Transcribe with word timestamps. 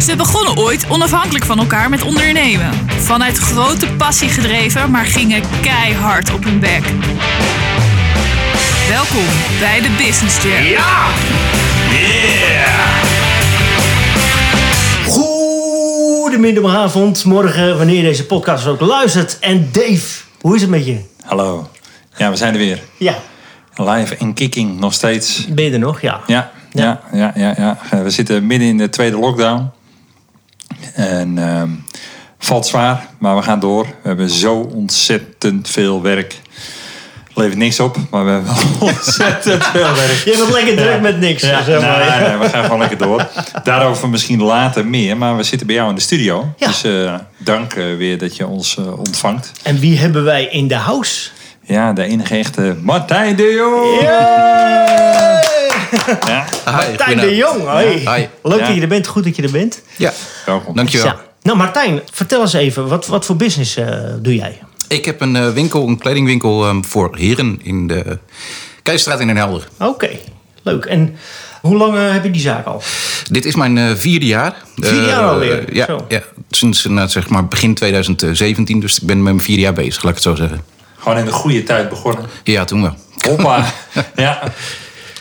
Ze 0.00 0.16
begonnen 0.16 0.56
ooit 0.56 0.86
onafhankelijk 0.88 1.44
van 1.44 1.58
elkaar 1.58 1.90
met 1.90 2.02
ondernemen. 2.02 2.70
Vanuit 2.88 3.38
grote 3.38 3.86
passie 3.86 4.28
gedreven, 4.28 4.90
maar 4.90 5.04
gingen 5.04 5.42
keihard 5.62 6.34
op 6.34 6.44
hun 6.44 6.58
bek. 6.60 6.82
Welkom 8.88 9.24
bij 9.60 9.80
de 9.80 9.90
Business 9.96 10.42
Jam. 10.42 10.62
Ja! 10.62 11.06
Yeah! 11.90 13.04
Goedemiddagavond, 15.06 17.24
morgen, 17.24 17.76
wanneer 17.76 17.96
je 17.96 18.02
deze 18.02 18.26
podcast 18.26 18.66
ook 18.66 18.80
luistert. 18.80 19.38
En 19.38 19.68
Dave, 19.72 20.22
hoe 20.40 20.54
is 20.54 20.60
het 20.60 20.70
met 20.70 20.86
je? 20.86 21.00
Hallo. 21.24 21.68
Ja, 22.16 22.30
we 22.30 22.36
zijn 22.36 22.52
er 22.52 22.58
weer. 22.58 22.82
Ja, 22.96 23.14
Live 23.74 24.16
en 24.16 24.34
kicking 24.34 24.80
nog 24.80 24.92
steeds. 24.92 25.46
ben 25.48 25.64
je 25.64 25.72
er 25.72 25.78
nog? 25.78 26.00
Ja. 26.00 26.20
Ja, 26.26 26.50
ja, 26.72 27.00
ja, 27.12 27.32
ja. 27.34 27.54
ja. 27.90 28.02
We 28.02 28.10
zitten 28.10 28.46
midden 28.46 28.68
in 28.68 28.78
de 28.78 28.88
tweede 28.88 29.18
lockdown. 29.18 29.70
En 30.96 31.38
ehm, 31.38 31.68
valt 32.38 32.66
zwaar, 32.66 33.06
maar 33.18 33.36
we 33.36 33.42
gaan 33.42 33.60
door. 33.60 33.84
We 33.84 34.08
hebben 34.08 34.30
zo 34.30 34.54
ontzettend 34.54 35.70
veel 35.70 36.02
werk. 36.02 36.40
Levert 37.34 37.56
niks 37.56 37.80
op, 37.80 37.96
maar 38.10 38.24
we 38.24 38.30
hebben 38.30 38.54
ontzettend 38.94 39.66
veel 39.66 39.94
werk. 39.94 40.22
Je 40.24 40.36
bent 40.36 40.52
lekker 40.52 40.76
druk 40.76 41.00
met 41.00 41.20
niks. 41.20 41.42
Ja, 41.42 41.62
zeg 41.62 41.80
maar. 41.80 41.98
nee, 41.98 42.28
nee, 42.28 42.38
we 42.38 42.48
gaan 42.48 42.64
gewoon 42.64 42.78
lekker 42.78 42.98
door. 42.98 43.28
Daarover 43.64 44.08
misschien 44.08 44.42
later 44.42 44.86
meer, 44.86 45.16
maar 45.16 45.36
we 45.36 45.42
zitten 45.42 45.66
bij 45.66 45.76
jou 45.76 45.88
in 45.88 45.94
de 45.94 46.00
studio. 46.00 46.54
Ja. 46.56 46.66
Dus 46.66 46.84
eh, 46.84 47.14
dank 47.36 47.74
eh, 47.74 47.84
weer 47.96 48.18
dat 48.18 48.36
je 48.36 48.46
ons 48.46 48.76
eh, 48.76 48.98
ontvangt. 48.98 49.52
En 49.62 49.78
wie 49.78 49.98
hebben 49.98 50.24
wij 50.24 50.44
in 50.44 50.68
de 50.68 50.74
house? 50.74 51.30
Ja, 51.62 51.92
de 51.92 52.02
enige 52.02 52.36
echte 52.36 52.76
Martijn 52.80 53.36
de 53.36 53.52
Jong. 53.52 55.35
Ja, 56.26 56.44
Martijn 56.64 57.18
de 57.18 57.36
Jong. 57.36 57.64
Hoi. 57.64 57.86
Hi. 57.86 58.26
Leuk 58.42 58.58
Ja. 58.60 58.66
dat 58.66 58.74
je 58.74 58.80
er 58.80 58.88
bent, 58.88 59.06
goed 59.06 59.24
dat 59.24 59.36
je 59.36 59.42
er 59.42 59.50
bent. 59.50 59.82
Ja, 59.96 60.12
welkom. 60.46 60.74
dankjewel. 60.74 61.06
Ja. 61.06 61.16
Nou 61.42 61.58
Martijn, 61.58 62.00
vertel 62.12 62.40
eens 62.40 62.52
even, 62.52 62.88
wat, 62.88 63.06
wat 63.06 63.24
voor 63.24 63.36
business 63.36 63.76
eh, 63.76 63.98
doe 64.18 64.34
jij? 64.34 64.58
Ik 64.88 65.04
heb 65.04 65.20
een 65.20 65.36
eh, 65.36 65.48
winkel, 65.50 65.88
een 65.88 65.98
kledingwinkel 65.98 66.64
ehm, 66.66 66.82
voor 66.82 67.16
heren 67.16 67.60
in 67.62 67.86
de 67.86 68.18
Keizerstraat 68.82 69.20
in 69.20 69.26
Den 69.26 69.36
Helder. 69.36 69.68
Oké, 69.78 70.08
leuk. 70.62 70.84
En 70.84 71.16
hoe 71.60 71.76
lang 71.76 71.96
eh, 71.96 72.12
heb 72.12 72.24
je 72.24 72.30
die 72.30 72.40
zaak 72.40 72.66
al? 72.66 72.82
Dit 73.30 73.44
is 73.44 73.54
mijn 73.54 73.78
eh, 73.78 73.90
vierde 73.94 74.26
jaar. 74.26 74.54
Vierde 74.76 75.06
jaar 75.06 75.28
alweer? 75.28 75.74
Ja, 75.74 75.86
Zo. 75.86 76.04
ja, 76.08 76.22
sinds 76.50 76.84
nou, 76.84 77.08
zeg 77.08 77.28
maar 77.28 77.46
begin 77.46 77.74
2017. 77.74 78.80
Dus 78.80 78.98
ik 79.00 79.06
ben 79.06 79.16
met 79.22 79.32
mijn 79.34 79.44
vier 79.44 79.58
jaar 79.58 79.72
bezig, 79.72 80.02
laat 80.02 80.16
ik 80.16 80.22
het 80.22 80.22
zo 80.22 80.34
zeggen. 80.34 80.64
Gewoon 80.98 81.18
in 81.18 81.24
de 81.24 81.32
goede 81.32 81.62
tijd 81.62 81.88
begonnen. 81.88 82.24
Ja, 82.44 82.64
toen 82.64 82.82
wel. 82.82 82.94
Hoppa. 83.28 83.64
ja. 84.16 84.42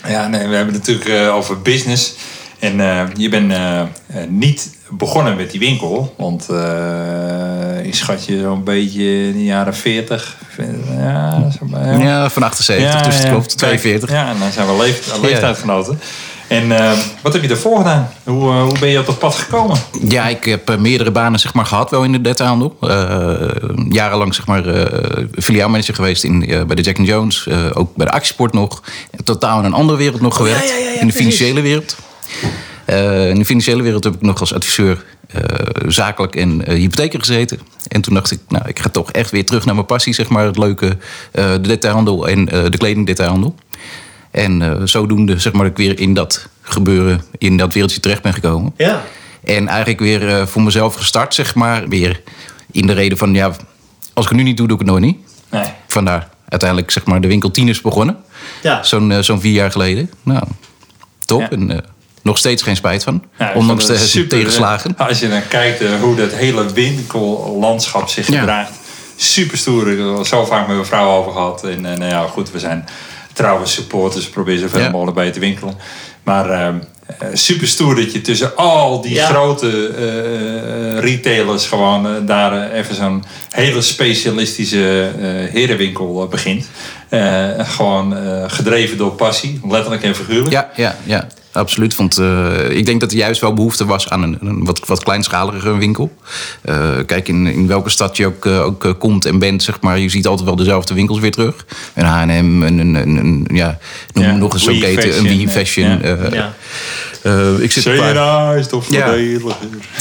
Ja, 0.07 0.27
nee, 0.27 0.47
we 0.47 0.55
hebben 0.55 0.73
het 0.73 0.87
natuurlijk 0.87 1.09
eh, 1.09 1.35
over 1.35 1.61
business. 1.61 2.15
En 2.59 2.79
eh, 2.79 3.03
je 3.13 3.29
bent 3.29 3.51
eh, 3.51 3.81
niet 4.27 4.69
begonnen 4.89 5.35
met 5.35 5.51
die 5.51 5.59
winkel. 5.59 6.13
Want 6.17 6.49
eh 6.49 7.85
ik 7.85 7.95
schat 7.95 8.25
je 8.25 8.39
zo'n 8.39 8.63
beetje 8.63 9.27
in 9.27 9.31
de 9.31 9.43
jaren 9.43 9.75
40. 9.75 10.37
Ja, 10.97 11.49
zo, 11.51 11.65
ja. 11.71 11.97
Ja, 11.97 12.29
van 12.29 12.43
78, 12.43 13.01
dus 13.01 13.17
het 13.17 13.29
klopt. 13.29 13.57
42. 13.57 14.09
Ja, 14.09 14.29
en 14.29 14.39
dan 14.39 14.51
zijn 14.51 14.67
we 14.67 14.77
leef, 14.77 15.21
leeftijdgenoten. 15.21 15.99
En 16.47 16.71
eh, 16.71 16.91
wat 17.21 17.33
heb 17.33 17.41
je 17.41 17.47
ervoor 17.49 17.77
gedaan? 17.77 18.09
Hoe, 18.23 18.51
eh, 18.51 18.63
hoe 18.63 18.79
ben 18.79 18.89
je 18.89 18.99
op 18.99 19.05
dat 19.05 19.19
pad 19.19 19.35
gekomen? 19.35 19.77
Ja, 20.07 20.27
ik 20.27 20.43
heb 20.45 20.69
eh, 20.69 20.77
meerdere 20.77 21.11
banen 21.11 21.39
zeg 21.39 21.53
maar, 21.53 21.65
gehad 21.65 21.89
wel 21.89 22.03
in 22.03 22.11
de 22.11 22.21
detailhandel. 22.21 22.77
Eh, 22.81 23.35
jarenlang 23.89 24.35
zeg 24.35 24.47
maar, 24.47 24.67
eh, 24.67 25.23
filiaalmanager 25.39 25.95
geweest 25.95 26.23
in, 26.23 26.49
eh, 26.49 26.63
bij 26.63 26.75
de 26.75 26.81
Jack 26.81 26.97
Jones. 26.97 27.47
eh, 27.47 27.65
ook 27.73 27.95
bij 27.95 28.05
de 28.05 28.11
actiesport 28.11 28.53
nog. 28.53 28.81
Totaal 29.23 29.59
in 29.59 29.65
een 29.65 29.73
andere 29.73 29.97
wereld 29.97 30.21
nog 30.21 30.35
gewerkt. 30.35 30.63
Oh, 30.63 30.67
ja, 30.69 30.75
ja, 30.75 30.79
ja, 30.79 30.99
in 30.99 31.07
de 31.07 31.13
precies. 31.13 31.17
financiële 31.35 31.61
wereld. 31.61 31.95
Eh, 32.85 33.29
in 33.29 33.39
de 33.39 33.45
financiële 33.45 33.81
wereld 33.83 34.03
heb 34.03 34.13
ik 34.13 34.21
nog 34.21 34.39
als 34.39 34.53
adviseur 34.53 35.03
eh, 35.27 35.41
zakelijk 35.87 36.35
en 36.35 36.65
eh, 36.65 36.75
hypotheker 36.77 37.19
gezeten. 37.19 37.59
En 37.87 38.01
toen 38.01 38.13
dacht 38.13 38.31
ik, 38.31 38.39
nou, 38.47 38.67
ik 38.67 38.79
ga 38.79 38.89
toch 38.89 39.11
echt 39.11 39.31
weer 39.31 39.45
terug 39.45 39.65
naar 39.65 39.75
mijn 39.75 39.87
passie, 39.87 40.13
zeg 40.13 40.29
maar. 40.29 40.45
Het 40.45 40.57
leuke, 40.57 40.97
eh, 41.31 41.51
de 41.51 41.61
detailhandel 41.61 42.27
en 42.27 42.49
eh, 42.49 42.63
de 42.69 42.77
kledingdetailhandel. 42.77 43.55
En 44.35 44.61
eh, 44.61 44.81
zodoende, 44.83 45.39
zeg 45.39 45.53
maar, 45.53 45.65
ik 45.65 45.77
weer 45.77 45.99
in 45.99 46.13
dat 46.13 46.47
gebeuren, 46.61 47.21
in 47.37 47.57
dat 47.57 47.73
wereldje 47.73 47.99
terecht 47.99 48.21
ben 48.21 48.33
gekomen. 48.33 48.73
Ja. 48.77 49.03
En 49.43 49.67
eigenlijk 49.67 49.99
weer 49.99 50.29
eh, 50.29 50.45
voor 50.45 50.61
mezelf 50.61 50.95
gestart, 50.95 51.33
zeg 51.33 51.55
maar. 51.55 51.87
Weer 51.87 52.21
in 52.71 52.87
de 52.87 52.93
reden 52.93 53.17
van, 53.17 53.33
ja, 53.33 53.45
als 54.13 54.25
ik 54.25 54.31
het 54.31 54.39
nu 54.39 54.43
niet 54.43 54.57
doe, 54.57 54.67
doe 54.67 54.77
ik 54.77 54.81
het 54.81 54.91
nooit 54.91 55.03
niet. 55.03 55.17
Nee. 55.49 55.63
Vandaar 55.87 56.29
uiteindelijk, 56.49 56.91
zeg 56.91 57.05
maar, 57.05 57.21
de 57.21 57.27
winkel 57.27 57.51
tieners 57.51 57.81
begonnen. 57.81 58.17
Ja. 58.61 58.83
Zo'n 58.83 59.11
eh, 59.11 59.19
zoin 59.19 59.39
vier 59.39 59.53
jaar 59.53 59.71
geleden. 59.71 60.11
Nou, 60.23 60.43
top. 61.25 61.41
Ja. 61.41 61.49
En 61.49 61.83
nog 62.21 62.37
steeds 62.37 62.63
geen 62.63 62.75
spijt 62.75 63.03
van. 63.03 63.23
Ja, 63.39 63.51
ondanks 63.53 63.85
de 63.85 63.97
super, 63.97 64.29
tegenslagen. 64.29 64.97
Als 64.97 65.19
je 65.19 65.29
dan 65.29 65.47
kijkt 65.47 65.83
hoe 66.01 66.15
dat 66.15 66.31
hele 66.31 66.73
winkellandschap 66.73 68.09
zich 68.09 68.25
gedraagt. 68.25 68.71
Super 69.15 69.57
stoer. 69.57 69.91
Ik 69.91 69.97
heb 69.97 70.17
er 70.17 70.25
zo 70.25 70.45
vaak 70.45 70.67
met 70.67 70.75
mijn 70.75 70.87
vrouw 70.87 71.09
over 71.09 71.31
gehad. 71.31 71.63
En 71.63 71.81
nou 71.81 72.05
ja, 72.05 72.21
goed, 72.21 72.51
we 72.51 72.59
zijn 72.59 72.85
trouwe 73.35 73.65
supporters. 73.65 74.25
We 74.25 74.31
proberen 74.31 74.59
zoveel 74.59 74.79
Ja. 74.81 74.89
mogelijk 74.89 75.15
bij 75.15 75.25
je 75.25 75.31
te 75.31 75.39
winkelen. 75.39 75.75
Maar 76.23 76.49
eh, 76.49 76.67
eh, 76.67 76.75
super 77.33 77.67
stoer 77.67 77.95
dat 77.95 78.13
je 78.13 78.21
tussen 78.21 78.55
al 78.55 79.01
die 79.01 79.13
Ja. 79.13 79.25
grote 79.27 79.87
eh, 79.87 80.99
retailers 80.99 81.67
gewoon 81.67 82.07
eh, 82.07 82.11
daar 82.25 82.71
even 82.71 82.95
zo'n 82.95 83.23
hele 83.49 83.81
specialistische 83.81 85.11
herenwinkel 85.51 86.27
begint. 86.27 86.65
Gewoon 87.57 88.15
gedreven 88.47 88.97
door 88.97 89.11
passie, 89.11 89.59
letterlijk 89.69 90.03
en 90.03 90.15
figuurlijk. 90.15 90.51
Ja, 90.51 90.69
ja, 90.75 90.95
ja. 91.03 91.27
Absoluut. 91.55 91.95
Want 91.95 92.17
eh, 92.17 92.69
ik 92.69 92.85
denk 92.85 92.99
dat 92.99 93.11
er 93.11 93.17
juist 93.17 93.41
wel 93.41 93.53
behoefte 93.53 93.85
was 93.85 94.09
aan 94.09 94.23
een, 94.23 94.37
een 94.41 94.65
wat, 94.65 94.79
wat 94.87 95.03
kleinschaligere 95.03 95.77
winkel. 95.77 96.15
Eh, 96.61 96.89
kijk, 97.05 97.27
in, 97.27 97.47
in 97.47 97.67
welke 97.67 97.89
stad 97.89 98.17
je 98.17 98.25
ook, 98.25 98.45
eh, 98.45 98.61
ook 98.63 98.85
eh, 98.85 98.91
komt 98.99 99.25
en 99.25 99.39
bent, 99.39 99.63
zeg 99.63 99.81
maar, 99.81 99.99
je 99.99 100.09
ziet 100.09 100.27
altijd 100.27 100.47
wel 100.47 100.55
dezelfde 100.57 100.93
winkels 100.93 101.19
weer 101.19 101.31
terug. 101.31 101.65
Een 101.93 102.05
H&M, 102.05 102.29
een, 102.29 102.63
een, 102.63 102.95
een, 102.95 103.17
een- 103.17 103.47
ja, 103.53 103.77
noem 104.13 104.23
Ja, 104.25 104.35
nog 104.35 104.53
eens 104.53 104.63
zo'n 104.63 104.79
keten, 104.79 105.17
een 105.17 105.47
eh, 105.47 105.53
Fashion. 105.53 105.89
ja. 105.89 105.97
eh, 106.01 107.51
eh, 107.51 107.59
ik 107.59 107.71
zit 107.71 107.83
is 108.57 108.67
toch 108.67 108.85
Ja. 108.89 109.13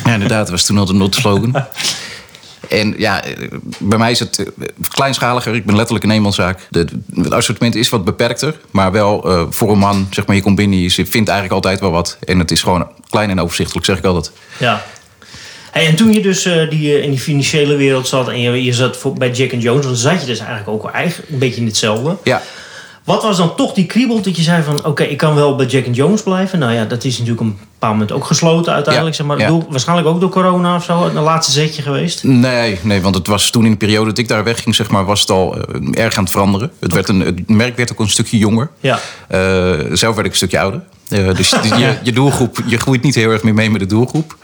Ja, 0.04 0.12
inderdaad, 0.12 0.50
was 0.50 0.64
toen 0.64 0.78
altijd 0.78 0.96
een 1.00 1.12
slogan. 1.12 1.54
En 2.80 2.94
ja, 2.98 3.22
bij 3.78 3.98
mij 3.98 4.10
is 4.10 4.18
het 4.18 4.38
eh, 4.38 4.46
kleinschaliger. 4.88 5.54
Ik 5.54 5.64
ben 5.64 5.76
letterlijk 5.76 6.04
een 6.04 6.10
eenmanszaak. 6.10 6.66
De, 6.70 6.86
het 7.14 7.32
assortiment 7.32 7.74
is 7.74 7.88
wat 7.88 8.04
beperkter. 8.04 8.54
Maar 8.70 8.92
wel 8.92 9.30
eh, 9.30 9.46
voor 9.50 9.70
een 9.70 9.78
man, 9.78 10.06
zeg 10.10 10.26
maar, 10.26 10.36
je 10.36 10.42
komt 10.42 10.56
binnen, 10.56 10.78
je 10.78 10.90
vindt 10.90 11.28
eigenlijk 11.28 11.52
altijd 11.52 11.80
wel 11.80 11.90
wat. 11.90 12.18
En 12.24 12.38
het 12.38 12.50
is 12.50 12.62
gewoon 12.62 12.88
klein 13.08 13.30
en 13.30 13.40
overzichtelijk, 13.40 13.86
zeg 13.86 13.98
ik 13.98 14.04
altijd. 14.04 14.30
Ja. 14.58 14.84
Hey, 15.70 15.86
en 15.86 15.96
toen 15.96 16.12
je 16.12 16.20
dus 16.20 16.44
eh, 16.44 16.70
die, 16.70 17.02
in 17.02 17.10
die 17.10 17.20
financiële 17.20 17.76
wereld 17.76 18.08
zat 18.08 18.28
en 18.28 18.40
je, 18.40 18.64
je 18.64 18.72
zat 18.72 18.96
voor, 18.96 19.12
bij 19.12 19.30
Jack 19.30 19.50
Jones, 19.50 19.84
dan 19.84 19.96
zat 19.96 20.20
je 20.20 20.26
dus 20.26 20.38
eigenlijk 20.38 20.68
ook 20.68 20.90
eigenlijk 20.90 21.30
een 21.30 21.38
beetje 21.38 21.60
in 21.60 21.66
hetzelfde. 21.66 22.16
Ja, 22.24 22.42
Wat 23.04 23.22
was 23.22 23.36
dan 23.36 23.54
toch 23.54 23.72
die 23.72 23.86
kriebel 23.86 24.22
dat 24.22 24.36
je 24.36 24.42
zei 24.42 24.62
van... 24.62 24.84
oké, 24.86 25.02
ik 25.02 25.16
kan 25.16 25.34
wel 25.34 25.56
bij 25.56 25.66
Jack 25.66 25.84
Jones 25.90 26.22
blijven. 26.22 26.58
Nou 26.58 26.72
ja, 26.72 26.84
dat 26.84 27.04
is 27.04 27.18
natuurlijk 27.18 27.40
een 27.40 27.58
paar 27.78 27.90
momenten 27.90 28.16
ook 28.16 28.24
gesloten 28.24 28.72
uiteindelijk. 28.72 29.16
Ja, 29.16 29.22
zeg 29.24 29.36
maar, 29.36 29.46
ja. 29.46 29.48
Door- 29.48 29.64
waarschijnlijk 29.68 30.08
ook 30.08 30.20
door 30.20 30.30
corona 30.30 30.76
of 30.76 30.84
zo. 30.84 31.04
Een 31.04 31.22
laatste 31.22 31.52
zetje 31.52 31.82
geweest. 31.82 32.24
nee, 32.24 32.78
nee, 32.82 33.02
want 33.02 33.14
het 33.14 33.26
was 33.26 33.50
toen 33.50 33.64
in 33.64 33.70
de 33.70 33.76
periode 33.76 34.08
dat 34.08 34.18
ik 34.18 34.28
daar 34.28 34.44
wegging, 34.44 34.74
zeg 34.74 34.90
maar, 34.90 35.04
was 35.04 35.20
het 35.20 35.30
al 35.30 35.56
eh, 35.56 36.04
erg 36.04 36.16
aan 36.16 36.22
het 36.22 36.32
veranderen. 36.32 36.70
Het, 36.80 36.92
werd 36.92 37.08
een, 37.08 37.20
het 37.20 37.48
merk 37.48 37.76
werd 37.76 37.92
ook 37.92 37.98
een 37.98 38.10
stukje 38.10 38.38
jonger. 38.38 38.70
Ja. 38.80 38.98
Eh, 39.28 39.40
zelf 39.92 40.14
werd 40.14 40.26
ik 40.26 40.32
een 40.32 40.36
stukje 40.36 40.60
ouder. 40.60 40.80
Eh, 41.08 41.34
dus 41.36 41.50
je, 41.50 41.98
je 42.02 42.12
doelgroep, 42.20 42.58
je 42.66 42.78
groeit 42.78 43.02
niet 43.02 43.14
heel 43.14 43.30
erg 43.30 43.42
meer 43.42 43.54
mee 43.54 43.70
met 43.70 43.80
de 43.80 43.86
doelgroep. 43.86 44.36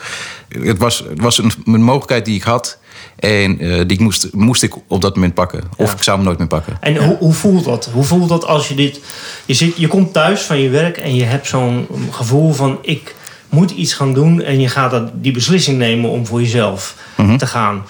Het 0.48 0.78
was, 0.78 1.04
het 1.09 1.21
was 1.21 1.38
een, 1.38 1.53
een 1.65 1.82
mogelijkheid 1.82 2.25
die 2.25 2.34
ik 2.34 2.42
had. 2.42 2.78
En 3.19 3.59
eh, 3.61 3.81
die 3.87 4.03
moest, 4.03 4.28
moest 4.33 4.62
ik 4.62 4.75
op 4.87 5.01
dat 5.01 5.15
moment 5.15 5.34
pakken. 5.34 5.61
Of 5.77 5.87
Ja. 5.87 5.97
ik 5.97 6.03
zou 6.03 6.17
hem 6.17 6.27
nooit 6.27 6.39
meer 6.39 6.47
pakken. 6.47 6.77
En 6.81 6.97
hoe, 7.05 7.17
hoe 7.19 7.33
voelt 7.33 7.65
dat? 7.65 7.89
Hoe 7.93 8.05
voelt 8.05 8.28
dat 8.28 8.47
als 8.47 8.69
je 8.69 8.75
dit... 8.75 9.01
Je, 9.47 9.55
zit, 9.55 9.77
je 9.77 9.87
komt 9.89 10.12
thuis 10.12 10.41
van 10.41 10.59
je 10.61 10.69
werk 10.69 10.97
en 10.97 11.15
je 11.15 11.25
hebt 11.25 11.47
zo'n 11.47 11.87
gevoel 12.11 12.53
van... 12.53 12.78
ik 12.83 13.15
moet 13.49 13.71
iets 13.71 13.93
gaan 13.95 14.15
doen 14.15 14.43
en 14.43 14.61
je 14.61 14.69
gaat 14.69 14.91
dat, 14.91 15.11
die 15.15 15.33
beslissing 15.33 15.78
nemen 15.78 16.10
om 16.10 16.27
voor 16.27 16.41
jezelf 16.41 16.95
Mhm. 17.16 17.37
te 17.37 17.47
gaan. 17.47 17.84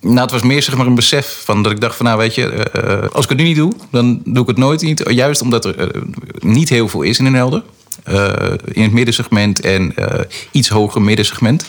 Nou, 0.00 0.20
het 0.20 0.30
was 0.30 0.42
meer 0.42 0.62
zeg 0.62 0.76
maar 0.76 0.86
een 0.86 0.94
besef 0.94 1.40
van 1.44 1.62
dat 1.62 1.72
ik 1.72 1.80
dacht 1.80 1.96
van 1.96 2.06
nou 2.06 2.18
weet 2.18 2.34
je, 2.34 2.46
eh, 2.46 2.92
eh, 2.92 3.10
als 3.12 3.24
ik 3.24 3.30
het 3.30 3.38
nu 3.38 3.44
niet 3.44 3.56
doe, 3.56 3.72
dan 3.90 4.20
doe 4.24 4.42
ik 4.42 4.48
het 4.48 4.56
nooit 4.56 4.82
niet. 4.82 5.02
Juist 5.08 5.42
omdat 5.42 5.64
er 5.64 5.90
niet 6.38 6.68
heel 6.68 6.88
veel 6.88 7.02
is 7.02 7.18
in 7.18 7.24
een 7.26 7.34
helder. 7.34 7.62
In 8.72 8.82
het 8.82 8.92
middensegment 8.92 9.60
en 9.60 9.94
iets 10.50 10.68
hoger 10.68 11.02
middensegment. 11.02 11.64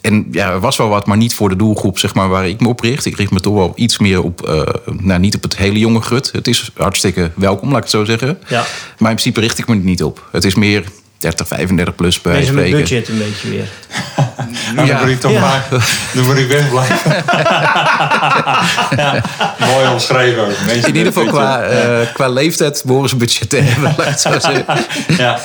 En 0.00 0.26
ja, 0.30 0.50
er 0.50 0.60
was 0.60 0.76
wel 0.76 0.88
wat, 0.88 1.06
maar 1.06 1.16
niet 1.16 1.34
voor 1.34 1.48
de 1.48 1.56
doelgroep 1.56 1.98
zeg 1.98 2.14
maar, 2.14 2.28
waar 2.28 2.48
ik 2.48 2.60
me 2.60 2.68
op 2.68 2.80
richt. 2.80 3.06
Ik 3.06 3.16
richt 3.16 3.30
me 3.30 3.40
toch 3.40 3.54
wel 3.54 3.72
iets 3.76 3.98
meer 3.98 4.22
op, 4.22 4.42
eh, 4.42 4.62
nou 4.86 5.20
niet 5.20 5.36
op 5.36 5.42
het 5.42 5.56
hele 5.56 5.78
jonge 5.78 6.00
grut. 6.00 6.32
Het 6.32 6.46
is 6.46 6.70
hartstikke 6.76 7.30
welkom, 7.34 7.68
laat 7.68 7.76
ik 7.76 7.82
het 7.82 7.92
zo 7.92 8.04
zeggen. 8.04 8.38
Ja. 8.48 8.64
Maar 8.98 9.10
in 9.10 9.16
principe 9.16 9.40
richt 9.40 9.58
ik 9.58 9.68
me 9.68 9.74
er 9.74 9.80
niet 9.80 10.02
op. 10.02 10.28
Het 10.32 10.44
is 10.44 10.54
meer 10.54 10.84
30, 11.18 11.46
35 11.48 11.94
plus 11.94 12.20
bij 12.20 12.44
spreken. 12.44 12.78
budget 12.78 13.08
een 13.08 13.18
beetje 13.18 13.48
weer. 13.48 13.68
Nou, 14.74 14.86
Ja. 14.88 14.92
dan 14.94 15.02
moet 15.02 15.12
ik 15.14 15.20
toch 15.20 15.30
Ja. 15.32 15.40
maar, 15.40 15.66
dan 16.14 16.24
moet 16.26 16.36
ik 16.38 16.48
wegblijven. 16.48 17.12
ja, 18.96 19.22
mooi 19.72 19.88
omschreven 19.92 20.42
ook. 20.42 20.52
Mensen 20.66 20.88
In 20.88 20.96
ieder 20.96 21.12
geval 21.12 21.26
qua, 21.28 21.62
eh, 21.62 22.06
qua 22.12 22.28
leeftijd 22.28 22.82
behoren 22.86 23.08
ze 23.08 23.16
budget 23.16 23.50
te 23.50 23.56
hebben. 23.56 23.94
Ja. 25.16 25.38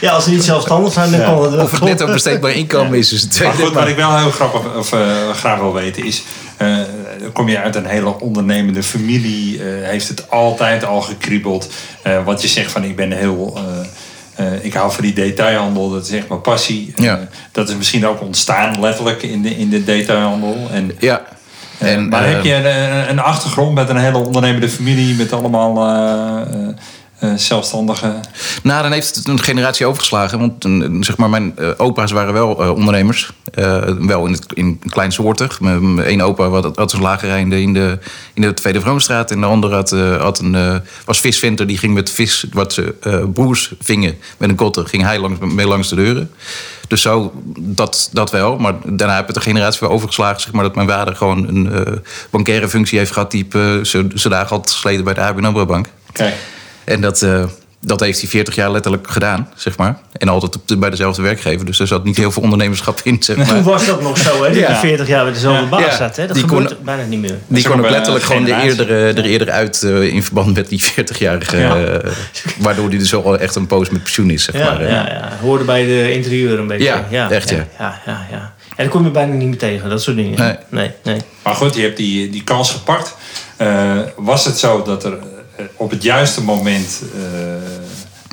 Ja, 0.00 0.12
als 0.12 0.24
ze 0.24 0.30
niet 0.30 0.44
zelfstandig 0.44 0.92
zijn, 0.92 1.10
dan 1.10 1.20
Ja. 1.20 1.26
kan 1.26 1.42
het 1.42 1.52
wel. 1.54 1.64
Of 1.64 1.70
het 1.70 1.80
net 1.82 2.02
ook 2.02 2.12
besteedbaar 2.12 2.50
inkomen 2.52 2.98
is, 2.98 3.12
is 3.12 3.20
het 3.22 3.30
Maar 3.30 3.38
tweede. 3.52 3.62
goed, 3.66 3.74
wat 3.74 3.88
ik 3.88 3.96
wel 3.96 4.16
heel 4.18 4.30
grappig 4.30 4.74
of 4.76 4.92
eh, 4.92 5.00
graag 5.34 5.58
wil 5.58 5.72
weten 5.74 6.04
is... 6.04 6.22
eh, 6.56 6.76
kom 7.32 7.48
je 7.48 7.58
uit 7.60 7.76
een 7.76 7.86
hele 7.86 8.20
ondernemende 8.20 8.82
familie? 8.82 9.58
eh, 9.58 9.64
heeft 9.88 10.08
het 10.08 10.30
altijd 10.30 10.84
al 10.84 11.00
gekriebeld? 11.00 11.68
Eh, 12.02 12.24
wat 12.24 12.42
je 12.42 12.48
zegt 12.48 12.72
van 12.72 12.84
ik 12.84 12.96
ben 12.96 13.12
heel... 13.12 13.60
eh, 14.36 14.64
ik 14.64 14.74
hou 14.74 14.92
van 14.92 15.04
die 15.04 15.12
detailhandel, 15.14 15.90
dat 15.90 16.04
is 16.06 16.10
echt 16.12 16.28
mijn 16.28 16.40
passie. 16.40 16.92
Eh, 16.96 17.14
dat 17.52 17.68
is 17.68 17.76
misschien 17.76 18.06
ook 18.06 18.20
ontstaan 18.20 18.80
letterlijk 18.80 19.22
in 19.22 19.42
de, 19.42 19.56
in 19.56 19.68
de 19.70 19.84
detailhandel. 19.84 20.56
En, 20.72 20.90
Ja. 20.98 21.22
eh, 21.78 21.92
En, 21.92 22.08
maar 22.08 22.28
heb 22.28 22.44
je 22.44 22.54
een, 22.54 23.10
een 23.10 23.18
achtergrond 23.20 23.74
met 23.74 23.88
een 23.88 23.96
hele 23.96 24.18
ondernemende 24.18 24.68
familie... 24.68 25.14
met 25.14 25.32
allemaal 25.32 25.74
eh, 27.36 27.42
eh, 27.42 27.42
eh, 27.42 27.48
zelfstandigen? 27.48 28.20
Nou, 28.62 28.82
dan 28.82 28.92
heeft 28.92 29.16
het 29.16 29.28
een 29.28 29.40
generatie 29.40 29.86
overgeslagen. 29.86 30.38
Want 30.38 30.64
een- 30.64 31.04
zeg 31.04 31.16
maar, 31.16 31.30
mijn 31.30 31.58
eh, 31.58 31.68
opa's 31.76 32.12
waren 32.12 32.32
wel 32.32 32.62
eh, 32.62 32.70
ondernemers. 32.70 33.32
Eh, 33.54 33.82
wel 33.98 34.26
in, 34.26 34.32
het, 34.32 34.46
in 34.54 34.80
kleinsoortig. 34.88 35.60
Mijn 35.60 35.94
mijn 35.94 36.06
één 36.08 36.20
opa 36.20 36.48
had, 36.48 36.76
had 36.76 36.92
een 36.92 37.00
lagerij 37.00 37.40
in 37.40 37.50
de, 37.50 37.98
in 38.34 38.42
de, 38.42 38.54
Tweede 38.54 38.80
Vroomstraat. 38.80 39.30
En 39.30 39.40
de 39.40 39.46
andere 39.46 39.74
had, 39.74 39.92
eh, 39.92 40.20
had 40.20 40.38
een, 40.38 40.54
eh, 40.54 40.76
was 41.04 41.20
visventer. 41.20 41.66
Die 41.66 41.78
ging 41.78 41.94
met 41.94 42.10
vis, 42.10 42.44
wat 42.52 42.72
ze 42.72 42.94
eh, 43.02 43.22
broers 43.32 43.72
vingen 43.80 44.14
met 44.36 44.48
een 44.48 44.56
kotter... 44.56 44.86
ging 44.86 45.02
hij 45.02 45.18
langs, 45.18 45.38
mee 45.40 45.66
langs 45.66 45.88
de 45.88 45.94
deuren. 45.94 46.30
Dus 46.88 47.02
zo, 47.02 47.32
dat, 47.58 48.08
dat 48.12 48.30
wel. 48.30 48.56
Maar 48.58 48.74
daarna 48.84 49.14
heb 49.16 49.28
ik 49.28 49.34
de 49.34 49.40
generatie 49.40 49.80
weer 49.80 49.90
overgeslagen. 49.90 50.40
Zeg 50.40 50.52
maar, 50.52 50.62
dat 50.62 50.74
mijn 50.74 50.88
vader 50.88 51.16
gewoon 51.16 51.48
een 51.48 51.72
eh 51.72 51.92
bankaire 52.30 52.68
functie 52.68 52.98
heeft 52.98 53.12
gehad... 53.12 53.30
die 53.30 53.46
eh, 53.50 53.60
zijn 53.82 54.12
dagen 54.22 54.56
had 54.56 54.70
gesleten 54.70 55.04
bij 55.04 55.14
de 55.14 55.20
ABN 55.20 55.44
AMRO 55.44 55.66
Bank. 55.66 55.86
Kijk, 56.12 56.34
En 56.86 57.00
dat, 57.00 57.22
eh, 57.22 57.44
dat 57.80 58.00
heeft 58.00 58.20
hij 58.20 58.28
40 58.30 58.54
jaar 58.54 58.70
letterlijk 58.70 59.10
gedaan, 59.10 59.48
zeg 59.54 59.76
maar. 59.76 59.98
En 60.12 60.28
altijd 60.28 60.56
op 60.56 60.68
de- 60.68 60.76
bij 60.76 60.90
dezelfde 60.90 61.22
werkgever. 61.22 61.66
Dus 61.66 61.78
er 61.80 61.86
zat 61.86 62.04
niet 62.04 62.16
heel 62.16 62.30
veel 62.30 62.42
ondernemerschap 62.42 63.00
in, 63.02 63.22
zeg 63.22 63.36
maar. 63.36 63.46
Toen 63.46 63.62
was 63.62 63.86
dat 63.86 64.02
nog 64.02 64.18
zo, 64.18 64.42
hè? 64.42 64.48
Dat 64.48 64.58
Ja. 64.58 64.70
je 64.70 64.76
40 64.76 65.06
jaar 65.08 65.24
bij 65.24 65.32
dezelfde 65.32 65.62
Ja. 65.62 65.68
baas 65.68 65.80
Ja. 65.84 65.96
zat, 65.96 66.16
hè? 66.16 66.26
Dat 66.26 66.36
Die 66.36 66.48
gebeurt 66.48 66.74
kon- 66.74 66.84
bijna 66.84 67.02
niet 67.04 67.20
meer. 67.20 67.34
Die 67.46 67.64
kon 67.68 67.78
ook 67.78 67.84
ook 67.84 67.90
letterlijk 67.90 68.24
gewoon 68.24 68.42
er 68.42 68.48
generatie. 68.48 68.70
eerder, 68.80 68.90
eh, 68.96 69.16
er 69.18 69.24
eerder 69.24 69.50
uit 69.50 69.82
eh, 69.82 70.02
in 70.14 70.22
verband 70.22 70.54
met 70.54 70.68
die 70.68 70.82
40-jarige. 70.84 71.56
Ja. 71.58 71.76
eh, 71.84 72.10
waardoor 72.58 72.88
hij 72.88 72.98
dus 72.98 73.14
al 73.14 73.38
echt 73.38 73.54
een 73.54 73.66
poos 73.66 73.90
met 73.90 74.02
pensioen 74.02 74.30
is, 74.30 74.44
zeg 74.44 74.54
Ja, 74.54 74.64
maar. 74.72 74.82
ja, 74.82 74.88
ja. 74.88 75.30
Hoorde 75.40 75.64
bij 75.64 75.84
de 75.86 76.12
interieur 76.12 76.58
een 76.58 76.66
beetje. 76.66 77.02
Ja, 77.10 77.30
echt, 77.30 77.50
ja. 77.50 77.66
Ja, 77.78 78.00
ja, 78.06 78.26
ja. 78.30 78.54
En 78.76 78.84
dat 78.84 78.88
kom 78.92 79.04
je 79.04 79.10
bijna 79.10 79.32
niet 79.32 79.48
meer 79.48 79.58
tegen, 79.58 79.88
dat 79.90 80.02
soort 80.02 80.16
dingen. 80.16 80.38
Nee. 80.38 80.56
nee. 80.68 80.90
nee. 81.02 81.20
Maar 81.42 81.54
goed, 81.54 81.74
je 81.74 81.82
hebt 81.82 81.96
die, 81.96 82.30
die 82.30 82.44
kans 82.44 82.70
gepakt. 82.70 83.14
Eh, 83.56 83.92
was 84.16 84.44
het 84.44 84.58
zo 84.58 84.82
dat 84.82 85.04
er 85.04 85.12
op 85.76 85.90
het 85.90 86.02
juiste 86.02 86.42
moment 86.42 87.02
eh, 87.14 87.20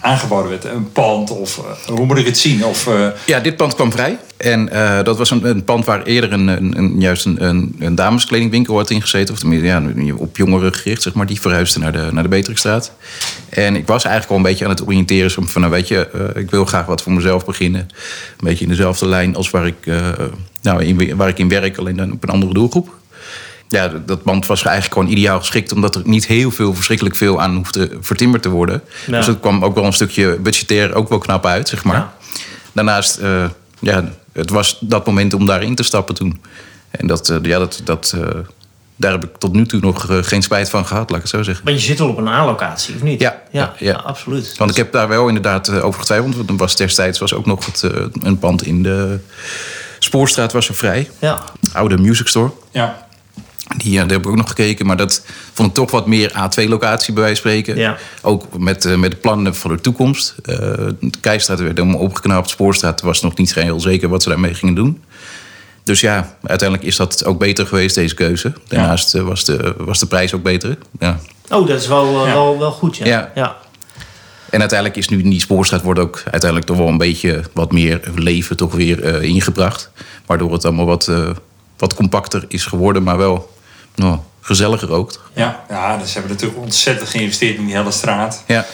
aangeboden 0.02 0.50
werd 0.50 0.64
een 0.64 0.92
pand? 0.92 1.30
Of 1.30 1.58
eh, 1.58 1.96
hoe 1.96 2.06
moet 2.06 2.18
ik 2.18 2.26
het 2.26 2.38
zien? 2.38 2.66
Of, 2.66 2.88
eh, 2.88 3.08
Ja, 3.26 3.40
dit 3.40 3.56
pand 3.56 3.76
kwam 3.76 3.92
vrij. 3.92 4.18
En 4.44 4.70
eh, 4.70 5.04
dat 5.04 5.18
was 5.18 5.32
een, 5.32 5.64
pand 5.64 5.86
waar 5.86 6.04
eerder 6.04 6.34
een, 6.34 6.48
een, 6.78 7.00
juist 7.00 7.26
een, 7.26 7.76
een, 7.80 7.96
dameskledingwinkel 7.96 8.78
had 8.78 8.90
ingezeten. 8.90 9.34
Of 9.34 9.42
ja, 9.62 9.82
op 10.16 10.38
jongeren 10.38 10.74
gericht, 10.74 11.02
zeg 11.02 11.14
maar. 11.14 11.26
Die 11.26 11.42
verhuisde 11.42 11.80
naar 11.80 11.92
de, 11.92 12.10
naar 12.12 12.24
de 12.24 12.30
Beatrixstraat. 12.30 12.92
En 13.50 13.76
ik 13.76 13.88
was 13.88 14.04
eigenlijk 14.04 14.32
al 14.32 14.38
een 14.38 14.52
beetje 14.52 14.66
aan 14.66 14.72
het 14.72 14.88
oriënteren. 14.88 15.32
Van, 15.32 15.62
nou 15.62 15.74
weet 15.74 15.88
je, 15.88 16.08
eh, 16.08 16.42
ik 16.42 16.52
wil 16.52 16.66
graag 16.66 16.86
wat 16.86 17.02
voor 17.02 17.12
mezelf 17.12 17.46
beginnen. 17.46 17.82
Een 17.82 18.48
beetje 18.48 18.64
in 18.64 18.70
dezelfde 18.70 19.08
lijn 19.08 19.36
als 19.36 19.50
waar 19.50 19.68
ik, 19.68 19.86
eh, 19.86 20.08
nou, 20.62 20.84
in, 20.84 21.16
waar 21.16 21.30
ik 21.30 21.40
in 21.40 21.50
werk. 21.50 21.78
Alleen 21.78 21.96
dan 21.96 22.12
op 22.12 22.24
een 22.24 22.30
andere 22.30 22.54
doelgroep. 22.54 22.96
Ja, 23.74 23.88
dat- 23.88 24.08
dat 24.08 24.24
pand 24.24 24.46
was 24.46 24.64
eigenlijk 24.64 24.94
gewoon 24.94 25.10
ideaal 25.18 25.40
geschikt... 25.40 25.72
omdat 25.72 25.96
er 25.96 26.02
niet 26.06 26.26
heel 26.28 26.52
veel, 26.52 26.74
verschrikkelijk 26.76 27.16
veel 27.16 27.42
aan 27.42 27.56
hoefde 27.56 27.98
vertimmerd 28.02 28.42
te 28.42 28.50
worden. 28.50 28.82
Ja. 29.08 29.18
Dus 29.18 29.26
het 29.28 29.40
kwam 29.40 29.64
ook 29.64 29.76
wel 29.76 29.86
een 29.86 29.94
stukje 29.94 30.38
budgetair 30.40 30.94
ook 30.94 31.10
wel 31.10 31.18
knap 31.18 31.46
uit, 31.46 31.68
zeg 31.70 31.84
maar. 31.84 31.96
Ja. 31.96 32.14
Daarnaast, 32.72 33.18
eh, 33.18 33.46
ja, 33.80 34.10
het 34.34 34.50
was 34.50 34.78
dat 34.80 35.06
moment 35.06 35.34
om 35.34 35.46
daarin 35.46 35.76
te 35.76 35.84
stappen 35.84 36.16
toen. 36.16 36.42
En 36.92 37.08
dat, 37.08 37.30
eh, 37.30 37.38
ja, 37.42 37.60
dat, 37.60 37.82
dat, 37.84 38.14
eh, 38.16 38.28
daar 38.96 39.12
heb 39.12 39.24
ik 39.24 39.38
tot 39.38 39.54
nu 39.54 39.66
toe 39.66 39.80
nog 39.80 40.06
geen 40.22 40.42
spijt 40.42 40.70
van 40.70 40.86
gehad, 40.86 41.10
laat 41.10 41.18
ik 41.18 41.22
het 41.26 41.32
zo 41.36 41.44
zeggen. 41.44 41.64
Maar 41.64 41.74
je 41.74 41.80
zit 41.80 42.00
wel 42.00 42.10
op 42.10 42.18
een 42.18 42.28
A-locatie, 42.28 42.96
of 42.96 43.02
niet? 43.02 43.20
Ja, 43.22 43.42
ja, 43.52 43.74
ja, 43.78 43.90
ja. 43.92 43.94
absoluut. 43.98 44.58
Want 44.58 44.72
ik 44.72 44.78
heb 44.78 44.92
daar 44.92 45.08
wel 45.08 45.28
inderdaad 45.28 45.82
over 45.82 46.00
getwijfeld. 46.00 46.36
Want 46.36 46.50
er 46.50 46.56
was 46.56 46.76
destijds 46.76 47.20
was 47.20 47.34
ook 47.34 47.46
nog 47.46 47.66
het, 47.66 47.84
eh, 47.84 48.02
een 48.22 48.40
pand 48.40 48.66
in 48.66 48.84
de 48.84 49.20
Spoorstraat 50.00 50.52
was 50.52 50.68
er 50.70 50.76
vrij. 50.76 51.10
Ja, 51.20 51.40
Oude 51.74 51.98
music 51.98 52.28
store. 52.28 52.52
ja. 52.72 53.08
Die, 53.78 53.98
daar 53.98 54.10
heb 54.10 54.20
ik 54.20 54.28
ook 54.28 54.36
nog 54.36 54.48
gekeken, 54.48 54.86
maar 54.86 54.98
dat 54.98 55.24
vond 55.54 55.68
ik 55.68 55.74
toch 55.74 55.92
wat 55.92 56.08
meer 56.08 56.32
A2-locatie 56.32 57.14
bij 57.14 57.24
wijze 57.24 57.42
van 57.42 57.52
spreken. 57.52 57.78
Ja. 57.78 57.98
Ook 58.22 58.58
met, 58.58 58.86
eh, 58.86 58.96
met 58.96 59.12
de 59.12 59.18
plannen 59.18 59.56
voor 59.56 59.76
de 59.76 59.82
toekomst. 59.82 60.36
Eh, 60.44 60.56
de 60.56 61.10
Keisstraat 61.22 61.60
werd 61.60 61.78
helemaal 61.78 62.00
opgeknapt. 62.00 62.50
Spoorstraat 62.50 63.02
was 63.02 63.22
nog 63.22 63.38
niet 63.38 63.54
heel 63.54 63.80
zeker 63.80 64.10
wat 64.10 64.24
ze 64.24 64.30
daarmee 64.30 64.54
gingen 64.54 64.76
doen. 64.76 65.04
Dus 65.84 66.00
ja, 66.00 66.38
uiteindelijk 66.44 66.88
is 66.90 66.96
dat 66.96 67.26
ook 67.26 67.40
beter 67.40 67.68
geweest, 67.68 67.96
deze 67.96 68.16
keuze. 68.16 68.54
Daarnaast 68.68 69.16
eh, 69.16 69.22
was, 69.22 69.44
de, 69.46 69.76
was 69.78 70.00
de 70.00 70.06
prijs 70.06 70.34
ook 70.34 70.44
beter. 70.44 70.78
Ja. 71.00 71.20
Oh, 71.50 71.68
dat 71.68 71.82
is 71.82 71.88
wel, 71.88 72.28
Ja. 72.28 72.34
wel, 72.34 72.60
wel 72.60 72.72
goed, 72.72 72.98
ja. 72.98 73.32
Ja. 73.36 73.56
En 74.50 74.60
uiteindelijk 74.60 75.00
is 75.00 75.08
nu 75.08 75.20
in 75.24 75.30
die 75.30 75.40
Spoorstraat 75.40 75.82
wordt 75.82 76.00
ook 76.00 76.22
uiteindelijk 76.24 76.66
toch 76.66 76.78
wel 76.78 76.88
een 76.88 76.98
beetje 76.98 77.44
wat 77.54 77.72
meer 77.72 78.02
leven 78.16 78.58
toch 78.58 78.74
weer 78.74 79.24
ingebracht. 79.24 79.92
Waardoor 80.26 80.54
het 80.54 80.66
allemaal 80.66 80.86
wat, 80.86 81.12
wat 81.78 81.94
compacter 81.94 82.46
is 82.48 82.66
geworden, 82.66 83.04
maar 83.04 83.18
wel 83.18 83.53
nou, 83.96 84.18
gezelliger 84.42 84.92
ook. 84.92 85.30
Ja, 85.34 85.64
ja, 85.70 85.98
dus 85.98 86.08
ze 86.08 86.14
hebben 86.14 86.32
natuurlijk 86.32 86.62
ontzettend 86.62 87.10
geïnvesteerd 87.10 87.58
in 87.58 87.66
die 87.66 87.76
hele 87.76 87.92
straat. 87.92 88.44
Ja. 88.48 88.66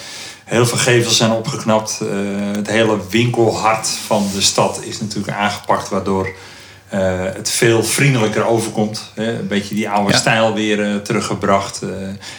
Heel 0.44 0.66
veel 0.66 0.78
gevels 0.78 1.16
zijn 1.16 1.30
opgeknapt. 1.30 2.00
Eh, 2.00 2.08
het 2.56 2.70
hele 2.70 2.98
winkelhart 3.10 3.88
van 4.06 4.28
de 4.34 4.40
stad 4.40 4.80
is 4.82 5.00
natuurlijk 5.00 5.36
aangepakt, 5.36 5.88
waardoor 5.88 6.28
eh, 6.88 7.00
het 7.22 7.50
veel 7.50 7.84
vriendelijker 7.84 8.46
overkomt. 8.46 9.10
Hè? 9.14 9.38
Een 9.38 9.48
beetje 9.48 9.74
die 9.74 9.90
oude 9.90 10.12
Ja. 10.12 10.18
stijl 10.18 10.54
weer 10.54 10.84
eh, 10.84 10.96
teruggebracht. 10.96 11.80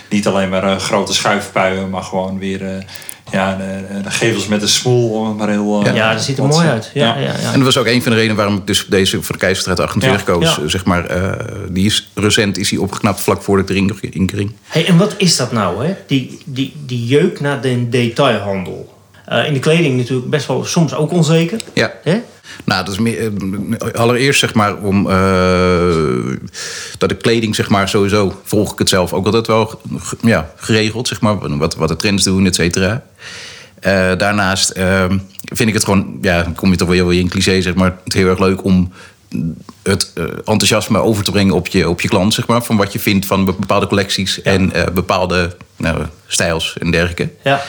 Niet 0.09 0.27
alleen 0.27 0.49
maar 0.49 0.79
grote 0.79 1.13
schuifpuien, 1.13 1.89
maar 1.89 2.03
gewoon 2.03 2.39
weer 2.39 2.85
ja, 3.31 3.55
de, 3.55 4.01
de 4.03 4.11
gevels 4.11 4.47
met 4.47 4.61
een 4.61 4.67
smoel. 4.67 5.09
Om 5.09 5.27
het 5.27 5.37
maar 5.37 5.49
heel, 5.49 5.81
eh, 5.85 5.95
Ja, 5.95 6.13
dat 6.13 6.23
ziet 6.23 6.37
er 6.37 6.45
mooi 6.45 6.67
uit. 6.67 6.91
Ja, 6.93 7.17
ja. 7.17 7.21
Ja, 7.21 7.33
En 7.51 7.53
dat 7.53 7.61
was 7.63 7.77
ook 7.77 7.85
een 7.85 8.01
van 8.01 8.11
de 8.11 8.17
redenen 8.17 8.35
waarom 8.37 8.55
ik 8.57 8.67
dus 8.67 8.85
deze 8.89 9.21
voor 9.23 9.33
de 9.35 9.39
Keizerstraat 9.41 9.79
28 9.79 10.25
Ja, 10.27 10.33
koos. 10.33 10.55
ja. 10.55 10.67
Zeg 10.67 10.85
maar, 10.85 11.05
eh, 11.05 11.45
die 11.69 11.85
is, 11.85 12.09
recent 12.13 12.57
is 12.57 12.69
die 12.69 12.81
opgeknapt 12.81 13.21
vlak 13.21 13.41
voor 13.41 13.65
de 13.65 13.73
erin 13.73 13.97
inkering. 14.09 14.51
Hey, 14.63 14.85
en 14.87 14.97
wat 14.97 15.13
is 15.17 15.35
dat 15.37 15.51
nou, 15.51 15.85
hè? 15.85 15.95
Die, 16.07 16.37
die, 16.45 16.73
die 16.85 17.05
jeuk 17.05 17.39
naar 17.39 17.61
de 17.61 17.89
detailhandel. 17.89 18.90
Eh, 19.31 19.45
in 19.45 19.53
de 19.53 19.59
kleding 19.59 19.97
natuurlijk 19.97 20.29
best 20.29 20.47
wel 20.47 20.65
soms 20.65 20.93
ook 20.93 21.11
onzeker. 21.11 21.59
Ja. 21.73 21.93
Hè? 22.03 22.21
Nou, 22.65 22.85
dat 22.85 22.93
is 22.93 22.99
meer, 22.99 23.31
eh, 23.79 23.91
allereerst 23.93 24.39
zeg 24.39 24.53
maar 24.53 24.77
om 24.77 25.09
eh, 25.09 26.35
dat 26.97 27.09
de 27.09 27.15
kleding 27.15 27.55
zeg 27.55 27.69
maar 27.69 27.89
sowieso 27.89 28.41
volg 28.43 28.71
ik 28.73 28.79
het 28.79 28.89
zelf 28.89 29.13
ook 29.13 29.25
altijd 29.25 29.47
wel 29.47 29.81
ja, 30.21 30.51
geregeld 30.55 31.07
zeg 31.07 31.21
maar 31.21 31.57
wat, 31.57 31.75
wat 31.75 31.87
de 31.87 31.95
trends 31.95 32.23
doen 32.23 32.45
et 32.45 32.55
cetera. 32.55 33.03
Daarnaast 34.17 34.69
eh, 34.69 35.05
vind 35.43 35.69
ik 35.69 35.73
het 35.73 35.83
gewoon 35.83 36.17
ja 36.21 36.51
kom 36.55 36.71
je 36.71 36.77
toch 36.77 36.87
weer 36.87 37.07
weer 37.07 37.19
in 37.19 37.29
cliché 37.29 37.61
zeg 37.61 37.73
maar 37.73 37.97
het 38.03 38.13
heel 38.13 38.27
erg 38.27 38.39
leuk 38.39 38.63
om 38.63 38.91
het 39.83 40.13
enthousiasme 40.45 40.99
over 40.99 41.23
te 41.23 41.31
brengen 41.31 41.53
op 41.53 41.67
je, 41.67 41.89
op 41.89 42.01
je 42.01 42.07
klant 42.07 42.33
zeg 42.33 42.47
maar 42.47 42.63
van 42.63 42.77
wat 42.77 42.93
je 42.93 42.99
vindt 42.99 43.25
van 43.25 43.45
bepaalde 43.45 43.87
collecties 43.87 44.41
en 44.41 44.71
bepaalde 44.93 45.55
nou, 45.77 46.05
stijls 46.27 46.77
en 46.79 46.91
dergelijke. 46.91 47.29
Ja. 47.43 47.61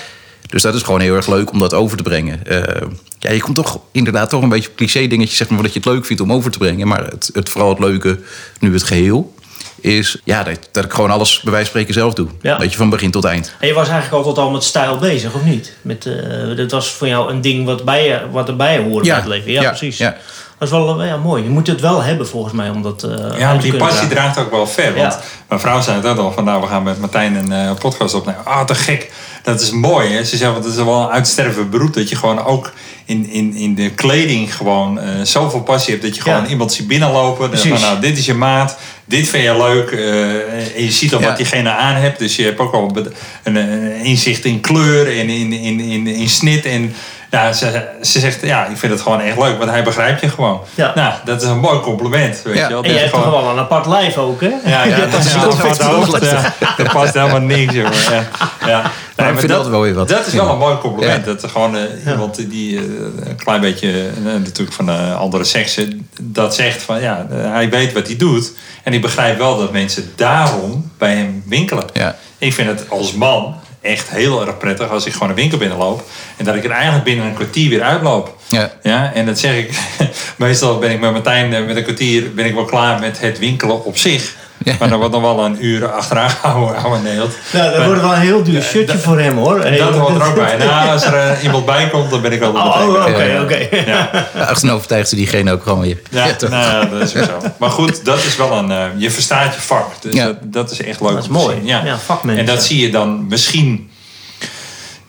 Dus 0.52 0.62
dat 0.62 0.75
is 0.75 0.82
gewoon 0.82 1.00
heel 1.00 1.14
erg 1.14 1.26
leuk 1.26 1.52
om 1.52 1.59
dat 1.59 1.75
over 1.75 1.97
te 1.97 2.02
brengen. 2.02 2.47
Eh, 2.47 2.88
ja, 3.18 3.30
je 3.30 3.40
komt 3.40 3.56
toch 3.56 3.78
inderdaad 3.92 4.30
toch 4.30 4.42
een 4.42 4.49
beetje 4.49 4.75
cliché 4.75 5.06
dingetjes, 5.06 5.37
zeg 5.37 5.49
maar, 5.49 5.62
dat 5.62 5.73
je 5.73 5.78
het 5.78 5.88
leuk 5.88 6.04
vindt 6.06 6.23
om 6.23 6.32
over 6.32 6.50
te 6.50 6.59
brengen. 6.59 6.88
Maar 6.88 7.04
het, 7.04 7.30
het 7.32 7.49
vooral 7.49 7.68
het 7.71 7.78
leuke, 7.78 8.21
nu 8.59 8.73
het 8.73 8.82
geheel, 8.82 9.35
is 9.80 10.21
ja, 10.25 10.42
dat, 10.42 10.59
dat 10.73 10.85
ik 10.85 10.92
gewoon 10.92 11.11
alles 11.11 11.40
bij 11.40 11.52
wijze 11.52 11.71
van 11.71 11.80
spreken 11.80 11.94
zelf 11.94 12.14
doe. 12.14 12.28
Ja. 12.42 12.59
Weet 12.59 12.71
je, 12.71 12.76
van 12.76 12.90
begin 12.90 13.11
tot 13.11 13.25
eind. 13.25 13.52
En 13.61 13.66
je 13.68 13.75
was 13.75 13.88
eigenlijk 13.88 14.25
altijd 14.26 14.47
al 14.47 14.52
met 14.52 14.62
stijl 14.64 14.97
bezig, 14.99 15.35
of 15.35 15.44
niet? 15.44 15.73
Met, 15.82 16.06
eh, 16.06 16.56
dat 16.56 16.71
was 16.71 16.90
voor 16.90 17.06
jou 17.09 17.30
een 17.32 17.40
ding 17.40 17.64
wat, 17.66 17.85
bij 17.85 18.04
je, 18.06 18.21
wat 18.30 18.49
erbij 18.49 18.78
hoorde 18.78 19.06
Ja, 19.06 19.12
bij 19.14 19.23
het 19.23 19.28
leven. 19.32 19.52
Ja, 19.52 19.62
ja, 19.62 19.68
precies. 19.68 19.99
ja. 19.99 20.16
Dat 20.59 20.71
is 20.71 20.76
wel 20.76 21.00
eh, 21.00 21.06
ja, 21.06 21.16
mooi. 21.16 21.42
Je 21.42 21.49
moet 21.49 21.66
het 21.66 21.80
wel 21.80 22.02
hebben 22.02 22.28
volgens 22.28 22.54
mij 22.54 22.71
om 22.71 22.82
dat 22.82 23.02
eh, 23.02 23.11
uit 23.11 23.38
Ja, 23.38 23.54
die 23.56 23.76
passie 23.76 24.09
dragen. 24.09 24.09
draagt 24.09 24.38
ook 24.38 24.50
wel 24.50 24.66
ver. 24.66 24.94
Want 24.94 25.12
Ja. 25.12 25.21
mijn 25.49 25.61
vrouw 25.61 25.80
zei 25.80 25.97
het 25.97 26.06
ook 26.06 26.18
al 26.18 26.32
van 26.32 26.44
nou, 26.44 26.61
we 26.61 26.66
gaan 26.66 26.82
met 26.82 27.00
Martijn 27.00 27.35
een 27.35 27.52
eh, 27.52 27.75
podcast 27.78 28.14
opnemen. 28.14 28.44
Ah, 28.44 28.64
te 28.64 28.75
gek. 28.75 29.12
Dat 29.42 29.61
is 29.61 29.70
mooi. 29.70 30.08
Hè? 30.12 30.25
Ze 30.25 30.37
zei, 30.37 30.52
want 30.52 30.64
het 30.64 30.75
is 30.75 30.82
wel 30.84 31.02
een 31.02 31.08
uitstervend 31.08 31.70
beroep. 31.70 31.94
Dat 31.94 32.08
je 32.08 32.16
gewoon 32.16 32.44
ook 32.44 32.72
in, 33.04 33.28
in, 33.30 33.54
in 33.54 33.75
de 33.75 33.90
kleding 33.90 34.56
gewoon 34.56 34.99
eh, 35.00 35.08
zoveel 35.22 35.62
passie 35.62 35.92
hebt. 35.92 36.06
Dat 36.06 36.16
je 36.16 36.22
gewoon 36.22 36.42
Ja. 36.42 36.49
iemand 36.49 36.72
ziet 36.72 36.87
binnenlopen. 36.87 37.40
Dan 37.40 37.50
Precies. 37.50 37.70
van, 37.70 37.80
nou, 37.80 38.00
dit 38.00 38.18
is 38.18 38.26
je 38.26 38.34
maat. 38.34 38.78
Dit 39.12 39.28
vind 39.28 39.42
je 39.45 39.57
leuk. 39.57 39.90
eh, 39.90 40.76
en 40.76 40.85
je 40.85 40.90
ziet 40.92 41.14
al 41.14 41.21
Ja. 41.21 41.26
wat 41.26 41.37
diegene 41.37 41.71
aan 41.71 41.95
hebt. 41.95 42.19
Dus 42.19 42.37
je 42.37 42.45
hebt 42.45 42.59
ook 42.59 42.73
al 42.75 42.90
een, 42.95 43.07
een, 43.42 43.57
een 43.57 44.04
inzicht 44.04 44.45
in 44.45 44.61
kleur 44.61 45.07
en 45.07 45.28
in, 45.28 45.52
in, 45.52 45.81
in, 45.81 46.07
in 46.07 46.28
snit. 46.28 46.64
En 46.64 46.95
nou, 47.31 47.52
ze, 47.52 47.88
ze 48.02 48.19
zegt, 48.21 48.42
ja, 48.42 48.66
ik 48.66 48.76
vind 48.76 48.92
het 48.92 49.00
gewoon 49.00 49.21
echt 49.21 49.38
leuk. 49.38 49.59
Want 49.59 49.71
hij 49.71 49.83
begrijpt 49.83 50.21
je 50.21 50.28
gewoon. 50.28 50.61
Ja. 50.75 50.92
Nou, 50.95 51.14
dat 51.25 51.42
is 51.42 51.49
een 51.49 51.59
mooi 51.59 51.81
compliment. 51.81 52.40
Weet 52.45 52.57
Ja. 52.57 52.62
je 52.69 52.73
wel. 52.73 52.83
En 52.85 52.92
je 52.92 52.99
hebt 52.99 53.11
gewoon- 53.11 53.25
toch 53.33 53.42
wel 53.42 53.50
een 53.50 53.59
apart 53.59 53.87
lijf 53.87 54.16
ook, 54.16 54.40
hè? 54.40 54.50
ja, 54.64 54.85
ja, 54.85 55.07
dat 55.11 55.25
is 55.25 55.33
ja, 55.33 55.40
wel 55.40 55.49
dat 55.50 55.59
wat 55.59 55.81
hoofd. 55.83 56.25
Ja, 56.31 56.54
dat 56.76 56.92
past 56.92 57.14
helemaal 57.14 57.40
niks, 57.40 57.75
jongen. 57.75 57.92
Ja, 58.11 58.28
ja. 58.66 58.90
Nee, 59.16 59.31
ik 59.31 59.38
vind 59.38 59.50
dat, 59.52 59.62
dat 59.62 59.71
wel 59.71 59.81
weer 59.81 59.95
wat. 59.95 60.09
Dat 60.09 60.26
is 60.26 60.33
wel 60.33 60.49
een 60.50 60.59
mooi 60.59 60.76
compliment. 60.78 61.25
Ja. 61.25 61.33
Dat 61.33 61.42
er 61.42 61.49
gewoon 61.49 61.76
eh, 61.76 61.83
iemand 62.12 62.50
die 62.50 62.76
eh, 62.76 62.83
een 63.28 63.37
klein 63.37 63.61
beetje, 63.61 63.90
eh, 63.90 64.33
natuurlijk 64.33 64.73
van 64.73 64.87
de 64.87 64.92
andere 65.19 65.45
seksen, 65.45 66.09
dat 66.21 66.54
zegt 66.54 66.83
van 66.83 67.00
ja, 67.00 67.26
eh, 67.31 67.37
hij 67.52 67.71
weet 67.71 67.92
wat 67.92 68.07
hij 68.07 68.16
doet. 68.16 68.52
En 68.83 68.92
ik 69.02 69.09
begrijp 69.09 69.38
wel 69.38 69.59
dat 69.59 69.73
mensen 69.73 70.12
daarom 70.16 70.90
bij 70.99 71.14
hem 71.14 71.42
winkelen. 71.47 71.85
Ja. 71.92 72.16
Ik 72.38 72.52
vind 72.52 72.68
het 72.68 72.90
als 72.90 73.12
man 73.12 73.54
echt 73.80 74.11
heel 74.11 74.47
erg 74.47 74.59
prettig 74.59 74.90
als 74.90 75.06
ik 75.06 75.12
gewoon 75.12 75.28
een 75.28 75.35
winkel 75.35 75.59
binnenloop. 75.59 76.04
En 76.37 76.44
dat 76.44 76.54
ik 76.54 76.64
er 76.64 76.71
eigenlijk 76.71 77.04
binnen 77.04 77.26
een 77.26 77.35
kwartier 77.35 77.68
weer 77.68 77.82
uitloop. 77.82 78.37
Ja. 78.49 78.73
Ja, 78.82 79.12
en 79.14 79.26
dat 79.26 79.38
zeg 79.38 79.56
ik. 79.56 79.78
Meestal 80.37 80.78
ben 80.78 80.90
ik 80.90 81.00
met 81.00 81.12
Martijn 81.12 81.54
eh, 81.54 81.64
met 81.64 81.76
een 81.76 81.82
kwartier 81.82 82.35
ben 82.35 82.47
ik 82.47 82.54
wel 82.54 82.64
klaar 82.64 83.00
met 83.00 83.21
het 83.21 83.38
winkelen 83.38 83.85
op 83.85 83.97
zich. 83.97 84.37
Ja. 84.64 84.75
Maar 84.78 84.88
dan 84.88 84.99
wordt 84.99 85.14
nog 85.14 85.23
wel 85.23 85.45
een 85.45 85.64
uur 85.64 85.92
achteraan 85.92 86.31
gehouden. 86.31 87.02
Nou, 87.02 87.16
dat 87.19 87.76
Maar 87.76 87.87
wordt 87.87 88.00
wel 88.00 88.12
een 88.14 88.21
heel 88.21 88.42
duur 88.42 88.62
shirtje 88.62 88.99
voor 88.99 89.19
hem, 89.21 89.37
hoor. 89.37 89.61
Hey, 89.61 89.78
Dat 89.78 89.95
hoort 89.97 90.14
er 90.21 90.26
ook 90.26 90.35
bij. 90.35 90.57
Nou, 90.57 90.88
als 90.92 91.04
er 91.04 91.14
eh, 91.14 91.42
iemand 91.42 91.64
bij 91.66 91.88
komt, 91.88 92.11
dan 92.11 92.21
ben 92.23 92.33
ik 92.33 92.38
wel 92.40 92.50
Oh, 92.52 92.76
oh, 92.81 93.07
oké, 93.07 93.40
oké. 93.42 93.69
Ja, 93.87 94.71
overtuigt 94.73 95.09
ze 95.09 95.16
diegene 95.16 95.52
ook 95.52 95.62
gewoon 95.62 95.81
weer. 95.81 96.00
ja, 96.11 96.35
toch? 96.35 96.50
nou, 96.50 96.88
dat 96.90 97.00
is 97.00 97.16
ook 97.16 97.25
zo. 97.25 97.38
Maar 97.57 97.71
goed, 97.71 98.04
dat 98.04 98.19
is 98.25 98.37
wel 98.37 98.52
een... 98.52 98.71
eh, 98.71 98.85
je 98.97 99.11
verstaat 99.11 99.54
je 99.54 99.61
vak. 99.61 99.87
Dus 100.02 100.14
Ja. 100.14 100.25
dat, 100.26 100.37
dat 100.42 100.71
is 100.71 100.81
echt 100.83 101.00
leuk 101.00 101.11
Dat 101.11 101.23
is 101.23 101.28
om 101.28 101.35
te 101.37 101.40
mooi. 101.42 101.57
zien. 101.57 101.66
Ja. 101.66 101.85
Ja, 101.85 101.99
vakmensen. 101.99 102.47
En 102.47 102.54
dat 102.54 102.64
zie 102.64 102.81
je 102.81 102.90
dan 102.90 103.26
misschien... 103.28 103.90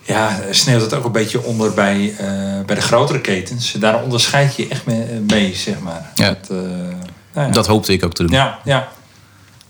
Ja, 0.02 0.38
sneeuwt 0.50 0.80
het 0.80 0.94
ook 0.94 1.04
een 1.04 1.12
beetje 1.12 1.42
onder 1.42 1.74
bij, 1.74 2.14
eh, 2.18 2.26
bij 2.66 2.74
de 2.74 2.82
grotere 2.82 3.20
ketens. 3.20 3.72
Daar 3.72 4.02
onderscheid 4.02 4.56
je 4.56 4.66
echt 4.68 4.86
mee, 4.86 5.04
mee 5.26 5.54
zeg 5.54 5.74
maar. 5.82 6.10
Ja. 6.14 6.28
Dat, 6.28 6.36
eh, 6.50 6.56
nou 7.34 7.46
ja. 7.46 7.52
Dat 7.52 7.66
hoopte 7.66 7.92
ik 7.92 8.04
ook 8.04 8.12
te 8.14 8.22
doen. 8.22 8.32
ja, 8.32 8.58
ja. 8.64 8.88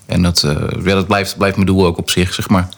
En 0.07 0.23
dat, 0.23 0.43
eh, 0.43 0.85
ja, 0.85 0.95
dat 0.95 1.07
blijft, 1.07 1.37
blijft 1.37 1.57
mijn 1.57 1.67
doel 1.69 1.87
ook 1.87 1.99
op 1.99 2.11
zich, 2.11 2.35
zeg 2.35 2.49
maar. 2.49 2.69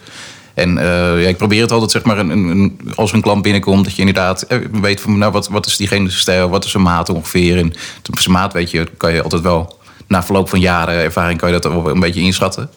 En 0.53 0.77
eh, 0.77 1.21
ja, 1.21 1.27
ik 1.27 1.37
probeer 1.37 1.61
het 1.61 1.71
altijd, 1.71 1.91
zeg 1.91 2.03
maar, 2.03 2.17
een, 2.17 2.29
een, 2.29 2.47
een- 2.49 2.79
als 2.95 3.13
een 3.13 3.21
klant 3.21 3.41
binnenkomt, 3.41 3.83
dat 3.83 3.93
je 3.93 3.99
inderdaad 3.99 4.41
eh, 4.41 4.57
weet 4.71 5.01
van, 5.01 5.17
nou, 5.17 5.31
wat, 5.31 5.47
wat 5.47 5.65
is 5.65 5.77
diegene 5.77 6.09
stijl, 6.09 6.49
wat 6.49 6.65
is 6.65 6.71
zijn 6.71 6.83
maat 6.83 7.09
ongeveer. 7.09 7.57
En 7.57 7.73
zijn 8.19 8.31
maat, 8.31 8.53
weet 8.53 8.71
je, 8.71 8.87
kan 8.97 9.13
je 9.13 9.21
altijd 9.23 9.41
wel, 9.41 9.79
na 10.07 10.23
verloop 10.23 10.49
van 10.49 10.59
jaren 10.59 10.95
ervaring, 10.95 11.39
kan 11.39 11.51
je 11.53 11.59
dat 11.59 11.71
wel 11.73 11.89
een 11.89 11.99
beetje 11.99 12.21
inschatten. 12.21 12.69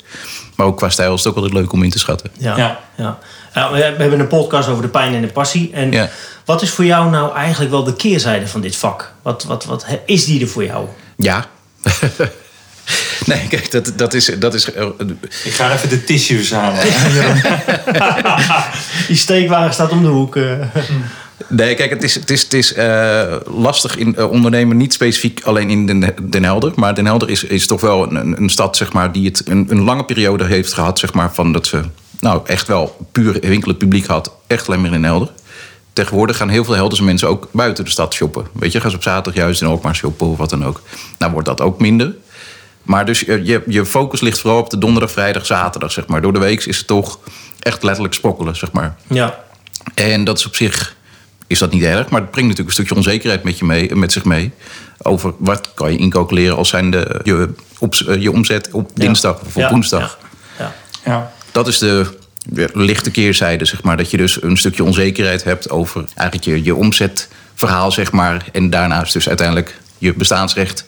Maar 0.57 0.67
ook 0.67 0.77
qua 0.77 0.89
stijl 0.89 1.15
is 1.15 1.19
het 1.19 1.29
ook 1.29 1.37
altijd 1.37 1.55
leuk 1.55 1.73
om 1.73 1.83
in 1.83 1.91
te 1.91 1.99
schatten. 1.99 2.31
Ja. 2.39 2.57
Ja. 2.57 2.81
Ja. 2.97 3.19
Ja, 3.55 3.73
we 3.73 3.79
hebben 3.79 4.21
een 4.21 4.27
podcast 4.27 4.69
over 4.69 4.83
de 4.83 4.89
pijn 4.89 5.15
en 5.15 5.21
de 5.21 5.27
passie. 5.29 5.71
En 5.73 5.93
Ja. 5.93 6.09
wat 6.45 6.63
is 6.63 6.71
voor 6.71 6.85
jou 6.85 7.11
nou 7.11 7.35
eigenlijk 7.35 7.71
wel 7.71 7.85
de 7.85 7.95
keerzijde 7.97 8.47
van 8.49 8.61
dit 8.61 8.77
vak? 8.77 9.13
Wat, 9.23 9.45
wat, 9.45 9.65
wat 9.65 9.87
is 10.07 10.25
die 10.25 10.41
er 10.41 10.49
voor 10.49 10.65
jou? 10.65 10.87
Ja. 11.17 11.47
nee, 13.27 13.49
kijk, 13.49 13.71
dat, 13.71 13.93
dat 13.97 14.15
is, 14.15 14.31
dat 14.39 14.55
is 14.55 14.73
eh, 14.73 14.87
Ik 15.45 15.53
ga 15.53 15.73
even 15.73 15.89
de 15.89 16.05
tissues 16.05 16.51
halen. 16.51 16.83
Die 19.09 19.17
steekwagen 19.17 19.73
staat 19.73 19.91
om 19.91 20.03
de 20.03 20.09
hoek. 20.09 20.37
eh. 20.37 20.67
Nee, 21.49 21.75
kijk, 21.75 21.91
het 21.91 22.03
is, 22.03 22.15
het 22.15 22.31
is, 22.31 22.43
het 22.43 22.53
is 22.53 22.75
eh, 22.75 23.37
lastig 23.47 23.97
in 23.97 24.23
ondernemen, 24.25 24.77
niet 24.77 24.93
specifiek 24.93 25.41
alleen 25.45 25.71
in 25.71 25.87
Den, 25.87 26.15
Den 26.23 26.45
Helder. 26.45 26.73
Maar 26.75 26.95
Den 26.95 27.07
Helder 27.07 27.31
is, 27.31 27.45
is 27.45 27.67
toch 27.67 27.81
wel 27.81 28.13
een, 28.13 28.43
een 28.43 28.51
stad 28.51 28.77
zeg 28.77 28.93
maar, 28.93 29.13
die 29.13 29.27
het 29.27 29.43
een, 29.49 29.67
een 29.69 29.83
lange 29.83 30.05
periode 30.05 30.45
heeft 30.45 30.73
gehad. 30.73 30.99
Zeg 30.99 31.13
maar, 31.13 31.35
van 31.35 31.53
dat 31.53 31.67
ze 31.67 31.83
nou, 32.21 32.41
echt 32.47 32.67
wel 32.67 33.07
puur 33.13 33.39
winkelend 33.41 33.79
publiek 33.79 34.07
had. 34.07 34.33
Echt 34.47 34.67
alleen 34.69 34.81
maar 34.81 34.93
in 34.93 35.01
Den 35.01 35.11
Helder. 35.11 35.31
Tegenwoordig 35.93 36.37
gaan 36.37 36.49
heel 36.49 36.65
veel 36.65 36.75
Helderse 36.75 37.05
mensen 37.05 37.29
ook 37.29 37.49
buiten 37.53 37.85
de 37.85 37.91
stad 37.91 38.15
shoppen. 38.15 38.47
Weet 38.53 38.73
je, 38.73 38.81
gaan 38.81 38.91
ze 38.91 38.97
op 38.97 39.03
zaterdag 39.03 39.43
juist 39.43 39.61
in 39.63 39.67
Alkmaar 39.69 39.95
shoppen 39.95 40.27
of 40.27 40.39
wat 40.39 40.51
dan 40.51 40.65
ook. 40.65 40.83
Nou 41.19 41.33
wordt 41.33 41.47
dat 41.49 41.61
ook 41.61 41.81
minder. 41.81 42.15
Maar 42.91 43.05
dus 43.07 43.21
je, 43.21 43.45
je, 43.45 43.63
je 43.67 43.87
focus 43.87 44.21
ligt 44.21 44.39
vooral 44.39 44.59
op 44.61 44.71
de 44.71 44.79
donderdag, 44.79 45.11
vrijdag, 45.11 45.47
zaterdag. 45.47 45.93
Zeg 45.93 46.07
maar. 46.07 46.23
Door 46.23 46.33
de 46.33 46.39
week 46.39 46.65
is 46.65 46.77
het 46.77 46.87
toch 46.87 47.19
echt 47.59 47.83
letterlijk 47.83 48.15
spokkelen, 48.15 48.57
zeg 48.57 48.73
maar. 48.73 48.97
Ja. 49.07 49.39
En 49.95 50.25
dat 50.25 50.39
is 50.39 50.47
op 50.47 50.55
zich 50.55 50.97
is 51.47 51.59
dat 51.59 51.73
niet 51.73 51.83
erg, 51.83 52.09
maar 52.09 52.21
het 52.21 52.31
brengt 52.31 52.49
natuurlijk 52.49 52.79
een 52.79 52.85
stukje 52.85 52.95
onzekerheid 52.95 53.43
met, 53.43 53.59
je 53.59 53.65
mee, 53.65 53.95
met 53.95 54.13
zich 54.13 54.25
mee. 54.25 54.53
Over 55.03 55.33
wat 55.39 55.75
kan 55.75 55.93
je 55.93 55.99
incalculeren 55.99 56.57
als 56.57 56.69
zijn 56.69 56.91
de, 56.91 57.21
je, 57.23 57.49
op, 57.79 57.95
je 58.19 58.33
omzet 58.33 58.69
op 58.73 58.91
dinsdag 58.95 59.41
of 59.41 59.57
op 59.57 59.63
Ja. 59.63 59.71
woensdag. 59.71 60.19
Ja. 60.59 60.73
Ja. 61.05 61.33
Dat 61.53 61.69
is 61.69 61.79
de 61.79 62.19
de 62.45 62.71
lichte 62.75 63.11
keerzijde, 63.11 63.65
zeg 63.65 63.83
maar. 63.83 63.97
Dat 63.97 64.11
je 64.11 64.17
dus 64.17 64.43
een 64.43 64.57
stukje 64.57 64.85
onzekerheid 64.85 65.45
hebt 65.45 65.71
over 65.71 66.05
eigenlijk 66.15 66.49
je, 66.49 66.65
je 66.65 66.75
omzetverhaal, 66.75 67.93
zeg 67.93 68.13
maar. 68.13 68.45
En 68.53 68.71
daarnaast 68.71 69.13
dus 69.13 69.29
uiteindelijk 69.29 69.79
je 69.99 70.15
bestaansrecht 70.15 70.85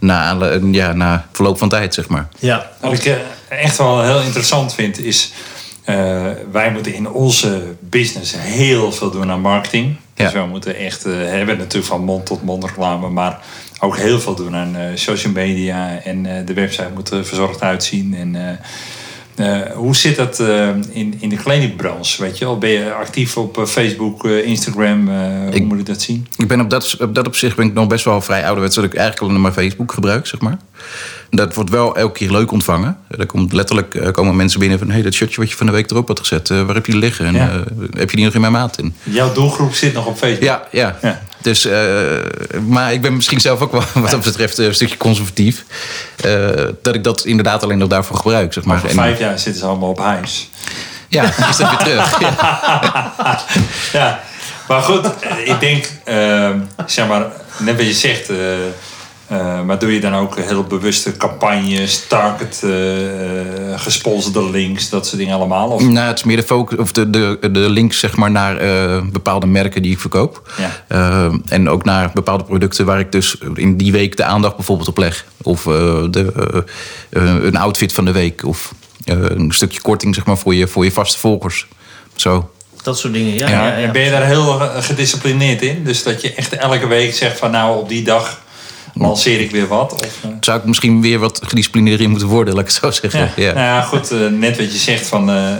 na, 0.00 0.36
ja, 0.70 0.92
na 0.92 1.26
verloop 1.32 1.58
van 1.58 1.68
tijd, 1.68 1.94
zeg 1.94 2.08
maar. 2.08 2.28
Ja. 2.38 2.70
Wat 2.80 2.92
ik 2.92 3.04
eh, 3.04 3.16
echt 3.48 3.76
wel 3.76 4.02
heel 4.02 4.20
interessant 4.20 4.74
vind 4.74 4.98
is... 5.04 5.32
eh, 5.84 5.96
wij 6.52 6.72
moeten 6.72 6.94
in 6.94 7.10
onze 7.10 7.62
business 7.80 8.34
heel 8.36 8.92
veel 8.92 9.10
doen 9.10 9.30
aan 9.30 9.40
marketing. 9.40 9.96
Dus 10.14 10.32
we 10.32 10.46
moeten 10.46 10.76
echt... 10.76 11.04
eh 11.06 11.12
hebben 11.12 11.58
natuurlijk 11.58 11.86
van 11.86 12.04
mond 12.04 12.26
tot 12.26 12.42
mond 12.42 12.64
reclame... 12.64 13.08
maar 13.08 13.38
ook 13.80 13.96
heel 13.96 14.20
veel 14.20 14.34
doen 14.34 14.56
aan 14.56 14.76
eh, 14.76 14.84
social 14.94 15.32
media... 15.32 16.00
en 16.04 16.26
eh, 16.26 16.46
de 16.46 16.54
website 16.54 16.90
moet 16.94 17.10
er 17.10 17.26
verzorgd 17.26 17.62
uitzien. 17.62 18.14
En, 18.14 18.58
hoe 19.74 19.96
zit 19.96 20.16
dat 20.16 20.40
eh, 20.40 20.68
in, 20.90 21.14
in 21.20 21.28
de 21.28 21.36
kledingbranche? 21.36 22.22
Weet 22.22 22.38
je 22.38 22.44
wel? 22.44 22.58
Ben 22.58 22.70
je 22.70 22.92
actief 22.92 23.36
op 23.36 23.58
eh, 23.58 23.64
Facebook, 23.64 24.24
eh, 24.24 24.46
Instagram? 24.46 25.08
eh, 25.08 25.14
hoe 25.44 25.52
Ik- 25.54 25.64
moet 25.64 25.78
ik 25.78 25.86
dat 25.86 26.00
zien? 26.00 26.26
Ik 26.36 26.48
ben 26.48 26.60
op 26.60 26.70
dat, 26.70 26.96
op 27.00 27.14
dat 27.14 27.26
opzicht 27.26 27.56
ben 27.56 27.66
ik 27.66 27.72
nog 27.74 27.86
best 27.86 28.04
wel 28.04 28.20
vrij 28.20 28.44
ouderwets... 28.44 28.74
dat 28.74 28.84
ik 28.84 28.94
eigenlijk 28.94 29.28
alleen 29.30 29.42
maar 29.42 29.52
Facebook 29.52 29.92
gebruik, 29.92 30.26
zeg 30.26 30.40
maar. 30.40 30.56
Dat 31.30 31.54
wordt 31.54 31.70
wel 31.70 31.96
elke 31.96 32.18
keer 32.18 32.30
leuk 32.30 32.52
ontvangen. 32.52 32.96
Er 33.18 33.26
komt 33.26 33.52
letterlijk 33.52 33.94
eh, 33.94 34.10
komen 34.10 34.36
mensen 34.36 34.60
binnen 34.60 34.78
van... 34.78 34.86
hé, 34.88 34.92
hey, 34.94 35.02
dat 35.02 35.14
shirtje 35.14 35.40
wat 35.40 35.50
je 35.50 35.56
van 35.56 35.66
de 35.66 35.72
week 35.72 35.90
erop 35.90 36.08
had 36.08 36.18
gezet... 36.18 36.50
eh, 36.50 36.62
waar 36.62 36.74
heb 36.74 36.86
je 36.86 36.92
die 36.92 37.00
liggen? 37.00 37.26
En, 37.26 37.34
Ja. 37.34 37.48
eh, 37.50 37.56
heb 37.98 38.10
je 38.10 38.16
die 38.16 38.24
nog 38.24 38.34
in 38.34 38.40
mijn 38.40 38.52
maat? 38.52 38.76
En, 38.76 38.94
Jouw 39.02 39.32
doelgroep 39.32 39.72
zit 39.74 39.92
nog 39.94 40.06
op 40.06 40.16
Facebook. 40.16 40.42
ja, 40.42 40.62
ja. 40.70 40.98
Ja. 41.02 41.20
Dus, 41.40 41.64
eh, 41.64 41.82
maar 42.66 42.92
ik 42.92 43.00
ben 43.00 43.14
misschien 43.14 43.40
zelf 43.40 43.60
ook 43.60 43.72
wel 43.72 43.82
wat 44.02 44.10
dat 44.10 44.22
betreft 44.22 44.58
een 44.58 44.74
stukje 44.74 44.96
conservatief. 44.96 45.64
Eh, 46.16 46.48
dat 46.82 46.94
ik 46.94 47.04
dat 47.04 47.24
inderdaad 47.24 47.62
alleen 47.62 47.78
nog 47.78 47.88
daarvoor 47.88 48.16
gebruik, 48.16 48.52
zeg 48.52 48.64
maar. 48.64 48.84
En- 48.84 48.94
vijf 48.94 49.18
jaar 49.18 49.38
zitten 49.38 49.60
ze 49.60 49.66
allemaal 49.68 49.88
op 49.88 49.98
huis. 49.98 50.50
Ja, 51.08 51.24
is 51.50 51.56
dat 51.56 51.68
weer 51.70 51.78
terug. 51.78 52.18
Ja. 52.20 53.40
Ja, 53.92 54.20
maar 54.68 54.82
goed, 54.82 55.06
ik 55.44 55.60
denk, 55.60 55.84
eh, 56.04 56.50
zeg 56.86 57.06
maar, 57.06 57.26
net 57.58 57.76
wat 57.76 57.86
je 57.86 57.92
zegt, 57.92 58.28
eh, 59.30 59.62
maar 59.62 59.78
doe 59.78 59.94
je 59.94 60.00
dan 60.00 60.14
ook 60.14 60.38
heel 60.38 60.64
bewuste 60.64 61.16
campagnes, 61.16 62.06
target, 62.06 62.60
eh, 62.62 63.70
eh, 63.72 63.80
gesponsorde 63.80 64.50
links, 64.50 64.88
dat 64.88 65.06
soort 65.06 65.18
dingen 65.18 65.34
allemaal? 65.34 65.68
Of, 65.68 65.82
Nou, 65.82 66.06
het 66.06 66.18
is 66.18 66.24
meer 66.24 66.36
de, 66.36 66.42
focus, 66.42 66.78
of 66.78 66.92
de, 66.92 67.10
de, 67.10 67.38
de 67.40 67.70
links 67.70 67.98
zeg 67.98 68.16
maar, 68.16 68.30
naar 68.30 68.56
eh, 68.56 69.02
bepaalde 69.12 69.46
merken 69.46 69.82
die 69.82 69.92
ik 69.92 70.00
verkoop. 70.00 70.52
Ja. 70.58 71.30
En 71.48 71.68
ook 71.68 71.84
naar 71.84 72.10
bepaalde 72.14 72.44
producten 72.44 72.86
waar 72.86 72.98
ik 72.98 73.12
dus 73.12 73.36
in 73.54 73.76
die 73.76 73.92
week 73.92 74.16
de 74.16 74.24
aandacht 74.24 74.56
bijvoorbeeld 74.56 74.88
op 74.88 74.98
leg. 74.98 75.24
Of 75.42 75.66
eh, 75.66 75.72
de, 76.10 76.64
een 77.10 77.56
outfit 77.56 77.92
van 77.92 78.04
de 78.04 78.12
week. 78.12 78.44
Of 78.44 78.74
een 79.04 79.52
stukje 79.52 79.80
korting 79.80 80.14
zeg 80.14 80.26
maar, 80.26 80.38
voor, 80.38 80.54
je, 80.54 80.68
voor 80.68 80.84
je 80.84 80.92
vaste 80.92 81.18
volgers. 81.18 81.66
Zo. 82.14 82.50
Dat 82.82 82.98
soort 82.98 83.12
dingen. 83.12 83.34
Ja, 83.34 83.48
ja, 83.48 83.66
ja, 83.66 83.78
ja. 83.78 83.86
En 83.86 83.92
ben 83.92 84.02
je 84.02 84.10
daar 84.10 84.26
heel 84.26 84.58
gedisciplineerd 84.80 85.62
in? 85.62 85.84
Dus 85.84 86.02
dat 86.02 86.22
je 86.22 86.34
echt 86.34 86.52
elke 86.52 86.86
week 86.86 87.14
zegt 87.14 87.38
van 87.38 87.50
nou, 87.50 87.78
op 87.78 87.88
die 87.88 88.02
dag 88.02 88.40
lanceer 88.94 89.40
ik 89.40 89.50
weer 89.50 89.66
wat? 89.68 89.92
Of, 89.92 90.18
eh, 90.22 90.30
Zou 90.40 90.58
ik 90.58 90.64
misschien 90.64 91.00
weer 91.00 91.18
wat 91.18 91.40
gedisciplineerder 91.44 92.04
in 92.04 92.10
moeten 92.10 92.28
worden, 92.28 92.54
laat 92.54 92.62
ik 92.62 92.68
het 92.74 92.82
zo 92.82 92.90
zeggen. 93.08 93.20
Ja, 93.20 93.30
Ja. 93.36 93.52
Nou 93.52 93.66
ja, 93.66 93.82
goed, 93.82 94.10
eh, 94.10 94.26
net 94.26 94.56
wat 94.56 94.72
je 94.72 94.78
zegt 94.78 95.06
van 95.06 95.30
eh, 95.30 95.52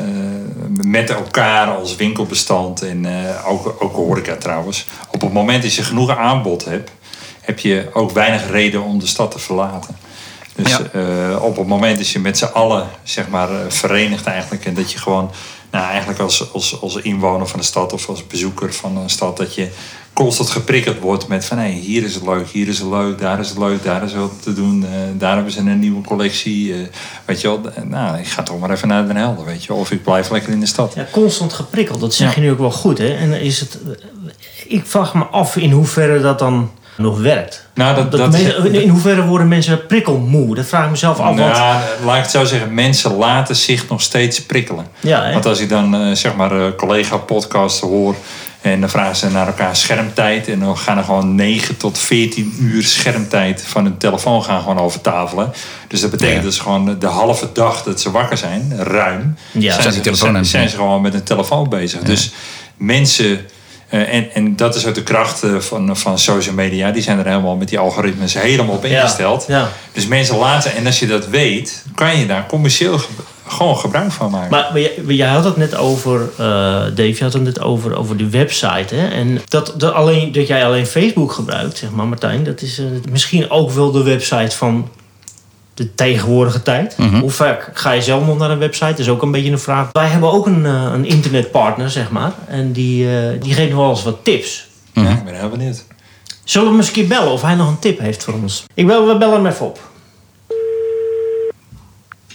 met 0.82 1.10
elkaar 1.10 1.66
als 1.68 1.96
winkelbestand 1.96 2.82
en 2.82 3.06
ook, 3.46 3.76
ook 3.78 3.94
horeca 3.94 4.36
trouwens. 4.36 4.86
Op 5.10 5.20
het 5.20 5.32
moment 5.32 5.62
dat 5.62 5.74
je 5.74 5.82
genoeg 5.82 6.16
aanbod 6.16 6.64
hebt, 6.64 6.90
heb 7.40 7.58
je 7.58 7.88
ook 7.92 8.10
weinig 8.10 8.50
reden 8.50 8.82
om 8.82 8.98
de 8.98 9.06
stad 9.06 9.30
te 9.30 9.38
verlaten. 9.38 9.96
Dus 10.56 10.76
Ja. 10.92 11.36
op 11.36 11.56
het 11.56 11.66
moment 11.66 11.96
dat 11.96 12.08
je 12.08 12.18
met 12.18 12.38
z'n 12.38 12.44
allen 12.44 12.86
zeg 13.02 13.28
maar, 13.28 13.48
verenigt 13.68 14.26
eigenlijk 14.26 14.64
en 14.64 14.74
dat 14.74 14.92
je 14.92 14.98
gewoon, 14.98 15.30
nou 15.70 15.86
eigenlijk 15.86 16.20
als, 16.20 16.52
als, 16.52 16.80
als 16.80 16.96
inwoner 16.96 17.46
van 17.46 17.58
de 17.60 17.64
stad 17.66 17.92
of 17.92 18.08
als 18.08 18.26
bezoeker 18.26 18.72
van 18.74 18.96
een 18.96 19.10
stad, 19.10 19.36
dat 19.36 19.54
je 19.54 19.68
constant 20.24 20.50
geprikkeld 20.50 20.98
wordt 20.98 21.28
met 21.28 21.44
van 21.44 21.58
hé, 21.58 21.68
hier 21.70 22.04
is 22.04 22.14
het 22.14 22.24
leuk, 22.26 22.48
hier 22.48 22.68
is 22.68 22.78
het 22.78 22.88
leuk, 22.88 23.18
daar 23.18 23.40
is 23.40 23.48
het 23.48 23.58
leuk, 23.58 23.82
daar 23.82 24.02
is 24.04 24.14
wat 24.14 24.32
te 24.42 24.52
doen, 24.52 24.84
eh, 24.84 24.90
daar 25.18 25.34
hebben 25.34 25.52
ze 25.52 25.58
een 25.58 25.78
nieuwe 25.78 26.02
collectie. 26.02 26.72
eh, 26.72 26.78
weet 27.24 27.40
je 27.40 27.48
wel, 27.48 27.60
Eh, 27.74 27.82
nou, 27.82 28.18
ik 28.18 28.26
ga 28.26 28.42
toch 28.42 28.58
maar 28.58 28.70
even 28.70 28.88
naar 28.88 29.06
Den 29.06 29.16
Helder, 29.16 29.44
weet 29.44 29.64
je 29.64 29.72
of 29.72 29.90
ik 29.90 30.02
blijf 30.02 30.30
lekker 30.30 30.52
in 30.52 30.60
de 30.60 30.66
stad. 30.66 30.92
Ja, 30.96 31.06
constant 31.10 31.52
geprikkeld. 31.52 32.00
Dat 32.00 32.14
zeg 32.14 32.28
Ja. 32.28 32.34
je 32.34 32.46
nu 32.46 32.52
ook 32.52 32.58
wel 32.58 32.70
goed. 32.70 32.98
Hè? 32.98 33.08
En 33.16 33.40
is 33.40 33.60
het, 33.60 33.78
ik 34.66 34.86
vraag 34.86 35.14
me 35.14 35.24
af 35.24 35.56
in 35.56 35.70
hoeverre 35.70 36.20
dat 36.20 36.38
dan 36.38 36.70
nog 36.96 37.20
werkt. 37.20 37.66
Nou, 37.74 37.94
dat- 37.94 38.10
Dat 38.10 38.34
in 38.72 38.88
hoeverre 38.88 39.24
worden 39.26 39.48
mensen 39.48 39.86
prikkelmoe? 39.86 40.54
Dat 40.54 40.66
vraag 40.66 40.84
ik 40.84 40.90
mezelf 40.90 41.18
af. 41.18 41.24
want- 41.24 41.38
Nou, 41.38 41.80
laat 42.04 42.16
ik 42.16 42.22
het 42.22 42.30
zo 42.30 42.44
zeggen. 42.44 42.74
Mensen 42.74 43.14
laten 43.16 43.56
zich 43.56 43.88
nog 43.88 44.00
steeds 44.00 44.42
prikkelen. 44.46 44.86
Ja? 45.00 45.32
Want 45.32 45.46
als 45.46 45.60
ik 45.60 45.68
dan 45.68 46.16
zeg 46.16 46.34
maar 46.36 46.74
collega-podcasten 46.74 47.88
hoor... 47.88 48.14
en 48.60 48.80
dan 48.80 48.90
vragen 48.90 49.16
ze 49.16 49.30
naar 49.30 49.46
elkaar 49.46 49.76
schermtijd... 49.76 50.48
en 50.48 50.58
dan 50.60 50.78
gaan 50.78 50.98
er 50.98 51.04
gewoon 51.04 51.34
9 51.34 51.76
tot 51.76 51.98
14 51.98 52.54
uur 52.60 52.82
schermtijd 52.82 53.62
van 53.66 53.84
hun 53.84 53.96
telefoon 53.98 54.42
gaan 54.44 54.60
gewoon 54.60 54.78
over 54.78 55.00
tafelen. 55.00 55.52
Dus 55.88 56.00
dat 56.00 56.10
betekent 56.10 56.36
Ja. 56.36 56.42
dus 56.42 56.58
gewoon 56.58 56.98
de 56.98 57.06
halve 57.06 57.48
dag 57.52 57.82
dat 57.82 58.00
ze 58.00 58.10
wakker 58.10 58.36
zijn, 58.36 58.72
ruim... 58.78 59.36
Ja. 59.50 59.80
zijn, 59.80 59.92
ze, 59.92 60.38
zijn, 60.42 60.68
ze 60.68 60.76
gewoon 60.76 61.02
met 61.02 61.14
een 61.14 61.22
telefoon 61.22 61.68
bezig. 61.68 62.00
Dus 62.00 62.32
mensen... 62.76 63.40
eh, 63.88 64.14
en, 64.14 64.34
en 64.34 64.56
dat 64.56 64.74
is 64.74 64.86
ook 64.86 64.94
de 64.94 65.02
kracht 65.02 65.42
eh, 65.42 65.56
van, 65.58 65.96
van 65.96 66.18
social 66.18 66.54
media. 66.54 66.90
Die 66.90 67.02
zijn 67.02 67.18
er 67.18 67.26
helemaal 67.26 67.56
met 67.56 67.68
die 67.68 67.78
algoritmes 67.78 68.34
helemaal 68.34 68.74
op 68.74 68.84
ingesteld. 68.84 69.44
ja. 69.48 69.68
Dus 69.92 70.06
mensen 70.06 70.36
laten, 70.36 70.74
en 70.74 70.86
als 70.86 70.98
je 70.98 71.06
dat 71.06 71.28
weet, 71.28 71.84
kan 71.94 72.18
je 72.18 72.26
daar 72.26 72.46
commercieel 72.46 73.00
gewoon 73.50 73.76
gebruik 73.76 74.12
van 74.12 74.30
maken. 74.30 74.50
Maar, 74.50 74.68
maar 74.72 74.80
jij, 74.80 74.92
maar 75.04 75.14
jij 75.14 75.28
had 75.28 75.44
het 75.44 75.56
net 75.56 75.76
over, 75.76 76.20
eh, 76.36 76.46
Dave, 76.94 77.14
je 77.14 77.22
had 77.24 77.32
het 77.32 77.42
net 77.42 77.60
over, 77.60 77.96
over 77.96 78.16
de 78.16 78.30
website. 78.30 78.94
Hè? 78.94 79.08
En 79.08 79.40
dat, 79.48 79.74
dat, 79.76 79.92
alleen, 79.92 80.32
dat 80.32 80.46
jij 80.46 80.66
alleen 80.66 80.86
Facebook 80.86 81.32
gebruikt, 81.32 81.78
zeg 81.78 81.90
maar, 81.90 82.06
Martijn, 82.06 82.44
dat 82.44 82.62
is 82.62 82.78
eh, 82.78 82.86
misschien 83.10 83.50
ook 83.50 83.70
wel 83.70 83.90
de 83.90 84.02
website 84.02 84.56
van 84.56 84.88
de 85.80 85.94
tegenwoordige 85.94 86.62
tijd. 86.62 86.96
Hoe 87.20 87.30
vaak 87.30 87.70
ga 87.74 87.90
je 87.90 88.02
zelf 88.02 88.26
nog 88.26 88.38
naar 88.38 88.50
een 88.50 88.58
website? 88.58 88.90
Dat 88.90 88.98
is 88.98 89.08
ook 89.08 89.22
een 89.22 89.30
beetje 89.30 89.50
een 89.50 89.58
vraag. 89.58 89.88
Wij 89.92 90.06
hebben 90.06 90.32
ook 90.32 90.46
een, 90.46 90.66
eh, 90.66 90.90
een 90.92 91.04
internetpartner, 91.04 91.90
zeg 91.90 92.10
maar. 92.10 92.32
En 92.46 92.72
die, 92.72 93.18
eh, 93.18 93.42
die 93.42 93.54
geeft 93.54 93.74
wel 93.74 93.90
eens 93.90 94.02
wat 94.02 94.24
tips. 94.24 94.68
ja, 94.92 95.10
ik 95.10 95.24
ben 95.24 95.34
heel 95.34 95.48
benieuwd. 95.48 95.84
Zullen 96.44 96.66
we 96.66 96.72
hem 96.72 96.80
eens 96.80 96.88
een 96.88 97.00
keer 97.00 97.06
bellen 97.06 97.32
of 97.32 97.42
hij 97.42 97.54
nog 97.54 97.68
een 97.68 97.78
tip 97.78 97.98
heeft 97.98 98.24
voor 98.24 98.34
ons? 98.34 98.64
Ik 98.74 98.86
bel, 98.86 99.06
we 99.06 99.18
bellen 99.18 99.34
hem 99.34 99.46
even 99.46 99.66
op. 99.66 99.89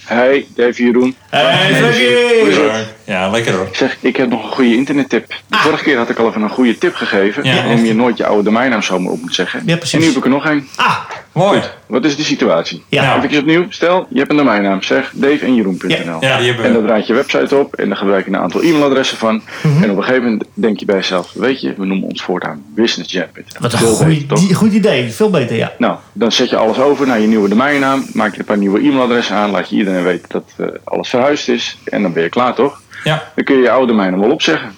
Hey, 0.08 0.46
Dave 0.56 0.74
Jeroen. 0.78 1.16
Hey, 1.32 1.74
Frankie! 1.74 2.95
Ja, 3.06 3.30
lekker 3.30 3.54
hoor. 3.54 3.68
Ik 3.68 3.76
zeg, 3.76 3.98
ik 4.00 4.18
heb 4.18 4.30
nog 4.30 4.44
een 4.44 4.52
goede 4.52 4.76
internettip. 4.76 5.28
De 5.48 5.58
vorige 5.58 5.84
keer 5.84 5.98
had 5.98 6.10
ik 6.10 6.18
al 6.18 6.28
even 6.28 6.42
een 6.42 6.50
goede 6.50 6.78
tip 6.78 6.96
gegeven. 6.96 7.44
Ja, 7.44 7.54
waarom 7.54 7.72
echt. 7.72 7.88
je 7.88 7.94
nooit 7.94 8.18
je 8.18 8.26
oude 8.26 8.44
domeinnaam 8.44 8.82
zomaar 8.82 9.12
op 9.12 9.22
moet 9.22 9.36
zeggen. 9.36 9.64
Ja, 9.66 9.76
precies. 9.76 9.94
En 9.94 10.00
nu 10.00 10.06
heb 10.06 10.16
ik 10.16 10.24
er 10.24 10.30
nog 10.30 10.46
een. 10.46 10.68
Ah, 10.76 10.98
Mooi. 11.36 11.62
Wat 11.88 12.06
is 12.06 12.16
de 12.16 12.24
situatie? 12.24 12.84
ja. 12.90 13.04
Nou. 13.04 13.26
Even 13.26 13.40
opnieuw. 13.40 13.66
Stel, 13.70 14.08
je 14.10 14.18
hebt 14.18 14.32
een 14.32 14.38
domeinnaam. 14.38 14.82
Zeg 14.82 15.12
daveendjeroen.nl. 15.14 16.18
Ja, 16.20 16.38
die 16.38 16.48
hebben 16.48 16.66
En 16.66 16.74
daar 16.74 16.82
draait 16.82 17.08
je 17.08 17.14
website 17.14 17.56
op 17.56 17.76
en 17.76 17.88
daar 17.88 17.98
gebruik 17.98 18.26
je 18.26 18.32
een 18.32 18.38
aantal 18.38 18.62
e-mailadressen 18.62 19.18
van. 19.18 19.42
Mhm. 19.64 19.84
En 19.84 19.92
op 19.92 19.98
een 19.98 20.04
gegeven 20.04 20.24
moment 20.24 20.44
denk 20.54 20.80
je 20.80 20.86
bij 20.86 20.96
jezelf, 20.96 21.32
weet 21.34 21.62
je, 21.62 21.74
we 21.78 21.86
noemen 21.86 22.10
ons 22.10 22.22
voortaan 22.24 22.64
businessjam.nl. 22.76 23.44
Wat 23.60 23.74
een 23.74 23.80
goed, 23.80 24.08
beter, 24.08 24.28
toch? 24.28 24.54
goed 24.54 24.74
idee. 24.74 25.12
Veel 25.12 25.30
beter, 25.30 25.56
ja. 25.56 25.72
Nou, 25.78 25.98
dan 26.14 26.32
zet 26.32 26.50
je 26.50 26.56
alles 26.56 26.80
over 26.80 27.08
naar 27.08 27.20
je 27.20 27.28
nieuwe 27.28 27.50
domeinnaam. 27.50 28.06
Maak 28.14 28.34
je 28.34 28.40
een 28.40 28.46
paar 28.46 28.58
nieuwe 28.58 28.80
e-mailadressen 28.80 29.36
aan. 29.36 29.52
Laat 29.52 29.70
je 29.70 29.76
iedereen 29.76 30.04
weten 30.04 30.28
dat 30.28 30.54
eh, 30.58 30.68
alles 30.84 31.10
verhuisd 31.10 31.48
is. 31.48 31.78
En 31.84 32.02
dan 32.02 32.14
ben 32.14 32.24
je 32.24 32.30
klaar, 32.30 32.54
toch? 32.54 32.82
Ja, 33.06 33.32
Dan 33.36 33.44
kun 33.44 33.56
je 33.56 33.62
je 33.62 33.70
oude 33.72 33.88
domeinnaam 33.92 34.20
wel 34.20 34.32
opzeggen. 34.32 34.76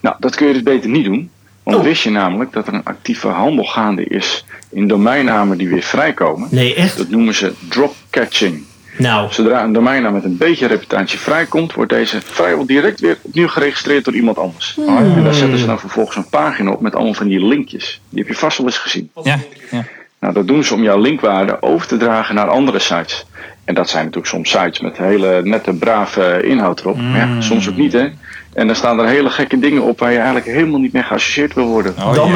Nou, 0.00 0.16
dat 0.18 0.34
kun 0.34 0.46
je 0.46 0.52
dus 0.52 0.62
beter 0.62 0.90
niet 0.90 1.04
doen. 1.04 1.30
Want 1.62 1.76
Oh. 1.76 1.82
wist 1.82 2.02
je 2.02 2.10
namelijk 2.10 2.52
dat 2.52 2.66
er 2.66 2.74
een 2.74 2.84
actieve 2.84 3.28
handel 3.28 3.64
gaande 3.64 4.04
is 4.04 4.44
in 4.70 4.88
domeinnamen 4.88 5.58
die 5.58 5.68
weer 5.68 5.82
vrijkomen? 5.82 6.48
Nee, 6.50 6.74
echt? 6.74 6.96
Dat 6.96 7.08
noemen 7.08 7.34
ze 7.34 7.52
drop 7.68 7.94
catching. 8.10 8.62
Nou, 8.98 9.32
Zodra 9.32 9.62
een 9.64 9.72
domeinnaam 9.72 10.12
met 10.12 10.24
een 10.24 10.36
beetje 10.36 10.66
reputatie 10.66 11.18
vrijkomt, 11.18 11.74
wordt 11.74 11.90
deze 11.92 12.20
vrijwel 12.20 12.66
direct 12.66 13.00
weer 13.00 13.18
opnieuw 13.22 13.48
geregistreerd 13.48 14.04
door 14.04 14.14
iemand 14.14 14.38
anders. 14.38 14.78
En 14.86 15.24
daar 15.24 15.34
zetten 15.34 15.58
ze 15.58 15.66
dan 15.66 15.78
vervolgens 15.80 16.16
een 16.16 16.28
pagina 16.28 16.70
op 16.70 16.80
met 16.80 16.94
allemaal 16.94 17.14
van 17.14 17.28
die 17.28 17.46
linkjes. 17.46 18.00
Die 18.08 18.18
heb 18.18 18.28
je 18.28 18.34
vast 18.38 18.56
wel 18.58 18.66
eens 18.66 18.78
gezien. 18.78 19.10
ja, 19.22 19.38
ja. 19.70 19.84
Nou, 20.20 20.34
dat 20.34 20.46
doen 20.46 20.64
ze 20.64 20.74
om 20.74 20.82
jouw 20.82 20.98
linkwaarde 21.00 21.62
over 21.62 21.86
te 21.86 21.96
dragen 21.96 22.34
naar 22.34 22.48
andere 22.48 22.78
sites. 22.78 23.26
En 23.64 23.74
dat 23.74 23.88
zijn 23.88 24.04
natuurlijk 24.04 24.32
soms 24.32 24.50
sites 24.50 24.80
met 24.80 24.96
hele 24.96 25.40
nette, 25.42 25.72
brave 25.72 26.42
inhoud 26.42 26.80
erop. 26.80 26.96
Maar 27.00 27.18
ja, 27.18 27.40
soms 27.40 27.68
ook 27.68 27.76
niet, 27.76 27.92
hè. 27.92 28.08
En 28.54 28.66
dan 28.66 28.76
staan 28.76 28.98
er 29.00 29.06
hele 29.06 29.30
gekke 29.30 29.58
dingen 29.58 29.82
op 29.82 29.98
waar 29.98 30.10
je 30.10 30.16
eigenlijk 30.16 30.46
helemaal 30.46 30.80
niet 30.80 30.92
mee 30.92 31.02
geassocieerd 31.02 31.54
wil 31.54 31.66
worden. 31.66 31.94
Oh. 31.98 32.34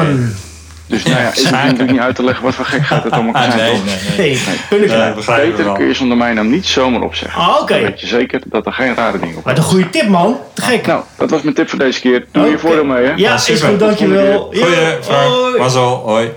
Dus 0.87 1.03
nou 1.03 1.17
ja, 1.17 1.27
ik 1.27 1.35
hoef 1.35 1.51
natuurlijk 1.51 1.91
niet 1.91 1.99
uit 1.99 2.15
te 2.15 2.23
leggen 2.23 2.43
wat 2.43 2.55
voor 2.55 2.65
gek 2.65 2.81
gaat 2.85 3.03
het 3.03 3.13
allemaal 3.13 3.31
kan 3.33 3.41
Ah, 3.41 3.51
zijn, 3.51 3.71
nee, 3.71 3.81
nee, 4.17 4.39
nee. 4.69 4.87
Nee, 4.89 5.13
Beter 5.25 5.71
kun 5.73 5.85
je 5.87 5.93
zo'n 5.93 6.09
domeinnaam 6.09 6.49
niet 6.49 6.65
zomaar 6.65 7.01
opzeggen. 7.01 7.41
Ah, 7.41 7.61
oké. 7.61 7.73
Dan 7.73 7.83
weet 7.83 7.99
je 8.01 8.07
zeker 8.07 8.41
dat 8.45 8.65
er 8.65 8.73
geen 8.73 8.95
rare 8.95 9.19
dingen 9.19 9.37
op 9.37 9.43
Wat 9.43 9.57
een 9.57 9.63
goede 9.63 9.89
tip, 9.89 10.07
man. 10.07 10.37
Te 10.53 10.61
gek. 10.61 10.85
Nou, 10.85 11.03
dat 11.17 11.29
was 11.29 11.41
mijn 11.41 11.55
tip 11.55 11.69
voor 11.69 11.79
deze 11.79 11.99
keer. 12.01 12.25
Doe 12.31 12.45
je 12.49 12.57
voordeel 12.57 12.85
mee, 12.85 13.05
hè? 13.05 13.13
Ja, 13.15 13.33
is 13.33 13.43
super. 13.45 13.67
goed, 13.67 13.79
dankjewel. 13.79 14.39
Goeie, 14.39 14.75
Ja, 14.75 14.97
Frank. 15.01 15.29
hoi. 15.57 15.77
Hoi. 16.03 16.29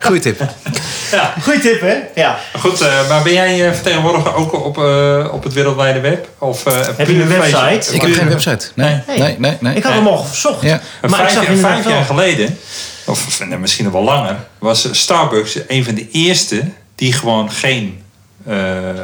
Goeie 0.00 0.20
tip. 0.20 0.40
Goeie 1.44 1.60
tip, 1.60 1.80
hè? 1.80 1.96
Ja. 2.14 2.38
Goed, 2.58 2.80
eh, 2.80 3.08
maar 3.08 3.22
ben 3.22 3.32
jij 3.32 3.66
eh, 3.66 3.72
vertegenwoordiger 3.72 4.34
ook 4.34 4.64
op, 4.64 4.78
eh, 4.78 5.28
op 5.32 5.42
het 5.42 5.52
wereldwijde 5.52 6.00
web? 6.00 6.28
Of, 6.38 6.66
eh, 6.66 6.86
Heb 6.96 7.08
je 7.08 7.22
een 7.22 7.28
website? 7.28 7.94
Ik 7.94 8.00
heb 8.00 8.12
geen 8.12 8.28
website. 8.28 8.66
Nee, 8.74 9.00
Nee. 9.06 9.18
nee, 9.18 9.36
nee. 9.38 9.56
nee. 9.60 9.74
Ik 9.74 9.82
had 9.82 9.92
hem 9.92 10.06
al 10.06 10.16
gezocht. 10.16 10.62
Ja. 10.62 10.80
Maar 11.00 11.10
ik 11.10 11.16
vijf, 11.16 11.32
zag 11.32 11.42
jaar, 11.42 11.52
inderdaad 11.52 11.72
vijf 11.72 11.84
jaar 11.84 11.94
wel. 11.94 12.04
geleden, 12.04 12.58
of 13.06 13.40
nou, 13.48 13.60
misschien 13.60 13.84
nog 13.84 13.92
wel 13.92 14.02
langer, 14.02 14.36
was 14.58 14.88
Starbucks 14.92 15.58
een 15.68 15.84
van 15.84 15.94
de 15.94 16.10
eerste 16.10 16.62
die 16.94 17.12
gewoon 17.12 17.50
geen 17.50 18.04
eh, 18.46 18.88
eh, 18.90 18.96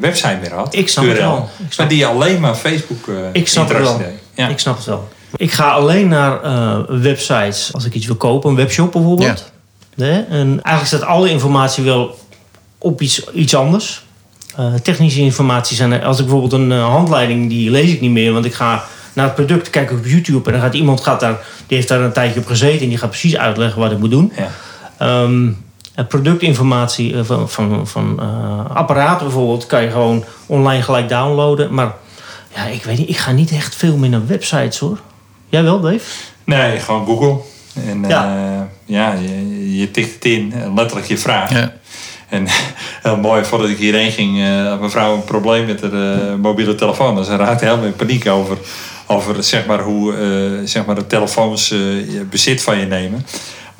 website 0.00 0.38
meer 0.40 0.52
had. 0.54 0.74
Ik 0.74 0.88
snap 0.88 1.06
het 1.06 1.18
wel. 1.18 1.48
Ik 1.58 1.72
snap 1.72 1.78
maar 1.78 1.88
die 1.88 2.06
alleen 2.06 2.40
maar 2.40 2.54
Facebook 2.54 3.08
eh 3.08 3.14
Ik 3.32 3.48
snap 3.48 3.68
het 3.68 3.78
wel. 3.78 4.02
Ja. 4.34 4.48
Ik 4.48 4.58
snap 4.58 4.76
het 4.76 4.86
wel. 4.86 5.08
Ik 5.36 5.52
ga 5.52 5.70
alleen 5.70 6.08
naar 6.08 6.42
eh, 6.42 6.78
websites 6.88 7.70
als 7.72 7.84
ik 7.84 7.94
iets 7.94 8.06
wil 8.06 8.16
kopen. 8.16 8.50
Een 8.50 8.56
webshop 8.56 8.92
bijvoorbeeld. 8.92 9.52
En 10.08 10.48
eigenlijk 10.62 10.86
staat 10.86 11.02
alle 11.02 11.30
informatie 11.30 11.84
wel 11.84 12.18
op 12.78 13.00
iets, 13.00 13.30
iets 13.32 13.54
anders. 13.54 14.04
Eh, 14.56 14.74
technische 14.74 15.20
informatie 15.20 15.76
zijn 15.76 15.92
er. 15.92 16.04
Als 16.04 16.18
ik 16.18 16.24
bijvoorbeeld 16.24 16.62
een 16.62 16.72
eh, 16.72 16.88
handleiding, 16.88 17.48
die 17.48 17.70
lees 17.70 17.92
ik 17.92 18.00
niet 18.00 18.10
meer. 18.10 18.32
Want 18.32 18.44
ik 18.44 18.54
ga 18.54 18.84
naar 19.12 19.24
het 19.24 19.34
product 19.34 19.70
kijken 19.70 19.96
op 19.96 20.06
YouTube. 20.06 20.46
En 20.46 20.52
dan 20.52 20.60
gaat 20.62 20.74
iemand 20.74 21.00
gaat 21.00 21.20
daar, 21.20 21.38
die 21.66 21.76
heeft 21.76 21.88
daar 21.88 22.00
een 22.00 22.12
tijdje 22.12 22.40
op 22.40 22.46
gezeten. 22.46 22.80
En 22.80 22.88
die 22.88 22.98
gaat 22.98 23.08
precies 23.08 23.36
uitleggen 23.36 23.80
wat 23.80 23.92
ik 23.92 23.98
moet 23.98 24.10
doen. 24.10 24.32
Ja. 24.36 24.50
Ehm, 24.98 25.48
eh, 25.94 26.06
productinformatie 26.06 27.24
van, 27.24 27.48
van, 27.48 27.86
van 27.86 28.20
eh, 28.20 28.76
apparaten 28.76 29.26
bijvoorbeeld 29.26 29.66
kan 29.66 29.82
je 29.82 29.90
gewoon 29.90 30.24
online 30.46 30.82
gelijk 30.82 31.08
downloaden. 31.08 31.74
Maar 31.74 31.94
ja, 32.54 32.66
ik 32.66 32.84
weet 32.84 32.98
niet, 32.98 33.08
ik 33.08 33.16
ga 33.16 33.32
niet 33.32 33.50
echt 33.50 33.74
veel 33.74 33.96
meer 33.96 34.10
naar 34.10 34.26
websites 34.26 34.78
hoor. 34.78 34.98
Jij 35.48 35.62
wel, 35.62 35.80
Dave? 35.80 36.00
Nee, 36.44 36.78
gewoon 36.78 37.06
Google. 37.06 37.36
En 37.86 38.02
Ja. 38.08 38.36
ja, 38.36 38.68
ja 38.84 39.12
je, 39.12 39.59
je 39.80 39.90
tikt 39.90 40.14
het 40.14 40.24
in, 40.24 40.52
eh, 40.52 40.74
letterlijk 40.74 41.08
je 41.08 41.18
vraag. 41.18 41.52
Ja. 41.52 41.72
En 42.28 42.44
heel 43.02 43.16
mooi, 43.28 43.44
voordat 43.44 43.68
ik 43.68 43.78
hierheen 43.78 44.12
ging, 44.12 44.40
eh, 44.40 44.68
had 44.68 44.78
mijn 44.78 44.90
vrouw 44.90 45.14
een 45.14 45.24
probleem 45.24 45.66
met 45.66 45.80
haar 45.80 45.92
eh, 45.92 46.34
mobiele 46.34 46.74
telefoon. 46.74 47.16
Dus 47.16 47.26
ze 47.26 47.36
raakte 47.36 47.64
helemaal 47.64 47.86
in 47.86 47.96
paniek 47.96 48.26
over, 48.26 48.58
over 49.06 49.44
zeg 49.44 49.66
maar, 49.66 49.80
hoe 49.80 50.14
eh, 50.14 50.66
zeg 50.68 50.84
maar, 50.84 50.94
de 50.94 51.06
telefoons 51.06 51.70
eh, 51.70 51.78
bezit 52.30 52.62
van 52.62 52.78
je 52.78 52.86
nemen. 52.86 53.26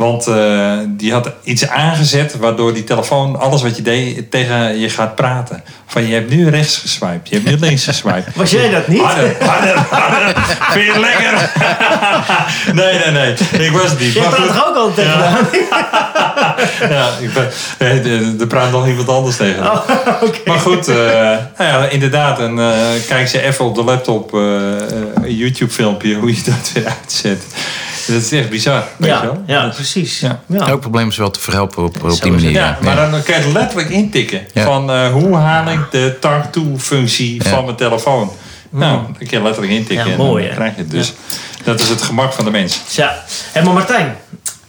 Want 0.00 0.26
eh, 0.26 0.72
die 0.88 1.12
had 1.12 1.30
iets 1.44 1.68
aangezet 1.68 2.36
waardoor 2.38 2.74
die 2.74 2.84
telefoon 2.84 3.40
alles 3.40 3.62
wat 3.62 3.76
je 3.76 3.82
deed 3.82 4.30
tegen 4.30 4.78
je 4.78 4.90
gaat 4.90 5.14
praten. 5.14 5.62
Van 5.86 6.06
je 6.06 6.14
hebt 6.14 6.30
nu 6.30 6.48
rechts 6.50 6.76
geswiped, 6.76 7.28
je 7.28 7.34
hebt 7.34 7.48
nu 7.48 7.56
links 7.58 7.84
geswiped. 7.84 8.34
Was 8.36 8.50
jij 8.50 8.70
dat 8.70 8.88
niet? 8.88 9.00
Harder, 9.00 9.36
harder, 9.40 9.76
harder. 9.90 10.34
Vind 10.70 10.84
je 10.86 10.92
het 10.92 11.00
lekker? 11.00 11.50
nee, 12.82 12.98
nee, 12.98 13.10
nee. 13.10 13.66
Ik 13.66 13.72
was 13.72 13.90
het 13.90 13.98
niet. 13.98 14.12
Praat 14.12 14.34
goed. 14.34 14.46
toch 14.46 14.68
ook 14.68 14.76
altijd 14.76 14.96
tegen 14.96 15.18
Ja. 15.70 16.56
Ja, 16.96 17.08
ik 17.20 17.32
ben, 17.32 17.48
nee, 17.78 18.20
er- 18.38 18.46
praat 18.46 18.70
nog 18.70 18.86
iemand 18.86 19.08
anders 19.08 19.36
tegen. 19.36 19.72
Oké. 20.22 20.38
Maar 20.44 20.58
goed, 20.58 20.88
eh, 20.88 20.94
nou 20.96 21.38
ja, 21.56 21.88
inderdaad. 21.88 22.38
En 22.38 22.58
eh, 22.58 22.76
kijk 23.08 23.28
ze 23.28 23.42
even 23.42 23.64
op 23.64 23.74
de 23.74 23.84
laptop 23.84 24.32
een 24.32 25.36
YouTube 25.36 25.70
filmpje 25.72 26.14
hoe 26.14 26.36
je 26.36 26.42
dat 26.44 26.70
weer 26.74 26.86
uitzet. 27.00 27.42
Dat 28.12 28.22
is 28.22 28.32
echt 28.32 28.50
bizar. 28.50 28.84
Weet 28.96 29.08
je 29.10 29.14
Ja, 29.14 29.22
wel? 29.22 29.42
ja, 29.46 29.68
precies. 29.68 30.20
Ja. 30.20 30.40
Ja. 30.46 30.66
Elk 30.66 30.80
probleem 30.80 31.08
is 31.08 31.16
wel 31.16 31.30
te 31.30 31.40
verhelpen 31.40 31.82
op, 31.84 32.04
op 32.04 32.20
die 32.22 32.32
manier. 32.32 32.50
Ja, 32.50 32.78
maar 32.82 32.96
dan 32.96 33.10
kan 33.10 33.22
je 33.26 33.32
het 33.40 33.52
letterlijk 33.52 33.88
intikken. 33.90 34.40
Ja. 34.54 34.64
Van 34.64 34.90
eh, 34.90 35.12
hoe 35.12 35.36
haal 35.36 35.68
ik 35.72 35.80
de 35.90 36.16
talk 36.20 36.44
to 36.44 36.64
functie 36.78 37.44
Ja. 37.44 37.50
van 37.50 37.64
mijn 37.64 37.76
telefoon? 37.76 38.32
Nou, 38.70 39.02
dan 39.02 39.16
kun 39.18 39.26
je 39.30 39.42
letterlijk 39.42 39.72
intikken 39.72 40.06
Ja, 40.06 40.12
en 40.12 40.18
mooi, 40.18 40.46
dan 40.46 40.54
krijg 40.54 40.74
je 40.76 40.80
het. 40.80 40.90
Dus 40.90 41.12
dat 41.64 41.80
is 41.80 41.88
het 41.88 42.02
gemak 42.02 42.32
van 42.32 42.44
de 42.44 42.50
mens. 42.50 42.80
Ja. 42.90 43.22
Hé, 43.52 43.62
maar 43.62 43.72
Martijn, 43.74 44.16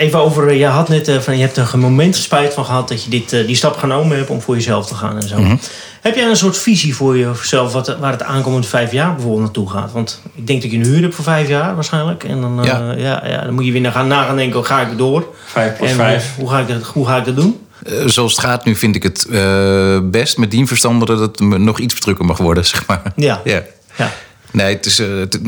even 0.02 0.20
over. 0.20 0.48
eh, 0.48 0.58
Je 0.60 0.66
had 0.66 0.90
net 0.90 1.08
eh, 1.08 1.20
van 1.20 1.36
je 1.38 1.42
hebt 1.44 1.58
er 1.58 1.70
een 1.74 1.80
moment 1.80 2.16
spijt 2.16 2.54
van 2.54 2.66
gehad 2.66 2.88
dat 2.88 3.04
je 3.04 3.10
dit, 3.10 3.34
eh, 3.34 3.46
die 3.48 3.56
stap 3.56 3.78
genomen 3.78 4.18
hebt 4.18 4.30
om 4.30 4.42
voor 4.42 4.56
jezelf 4.56 4.88
te 4.88 4.96
gaan 4.96 5.16
en 5.16 5.28
zo. 5.28 5.40
Mhm. 5.40 5.56
Heb 6.02 6.16
jij 6.16 6.26
een 6.30 6.36
soort 6.36 6.58
visie 6.58 6.96
voor 6.96 7.18
jezelf 7.18 7.74
wat, 7.74 7.98
waar 8.00 8.12
het 8.12 8.24
aankomende 8.24 8.68
vijf 8.68 8.92
jaar 8.92 9.12
bijvoorbeeld 9.14 9.44
naartoe 9.44 9.70
gaat? 9.70 9.92
Want 9.92 10.22
ik 10.36 10.48
denk 10.48 10.62
dat 10.62 10.72
je 10.72 10.78
een 10.78 10.86
huur 10.86 11.02
hebt 11.02 11.16
voor 11.16 11.24
vijf 11.24 11.48
jaar 11.48 11.76
waarschijnlijk. 11.76 12.24
En 12.24 12.42
dan, 12.42 12.60
eh, 12.62 12.66
Ja. 12.66 12.92
ja. 12.98 13.24
Ja, 13.28 13.42
dan 13.44 13.54
moet 13.54 13.66
je 13.66 13.72
weer 13.72 13.82
naar 13.82 13.92
gaan, 13.92 14.08
na 14.08 14.24
gaan 14.24 14.36
denken, 14.36 14.56
hoe 14.56 14.66
ga 14.66 14.82
ik 14.82 14.98
door? 14.98 15.26
Vijf 15.46 15.78
plus 15.78 15.90
En 15.90 15.96
vijf. 15.96 16.36
Hoe, 16.38 16.50
ga 16.50 16.60
ik 16.60 16.68
dat, 16.68 16.84
hoe 16.84 17.08
ga 17.08 17.18
ik 17.18 17.26
dat 17.26 17.36
doen? 17.36 17.60
Zoals 18.06 18.32
het 18.32 18.42
gaat 18.46 18.66
nu 18.66 18.76
vind 18.76 18.96
ik 18.96 19.04
het 19.04 19.26
eh, 19.32 20.00
best 20.04 20.38
met 20.38 20.52
dien 20.52 20.68
verstande 20.68 21.06
dat 21.06 21.20
het 21.20 21.40
me 21.40 21.58
nog 21.58 21.80
iets 21.80 22.00
drukker 22.00 22.26
mag 22.26 22.38
worden, 22.38 22.66
zeg 22.76 22.88
maar. 22.88 23.02
Ja. 23.16 23.42
Ja. 23.44 23.62
Ja. 23.96 24.12
Nee, 24.52 24.76
het 24.76 24.86
is, 24.86 25.00
eh, 25.00 25.08
het- 25.08 25.40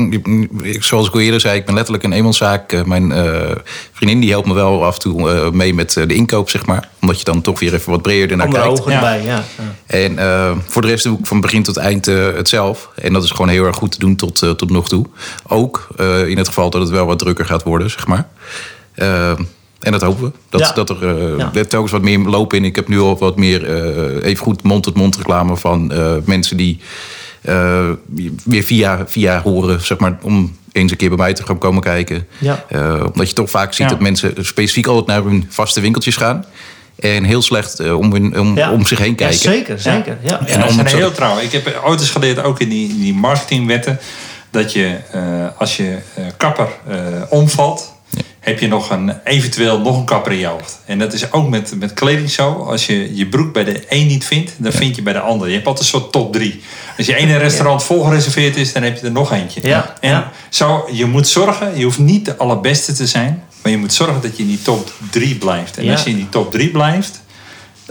zoals 0.80 1.06
ik 1.06 1.14
al 1.14 1.20
eerder 1.20 1.40
zei, 1.40 1.58
ik 1.58 1.64
ben 1.64 1.74
letterlijk 1.74 2.04
een 2.04 2.12
eenmanszaak. 2.12 2.72
Eh, 2.72 2.82
Mijn 2.84 3.12
eh, 3.12 3.50
vriendin 3.92 4.20
die 4.20 4.30
helpt 4.30 4.46
me 4.46 4.54
wel 4.54 4.84
af 4.84 4.94
en 4.94 5.00
toe 5.00 5.30
eh, 5.30 5.50
mee 5.50 5.74
met 5.74 5.92
de 5.92 6.14
inkoop, 6.14 6.50
zeg 6.50 6.66
maar. 6.66 6.88
Omdat 7.00 7.18
je 7.18 7.24
dan 7.24 7.40
toch 7.40 7.60
weer 7.60 7.74
even 7.74 7.90
wat 7.90 8.02
breder 8.02 8.30
ernaar 8.30 8.46
Andere 8.46 8.62
kijkt. 8.64 8.78
ogen 8.80 8.92
Ja. 8.92 8.98
erbij, 8.98 9.22
ja. 9.26 9.44
ja. 9.58 9.74
En 9.86 10.18
eh, 10.18 10.52
voor 10.66 10.82
de 10.82 10.88
rest 10.88 11.04
doe 11.04 11.18
ik 11.18 11.26
van 11.26 11.40
begin 11.40 11.62
tot 11.62 11.76
eind 11.76 12.08
eh, 12.08 12.26
het 12.34 12.48
zelf. 12.48 12.90
En 12.94 13.12
dat 13.12 13.24
is 13.24 13.30
gewoon 13.30 13.48
heel 13.48 13.64
erg 13.64 13.76
goed 13.76 13.92
te 13.92 13.98
doen 13.98 14.16
tot, 14.16 14.42
eh, 14.42 14.50
tot 14.50 14.70
nog 14.70 14.88
toe. 14.88 15.06
Ook 15.48 15.86
eh, 15.96 16.28
in 16.28 16.36
het 16.38 16.46
geval 16.48 16.70
dat 16.70 16.80
het 16.80 16.90
wel 16.90 17.06
wat 17.06 17.18
drukker 17.18 17.44
gaat 17.46 17.62
worden, 17.62 17.90
zeg 17.90 18.06
maar. 18.06 18.28
En 19.80 19.92
dat 19.92 20.02
hopen 20.02 20.24
we. 20.24 20.30
Dat, 20.50 20.60
Ja. 20.60 20.72
dat 20.72 20.90
er 20.90 21.36
Ja. 21.38 21.50
telkens 21.68 21.92
wat 21.92 22.02
meer 22.02 22.18
loop 22.18 22.52
in. 22.52 22.64
Ik 22.64 22.76
heb 22.76 22.88
nu 22.88 23.00
al 23.00 23.18
wat 23.18 23.36
meer 23.36 23.64
eh, 23.74 24.28
even 24.30 24.44
goed 24.44 24.62
mond-tot-mond 24.62 25.16
reclame 25.16 25.56
van 25.56 25.92
eh, 25.92 26.12
mensen 26.24 26.56
die 26.56 26.80
eh, 27.44 27.88
weer 28.44 28.62
via, 28.62 29.04
via 29.06 29.42
horen, 29.42 29.80
zeg 29.80 29.98
maar, 29.98 30.18
om 30.22 30.56
eens 30.72 30.90
een 30.90 30.96
keer 30.96 31.08
bij 31.08 31.18
mij 31.18 31.32
te 31.34 31.42
gaan 31.44 31.58
komen 31.58 31.82
kijken. 31.82 32.26
Ja. 32.38 32.64
Eh, 32.68 33.04
omdat 33.12 33.28
je 33.28 33.34
toch 33.34 33.50
vaak 33.50 33.72
ziet 33.72 33.84
Ja. 33.86 33.88
dat 33.88 34.00
mensen 34.00 34.32
specifiek 34.44 34.86
altijd 34.86 35.06
naar 35.06 35.22
hun 35.30 35.46
vaste 35.48 35.80
winkeltjes 35.80 36.16
gaan. 36.16 36.44
En 36.98 37.24
heel 37.24 37.42
slecht 37.42 37.80
eh, 37.80 37.98
om, 37.98 38.12
hun, 38.12 38.38
om, 38.40 38.56
Ja. 38.56 38.70
om 38.72 38.86
zich 38.86 38.98
heen 38.98 39.08
Ja, 39.08 39.14
kijken. 39.14 39.38
zeker, 39.38 39.78
zeker. 39.80 40.18
Ja. 40.22 40.46
En 40.46 40.62
om 40.62 40.74
zijn 40.74 40.86
heel 40.86 41.12
trouw. 41.12 41.38
Ik 41.38 41.52
heb 41.52 41.80
ooit 41.84 42.00
eens 42.00 42.10
geleerd, 42.10 42.42
ook 42.42 42.60
in 42.60 42.68
die, 42.68 42.88
in 42.88 43.00
die 43.00 43.14
marketingwetten, 43.14 43.98
dat 44.50 44.72
je 44.72 44.96
eh, 45.12 45.20
als 45.58 45.76
je 45.76 45.98
eh, 46.14 46.24
kapper 46.36 46.68
eh, 46.88 46.96
omvalt, 47.28 47.93
heb 48.44 48.58
je 48.60 48.68
nog 48.68 48.90
een, 48.90 49.12
eventueel 49.24 49.80
nog 49.80 49.96
een 49.98 50.04
kapper 50.04 50.32
in 50.32 50.38
je 50.38 50.46
hoofd. 50.46 50.78
En 50.84 50.98
dat 50.98 51.12
is 51.12 51.32
ook 51.32 51.48
met, 51.48 51.72
met 51.78 51.92
kleding 51.94 52.30
zo. 52.30 52.52
Als 52.52 52.86
je 52.86 53.16
je 53.16 53.26
broek 53.26 53.52
bij 53.52 53.64
de 53.64 53.82
een 53.88 54.06
niet 54.06 54.24
vindt, 54.24 54.52
dan 54.56 54.72
vind 54.72 54.96
je 54.96 55.02
bij 55.02 55.12
de 55.12 55.20
ander. 55.20 55.48
Je 55.48 55.54
hebt 55.54 55.66
altijd 55.66 55.84
een 55.92 56.00
soort 56.00 56.12
top 56.12 56.32
drie. 56.32 56.62
Als 56.98 57.06
je 57.06 57.14
één 57.14 57.38
restaurant 57.38 57.82
vol 57.84 58.02
gereserveerd 58.04 58.56
is, 58.56 58.72
dan 58.72 58.82
heb 58.82 58.98
je 58.98 59.06
er 59.06 59.12
nog 59.12 59.32
eentje. 59.32 59.60
Ja, 59.62 59.94
En 60.00 60.10
ja. 60.10 60.30
zo, 60.48 60.88
je 60.92 61.04
moet 61.04 61.28
zorgen, 61.28 61.78
je 61.78 61.84
hoeft 61.84 61.98
niet 61.98 62.24
de 62.24 62.36
allerbeste 62.36 62.92
te 62.92 63.06
zijn, 63.06 63.42
maar 63.62 63.72
je 63.72 63.78
moet 63.78 63.92
zorgen 63.92 64.20
dat 64.22 64.36
je 64.36 64.42
in 64.42 64.48
die 64.48 64.62
top 64.62 64.92
drie 65.10 65.34
blijft. 65.34 65.76
En 65.78 65.84
Ja. 65.84 65.92
als 65.92 66.02
je 66.02 66.10
in 66.10 66.16
die 66.16 66.28
top 66.28 66.50
drie 66.52 66.68
blijft, 66.70 67.22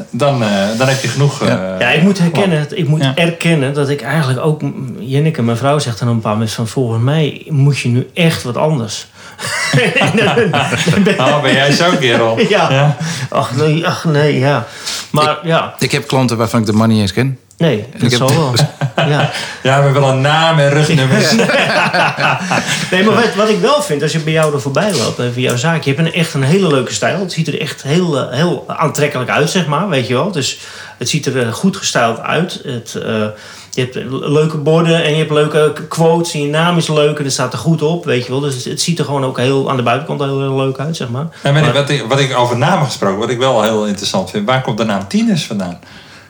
dan, 0.09 0.43
eh, 0.43 0.49
dan 0.77 0.87
heb 0.87 1.01
je 1.01 1.07
genoeg. 1.07 1.41
eh, 1.41 1.47
Ja, 1.79 1.89
ik 1.91 2.01
moet 2.01 2.19
herkennen, 2.19 2.67
ik 2.77 2.87
moet 2.87 3.01
Ja. 3.01 3.15
erkennen 3.15 3.73
dat 3.73 3.89
ik 3.89 4.01
eigenlijk 4.01 4.45
ook... 4.45 4.61
Jenneke, 4.99 5.41
mijn 5.41 5.57
vrouw, 5.57 5.79
zegt 5.79 5.99
dan 5.99 6.07
een 6.07 6.19
paar 6.19 6.37
mensen 6.37 6.55
van... 6.55 6.67
Volgens 6.67 7.03
mij 7.03 7.45
moet 7.49 7.79
je 7.79 7.87
nu 7.89 8.09
echt 8.13 8.43
wat 8.43 8.57
anders. 8.57 9.07
Oh, 11.17 11.41
ben 11.41 11.53
jij 11.53 11.71
zo'n 11.71 11.97
kerel? 11.97 12.39
ja. 12.49 12.71
Ja. 12.71 12.97
Ach 13.29 13.55
nee, 13.55 13.87
ach 13.87 14.03
nee, 14.03 14.39
ja. 14.39 14.65
Maar 15.09 15.37
ja, 15.43 15.73
Ik 15.79 15.91
heb 15.91 16.07
klanten 16.07 16.37
waarvan 16.37 16.59
ik 16.59 16.65
de 16.65 16.73
man 16.73 16.87
niet 16.89 17.01
eens 17.01 17.13
ken. 17.13 17.39
nee, 17.57 17.85
dat 17.93 18.01
Ik 18.01 18.09
heb- 18.11 18.19
zal 18.19 18.29
wel. 18.35 18.53
Ja. 18.95 19.09
Ja, 19.63 19.77
we 19.77 19.83
hebben 19.83 19.93
wel 19.93 20.09
een 20.09 20.21
naam 20.21 20.59
en 20.59 20.69
rugnummers. 20.69 21.31
Nee, 22.91 23.03
maar 23.03 23.13
wat, 23.15 23.35
wat 23.35 23.49
ik 23.49 23.59
wel 23.59 23.81
vind, 23.81 24.01
als 24.01 24.11
je 24.11 24.19
bij 24.19 24.33
jou 24.33 24.53
er 24.53 24.61
voorbij 24.61 24.91
loopt, 24.93 25.19
even 25.19 25.41
jouw 25.41 25.55
zaak, 25.55 25.83
je 25.83 25.93
hebt 25.93 26.07
een, 26.07 26.13
echt 26.13 26.33
een 26.33 26.43
hele 26.43 26.67
leuke 26.67 26.93
stijl. 26.93 27.19
Het 27.19 27.31
ziet 27.31 27.47
er 27.47 27.61
echt 27.61 27.81
heel, 27.83 28.17
eh, 28.19 28.35
heel 28.37 28.63
aantrekkelijk 28.67 29.29
uit, 29.29 29.49
zeg 29.49 29.65
maar, 29.65 29.89
weet 29.89 30.07
je 30.07 30.13
wel. 30.13 30.31
Dus 30.31 30.59
het 30.97 31.09
ziet 31.09 31.25
er 31.25 31.41
eh, 31.41 31.53
goed 31.53 31.77
gestyled 31.77 32.19
uit. 32.19 32.59
Het, 32.65 32.95
eh, 32.95 33.25
je 33.73 33.81
hebt 33.81 33.95
leuke 34.09 34.57
borden 34.57 35.03
en 35.03 35.11
je 35.11 35.17
hebt 35.17 35.31
leuke 35.31 35.73
quotes 35.87 36.33
en 36.33 36.41
je 36.41 36.47
naam 36.49 36.77
is 36.77 36.87
leuk 36.87 37.17
en 37.17 37.23
het 37.23 37.33
staat 37.33 37.53
er 37.53 37.59
goed 37.59 37.81
op, 37.81 38.05
weet 38.05 38.25
je 38.25 38.31
wel. 38.31 38.39
Dus 38.39 38.65
het 38.65 38.81
ziet 38.81 38.99
er 38.99 39.05
gewoon 39.05 39.23
ook 39.25 39.37
heel, 39.37 39.69
aan 39.69 39.77
de 39.77 39.83
buitenkant 39.83 40.19
heel, 40.21 40.39
heel 40.41 40.55
leuk 40.55 40.77
uit, 40.79 40.95
zeg 40.95 41.09
maar. 41.09 41.27
Ja, 41.43 41.51
maar 41.51 41.61
Maar- 41.61 41.73
wat, 41.73 41.89
ik, 41.89 42.03
wat 42.07 42.19
ik 42.19 42.37
over 42.37 42.57
namen 42.57 42.85
gesproken, 42.85 43.19
wat 43.19 43.29
ik 43.29 43.37
wel 43.37 43.61
heel 43.63 43.87
interessant 43.87 44.29
vind. 44.29 44.45
Waar 44.47 44.61
komt 44.61 44.77
de 44.77 44.83
naam 44.83 45.07
Tines 45.07 45.45
vandaan? 45.45 45.79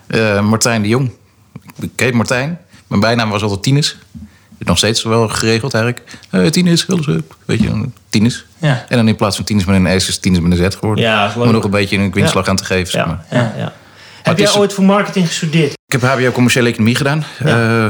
Eh, 0.07 0.41
Martijn 0.41 0.81
de 0.81 0.87
Jong. 0.87 1.11
Ik 1.79 1.89
heet 1.95 2.13
Martijn. 2.13 2.59
Mijn 2.87 3.01
bijnaam 3.01 3.29
was 3.29 3.41
altijd 3.41 3.63
Tinus. 3.63 3.97
Nog 4.57 4.77
steeds 4.77 5.03
wel 5.03 5.27
geregeld 5.27 5.73
eigenlijk. 5.73 6.17
Eh 6.29 6.45
Tinus, 6.45 6.89
alles 6.89 7.07
up. 7.07 7.35
Weet 7.45 7.59
je, 7.59 7.85
Tinus. 8.09 8.45
Ja. 8.57 8.85
En 8.89 8.97
dan 8.97 9.07
in 9.07 9.15
plaats 9.15 9.35
van 9.35 9.45
Tinus 9.45 9.65
met 9.65 9.75
een 9.85 10.01
S 10.01 10.07
is 10.07 10.17
Tinus 10.17 10.39
met 10.39 10.59
een 10.59 10.71
Z 10.71 10.75
geworden. 10.77 11.03
Ja. 11.03 11.33
Om 11.35 11.41
er 11.41 11.51
nog 11.53 11.63
een 11.63 11.69
beetje 11.69 11.97
een 11.97 12.11
kwintslag 12.11 12.43
Ja. 12.43 12.49
aan 12.49 12.55
te 12.57 12.65
geven. 12.65 12.91
Zeg 12.91 13.05
maar. 13.05 13.25
Ja, 13.31 13.37
ja, 13.37 13.53
ja. 13.57 13.73
Heb 14.23 14.37
jij 14.37 14.47
is- 14.47 14.55
ooit 14.57 14.73
voor 14.73 14.83
marketing 14.83 15.27
gestudeerd? 15.27 15.71
Ik 15.71 16.01
heb 16.01 16.11
HBO 16.11 16.31
commerciële 16.31 16.69
economie 16.69 16.95
gedaan. 16.95 17.23
Eh, 17.43 17.85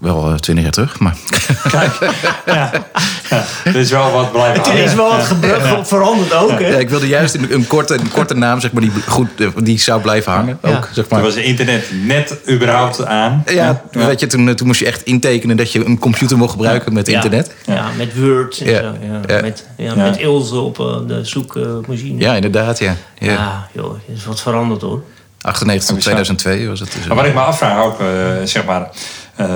wel 0.00 0.34
twintig 0.40 0.64
jaar 0.64 0.72
terug. 0.72 0.98
Maar 0.98 1.16
Ja. 2.46 2.70
Er 3.64 3.76
is 3.76 3.90
wel 3.90 4.10
wat 4.12 4.32
blijven 4.32 4.62
Het 4.72 4.78
is 4.88 4.94
wel 4.94 5.08
wat 5.76 5.88
veranderd 5.88 6.34
ook, 6.34 6.50
hè? 6.50 6.66
ja, 6.68 6.76
ik 6.78 6.88
wilde 6.88 7.06
juist 7.06 7.34
een, 7.34 7.52
een, 7.52 7.66
korte, 7.66 7.94
een 7.94 8.10
korte 8.12 8.34
naam 8.34 8.60
zeg 8.60 8.72
maar, 8.72 8.82
die, 8.82 8.92
goed, 9.06 9.28
eh, 9.38 9.48
die 9.62 9.78
zou 9.78 10.00
blijven 10.00 10.32
hangen. 10.32 10.58
Ja. 10.62 10.68
Ook, 10.76 10.84
zeg 10.84 10.94
Toen 10.94 11.04
maar. 11.10 11.22
was 11.22 11.34
het 11.34 11.44
internet 11.44 11.90
net 12.04 12.34
überhaupt 12.50 13.04
aan. 13.04 13.42
Ja, 13.46 13.82
Weet 13.90 14.20
je, 14.20 14.26
toen, 14.26 14.48
eh, 14.48 14.54
toen 14.54 14.66
moest 14.66 14.80
je 14.80 14.86
echt 14.86 15.02
intekenen 15.02 15.56
dat 15.56 15.72
je 15.72 15.84
een 15.84 15.98
computer 15.98 16.36
mocht 16.36 16.50
gebruiken 16.50 16.92
met 16.92 17.06
Ja. 17.06 17.14
internet. 17.14 17.54
Ja, 17.66 17.86
met 17.96 18.18
Word 18.20 18.58
en 18.60 18.70
Ja. 18.70 18.80
zo. 18.80 18.94
Ja. 19.06 19.20
Ja. 19.36 19.40
Met, 19.40 19.66
ja, 19.76 19.84
Ja. 19.96 20.02
met 20.04 20.16
Ilse 20.18 20.56
op 20.56 20.78
eh, 20.80 20.96
de 21.06 21.24
zoekmachine. 21.24 22.20
Ja, 22.20 22.34
inderdaad, 22.34 22.78
ja. 22.78 22.96
ja. 23.18 23.32
Ja, 23.32 23.68
joh, 23.72 23.94
er 24.08 24.14
is 24.14 24.24
wat 24.24 24.40
veranderd 24.40 24.80
hoor. 24.80 25.02
98 25.48 25.88
tot 25.94 26.00
2002 26.00 26.68
was 26.68 26.80
het. 26.80 26.92
Dus, 26.92 27.06
Maar 27.06 27.16
wat 27.16 27.26
ik 27.26 27.34
me 27.34 27.40
afvraag 27.40 27.84
ook, 27.84 28.00
eh, 28.00 28.06
zeg 28.44 28.64
maar... 28.64 28.90
eh, 29.36 29.46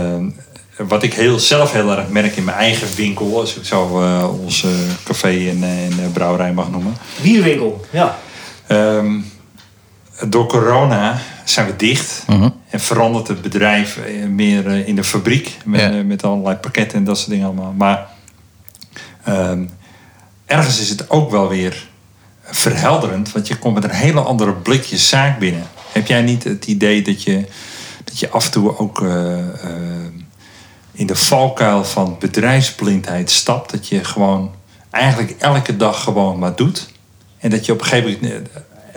wat 0.77 1.03
ik 1.03 1.15
heel, 1.15 1.39
zelf 1.39 1.73
heel 1.73 1.97
erg 1.97 2.09
merk 2.09 2.37
in 2.37 2.45
mijn 2.45 2.57
eigen 2.57 2.89
winkel... 2.97 3.41
als 3.41 3.57
ik 3.57 3.65
zo 3.65 4.03
eh, 4.03 4.41
ons 4.41 4.67
café 5.05 5.29
en, 5.29 5.63
eh, 5.63 5.85
en 5.85 6.13
brouwerij 6.13 6.53
mag 6.53 6.71
noemen... 6.71 6.97
Bierwinkel, 7.23 7.85
ja. 7.91 8.19
Ehm, 8.67 9.19
door 10.29 10.47
corona 10.47 11.19
zijn 11.45 11.67
we 11.67 11.77
dicht 11.77 12.25
Mhm. 12.27 12.49
en 12.71 12.81
verandert 12.81 13.29
het 13.29 13.43
bedrijf 13.43 13.99
meer 14.29 14.87
in 14.87 14.95
de 14.97 15.05
fabriek 15.05 15.57
met, 15.65 15.81
Ja. 15.81 16.03
met 16.03 16.23
allerlei 16.25 16.57
pakketten 16.57 16.99
en 16.99 17.05
dat 17.05 17.19
soort 17.19 17.31
dingen 17.31 17.47
allemaal. 17.47 17.73
Maar 17.77 18.07
ehm, 19.25 19.63
ergens 20.47 20.81
is 20.81 20.89
het 20.89 21.11
ook 21.11 21.31
wel 21.31 21.49
weer 21.49 21.87
verhelderend, 22.45 23.33
want 23.33 23.49
je 23.49 23.57
komt 23.57 23.75
met 23.75 23.85
een 23.85 23.91
hele 23.91 24.21
andere 24.21 24.53
blikje 24.53 24.97
zaak 24.97 25.39
binnen. 25.39 25.63
Heb 25.93 26.07
jij 26.07 26.23
niet 26.23 26.45
het 26.45 26.67
idee 26.67 27.03
dat 27.03 27.23
je, 27.23 27.45
dat 28.05 28.19
je 28.19 28.31
af 28.31 28.45
en 28.45 28.51
toe 28.51 28.79
ook 28.79 29.03
eh, 29.03 29.39
eh, 29.39 30.07
in 30.93 31.07
de 31.07 31.17
valkuil 31.17 31.85
van 31.85 32.17
bedrijfsblindheid 32.19 33.31
stapt? 33.31 33.71
Dat 33.71 33.89
je 33.89 34.05
gewoon 34.05 34.55
eigenlijk 34.91 35.35
elke 35.39 35.77
dag 35.77 36.03
gewoon 36.03 36.39
maar 36.39 36.57
doet? 36.57 36.89
En 37.39 37.51
dat 37.51 37.67
je 37.67 37.73
op 37.73 37.81
een 37.81 37.87
gegeven 37.87 38.19
moment, 38.21 38.49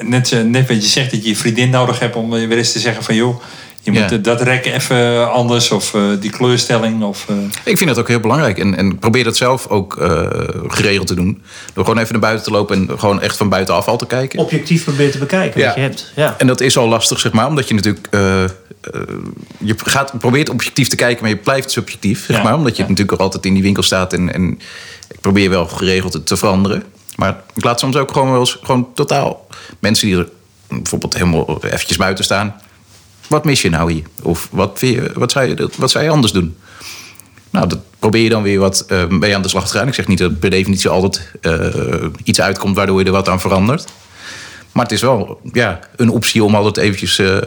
net, 0.02 0.46
net 0.46 0.68
wat 0.68 0.84
je 0.84 0.90
zegt, 0.90 1.12
dat 1.12 1.24
je 1.24 1.30
je 1.30 1.36
vriendin 1.36 1.70
nodig 1.70 2.00
hebt 2.00 2.16
om 2.16 2.30
weer 2.30 2.58
eens 2.58 2.72
te 2.72 2.80
zeggen 2.80 3.04
van 3.04 3.16
joh, 3.16 3.42
je 3.86 3.92
moet 3.92 4.10
Ja. 4.10 4.18
dat 4.18 4.42
rek 4.42 4.66
even 4.66 5.32
anders 5.32 5.72
of 5.72 5.94
eh, 5.94 6.02
die 6.20 6.30
kleurstelling. 6.32 7.04
Of, 7.04 7.26
eh, 7.30 7.36
Ik 7.64 7.78
vind 7.78 7.90
dat 7.90 8.00
ook 8.00 8.08
heel 8.08 8.20
belangrijk. 8.20 8.60
En, 8.60 8.76
en 8.78 9.00
probeer 9.00 9.24
dat 9.24 9.38
zelf 9.38 9.68
ook 9.68 9.98
eh, 9.98 10.28
geregeld 10.68 11.08
te 11.08 11.16
doen. 11.16 11.42
Door 11.74 11.84
gewoon 11.86 12.00
even 12.00 12.12
naar 12.12 12.22
buiten 12.22 12.46
te 12.46 12.52
lopen 12.52 12.76
en 12.90 13.00
gewoon 13.00 13.22
echt 13.22 13.38
van 13.38 13.50
buitenaf 13.50 13.88
al 13.88 13.98
te 13.98 14.06
kijken. 14.06 14.40
Objectief 14.40 14.84
proberen 14.84 15.12
te 15.12 15.18
bekijken 15.18 15.60
Ja. 15.60 15.66
wat 15.66 15.76
je 15.76 15.82
hebt. 15.82 16.12
Ja. 16.16 16.36
En 16.38 16.48
dat 16.48 16.62
is 16.62 16.78
al 16.78 16.88
lastig, 16.88 17.20
zeg 17.20 17.32
maar, 17.32 17.48
omdat 17.48 17.68
je 17.68 17.74
natuurlijk. 17.74 18.08
je 19.58 19.76
gaat, 19.84 20.20
probeert 20.20 20.50
objectief 20.50 20.88
te 20.88 20.96
kijken, 20.96 21.22
maar 21.22 21.32
je 21.32 21.38
blijft 21.38 21.72
subjectief, 21.72 22.26
zeg 22.26 22.38
Ja. 22.38 22.44
maar. 22.44 22.54
Omdat 22.56 22.76
je 22.76 22.82
Ja. 22.84 22.90
natuurlijk 22.90 23.18
ook 23.18 23.24
altijd 23.26 23.46
in 23.46 23.54
die 23.54 23.64
winkel 23.64 23.84
staat. 23.84 24.14
En, 24.14 24.34
en 24.34 24.60
ik 25.10 25.20
probeer 25.22 25.50
wel 25.50 25.66
geregeld 25.68 26.14
het 26.14 26.26
te 26.26 26.38
veranderen. 26.38 26.84
Maar 27.16 27.36
ik 27.56 27.64
laat 27.64 27.80
soms 27.80 27.96
ook 27.96 28.12
gewoon 28.12 28.32
wel 28.32 28.40
eens 28.40 28.58
gewoon 28.64 28.88
totaal 28.94 29.48
mensen 29.80 30.08
die 30.08 30.18
er 30.18 30.28
bijvoorbeeld 30.70 31.14
helemaal 31.14 31.64
eventjes 31.64 31.98
buiten 31.98 32.24
staan. 32.24 32.56
Wat 33.30 33.46
mis 33.46 33.62
je 33.62 33.70
nou 33.70 33.92
hier? 33.92 34.04
Of 34.22 34.48
wat, 34.52 34.84
wat, 35.14 35.32
zou, 35.32 35.46
je, 35.46 35.70
wat 35.78 35.92
zou 35.92 36.04
je 36.04 36.10
anders 36.10 36.34
doen? 36.34 36.58
Nou, 37.50 37.68
dat 37.68 37.80
probeer 38.00 38.24
je 38.24 38.30
dan 38.30 38.44
weer 38.44 38.60
wat 38.60 38.84
eh 38.88 39.08
mee 39.08 39.36
aan 39.36 39.42
de 39.42 39.48
slag 39.48 39.68
te 39.68 39.78
gaan. 39.78 39.88
Ik 39.88 39.94
zeg 39.94 40.08
niet 40.08 40.18
dat 40.18 40.40
per 40.40 40.50
definitie 40.50 40.90
altijd 40.90 41.32
eh, 41.42 42.06
iets 42.24 42.42
uitkomt 42.42 42.76
waardoor 42.76 43.00
je 43.00 43.06
er 43.06 43.12
wat 43.12 43.30
aan 43.30 43.42
verandert. 43.42 43.88
Maar 44.72 44.84
het 44.84 44.94
is 44.94 45.02
wel 45.02 45.40
ja, 45.54 45.80
een 45.96 46.10
optie 46.10 46.44
om 46.44 46.56
altijd 46.56 46.78
eventjes... 46.78 47.20
eh, 47.20 47.38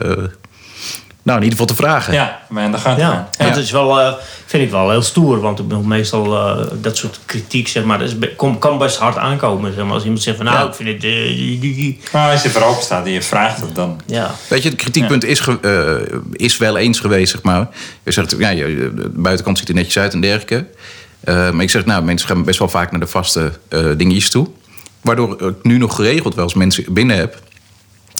nou, 1.29 1.38
in 1.38 1.45
ieder 1.45 1.59
geval 1.59 1.77
te 1.77 1.83
vragen. 1.83 2.12
ja, 2.12 2.41
maar 2.49 2.62
gang 2.79 2.95
te 2.97 3.01
Ja, 3.03 3.29
gaan. 3.38 3.49
dat 3.49 3.57
is 3.57 3.71
wel, 3.71 4.01
eh, 4.01 4.12
vind 4.47 4.62
ik 4.62 4.71
wel 4.71 4.91
heel 4.91 5.03
stoer. 5.03 5.41
Want 5.41 5.59
ik 5.59 5.69
ben 5.69 5.88
meestal 5.88 6.35
eh, 6.37 6.67
dat 6.81 6.97
soort 6.97 7.21
kritiek, 7.27 7.69
zeg 7.69 7.85
maar, 7.85 7.99
dat 7.99 8.09
is, 8.09 8.14
kom, 8.37 8.59
kan 8.59 8.79
best 8.79 8.97
hard 8.97 9.17
aankomen. 9.17 9.75
Zeg 9.75 9.85
maar. 9.85 9.93
Als 9.95 10.03
iemand 10.03 10.23
zegt 10.23 10.37
van, 10.37 10.47
nou, 10.47 10.59
Ja. 10.59 10.67
ik 10.67 10.75
vind 10.75 10.88
het... 10.88 11.05
eh, 11.05 11.11
die- 11.11 11.59
die- 11.59 11.75
die- 11.75 12.01
Maar 12.12 12.31
als 12.33 12.43
je 12.43 12.51
voor 12.51 12.62
open 12.62 12.83
staat 12.83 13.07
en 13.07 13.12
je 13.12 13.23
vraagt 13.23 13.61
het 13.61 13.75
dan. 13.75 14.01
ja. 14.07 14.31
Weet 14.49 14.62
je, 14.62 14.69
het 14.69 14.79
kritiekpunt 14.79 15.25
is, 15.25 15.41
ge- 15.41 15.59
eh, 16.11 16.19
is 16.33 16.57
wel 16.59 16.77
eens 16.77 17.01
geweest, 17.01 17.31
zeg 17.33 17.43
maar. 17.43 17.69
Je 18.03 18.12
zegt, 18.12 18.35
ja, 18.38 18.49
je- 18.49 18.93
de 18.95 19.09
buitenkant 19.14 19.59
ziet 19.59 19.69
er 19.69 19.75
netjes 19.75 19.99
uit 19.99 20.12
en 20.12 20.21
dergelijke. 20.21 20.67
Eh, 21.21 21.51
maar 21.51 21.62
ik 21.62 21.71
zeg, 21.71 21.85
nou, 21.85 22.03
mensen 22.05 22.29
gaan 22.29 22.45
best 22.45 22.59
wel 22.59 22.69
vaak 22.69 22.91
naar 22.91 23.01
de 23.01 23.07
vaste 23.07 23.53
eh 23.69 23.87
dingetjes 23.97 24.31
toe. 24.31 24.47
Waardoor 25.01 25.43
ik 25.49 25.55
nu 25.62 25.79
nog 25.79 25.95
geregeld 25.95 26.35
wel 26.35 26.45
als 26.45 26.55
mensen 26.55 26.85
binnen 26.93 27.17
heb. 27.17 27.38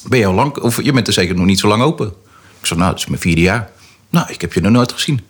Ben 0.09 0.19
je 0.19 0.27
al 0.27 0.35
lang, 0.35 0.59
of 0.59 0.83
je 0.83 0.93
bent 0.93 1.07
er 1.07 1.13
zeker 1.13 1.35
nog 1.35 1.45
niet 1.47 1.59
zo 1.59 1.69
lang 1.69 1.83
open. 1.83 2.13
Ik 2.61 2.67
zeg, 2.67 2.79
nou, 2.79 2.91
het 2.91 2.99
is 2.99 3.07
mijn 3.07 3.21
vierde 3.21 3.41
jaar. 3.41 3.71
Nou, 4.11 4.27
ik 4.29 4.41
heb 4.41 4.53
je 4.53 4.61
nog 4.61 4.73
nooit 4.73 4.93
gezien. 4.93 5.21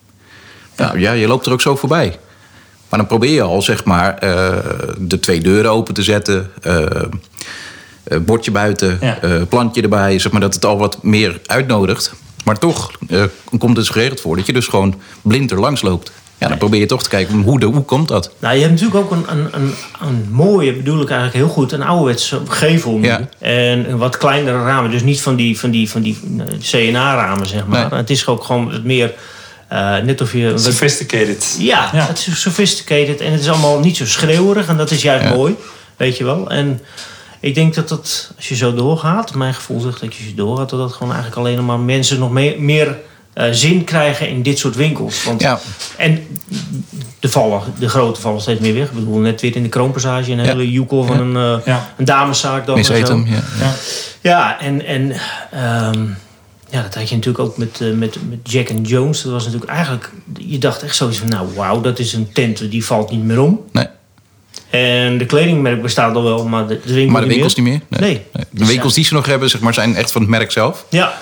Nou 0.77 0.99
ja, 1.01 1.13
je 1.13 1.27
loopt 1.27 1.47
er 1.47 1.53
ook 1.53 1.61
zo 1.61 1.77
voorbij. 1.77 2.19
Maar 2.89 2.99
dan 2.99 3.09
probeer 3.09 3.31
je 3.33 3.43
al, 3.43 3.63
zeg 3.63 3.85
maar, 3.85 4.19
eh, 4.19 4.57
de 4.99 5.21
twee 5.21 5.41
deuren 5.41 5.71
open 5.71 5.95
te 5.95 6.03
zetten. 6.03 6.51
eh, 6.63 6.85
eh, 8.05 8.19
bordje 8.21 8.51
buiten, 8.51 8.99
Ja. 9.01 9.45
plantje 9.49 9.83
erbij. 9.83 10.19
Zeg 10.19 10.33
maar 10.33 10.41
dat 10.41 10.55
het 10.55 10.65
al 10.65 10.79
wat 10.79 11.03
meer 11.03 11.41
uitnodigt. 11.47 12.13
Maar 12.45 12.59
toch 12.59 12.91
komt 13.59 13.77
het 13.77 13.89
geregeld 13.91 14.21
voor 14.21 14.37
dat 14.37 14.47
je 14.47 14.53
dus 14.53 14.67
gewoon 14.67 15.01
blind 15.23 15.51
er 15.51 15.61
langs 15.61 15.83
loopt. 15.83 16.13
Ja, 16.39 16.49
dan 16.49 16.59
probeer 16.59 16.81
je 16.81 16.87
toch 16.87 17.03
te 17.03 17.09
kijken 17.09 17.41
hoe, 17.43 17.61
de, 17.61 17.67
hoe 17.67 17.83
komt 17.85 18.09
dat? 18.09 18.31
Nou, 18.39 18.55
je 18.55 18.61
hebt 18.61 18.73
natuurlijk 18.73 19.01
ook 19.05 19.11
een, 19.11 19.25
een, 19.29 19.49
een, 19.53 19.75
een 20.01 20.27
mooie, 20.31 20.73
bedoel 20.73 21.01
ik 21.03 21.09
eigenlijk 21.11 21.39
heel 21.45 21.49
goed, 21.55 21.73
een 21.73 21.83
ouderwetse 21.83 22.41
gevel 22.49 22.99
nu. 22.99 23.07
Ja. 23.07 23.29
En 23.39 23.91
een 23.91 23.99
wat 23.99 24.17
kleinere 24.17 24.63
ramen. 24.65 24.91
Dus 24.91 25.03
niet 25.03 25.21
van 25.21 25.37
die, 25.37 25.59
van 25.59 25.71
die, 25.71 25.91
van 25.91 26.03
die 26.03 26.19
CNA-ramen, 26.61 27.47
zeg 27.47 27.67
maar. 27.67 27.89
Nee. 27.91 27.99
Het 27.99 28.11
is 28.11 28.27
ook 28.27 28.45
gewoon 28.45 28.71
wat 28.71 28.83
meer, 28.83 29.15
eh, 29.69 29.97
net 29.99 30.21
of 30.21 30.33
je... 30.33 30.51
wat- 30.51 30.61
Sophisticated. 30.63 31.57
ja, 31.59 31.91
Ja. 31.93 32.07
het 32.07 32.27
is 32.27 32.41
sophisticated 32.41 33.21
en 33.21 33.33
het 33.33 33.41
is 33.41 33.49
allemaal 33.49 33.81
niet 33.81 33.97
zo 33.97 34.07
schreeuwerig. 34.07 34.69
En 34.69 34.77
dat 34.77 34.91
is 34.91 35.03
juist 35.03 35.25
Ja. 35.25 35.35
mooi, 35.35 35.55
weet 35.97 36.17
je 36.17 36.25
wel. 36.25 36.51
En 36.51 36.81
ik 37.41 37.55
denk 37.55 37.75
dat 37.75 37.89
dat, 37.89 38.33
als 38.37 38.49
je 38.49 38.57
zo 38.57 38.75
doorgaat... 38.75 39.35
Mijn 39.35 39.55
gevoel 39.55 39.81
zegt 39.81 40.01
dat 40.01 40.15
je 40.15 40.23
zo 40.29 40.35
doorgaat... 40.35 40.71
dat 40.71 40.79
dat 40.79 40.93
gewoon 40.93 41.13
eigenlijk 41.13 41.41
alleen 41.47 41.65
maar 41.65 41.79
mensen 41.81 42.19
nog 42.19 42.31
meer, 42.33 42.61
meer 42.61 42.97
eh, 43.39 43.49
zin 43.51 43.85
krijgen 43.85 44.29
in 44.29 44.43
dit 44.43 44.59
soort 44.59 44.77
winkels. 44.77 45.25
Want 45.25 45.41
Ja, 45.41 45.61
en 45.97 46.27
de, 47.21 47.29
vallen, 47.29 47.61
de 47.79 47.89
grote 47.89 48.21
vallen 48.21 48.41
steeds 48.41 48.61
meer 48.61 48.75
weg. 48.75 48.85
Ik 48.89 48.93
bedoel, 48.93 49.19
net 49.19 49.41
weer 49.41 49.57
in 49.57 49.63
de 49.63 49.69
kroonpassage 49.69 50.33
een 50.33 50.39
Ja. 50.39 50.45
hele 50.45 50.71
joekel 50.71 51.05
van 51.05 51.19
een, 51.21 51.59
eh, 51.61 51.67
Ja. 51.67 51.95
een 51.97 52.05
dameszaak. 52.05 52.67
Dan 52.67 52.77
Miss. 52.77 52.89
Etem, 52.89 53.27
ja. 53.27 53.43
Ja. 53.61 53.73
Ja, 54.21 54.61
en, 54.61 54.87
en 54.87 55.13
ehm, 55.51 56.05
ja, 56.71 56.83
dat 56.83 56.95
had 56.95 57.09
je 57.09 57.15
natuurlijk 57.15 57.45
ook 57.45 57.57
met, 57.57 57.81
eh, 57.81 57.91
met, 57.91 58.17
met 58.29 58.39
Jack 58.43 58.71
and 58.71 58.89
Jones. 58.89 59.23
Dat 59.23 59.33
was 59.33 59.45
natuurlijk 59.45 59.71
eigenlijk... 59.71 60.11
Je 60.39 60.59
dacht 60.59 60.83
echt 60.83 60.97
zoiets 60.97 61.19
van, 61.19 61.29
nou 61.29 61.49
wauw, 61.55 61.81
dat 61.81 61.99
is 61.99 62.13
een 62.13 62.33
tent 62.33 62.71
die 62.71 62.85
valt 62.85 63.11
niet 63.11 63.25
meer 63.25 63.41
om. 63.41 63.61
Nee. 63.73 63.87
En 64.71 65.19
de 65.19 65.27
kledingmerk 65.27 65.83
bestaat 65.83 66.15
al 66.15 66.23
wel, 66.23 66.45
maar 66.49 66.67
de, 66.67 66.81
de 66.85 66.93
winkel 66.95 67.13
Maar 67.13 67.23
de 67.23 67.29
winkels 67.29 67.55
niet 67.55 67.67
meer? 67.67 67.81
Nee. 68.01 68.23
De 68.51 68.67
winkels 68.67 68.95
die 68.95 69.05
ze 69.05 69.15
nog 69.15 69.27
hebben, 69.27 69.51
zeg 69.51 69.61
maar, 69.61 69.75
zijn 69.75 69.95
echt 69.97 70.13
van 70.13 70.21
het 70.21 70.31
merk 70.31 70.51
zelf. 70.51 70.85
Ja, 70.91 71.19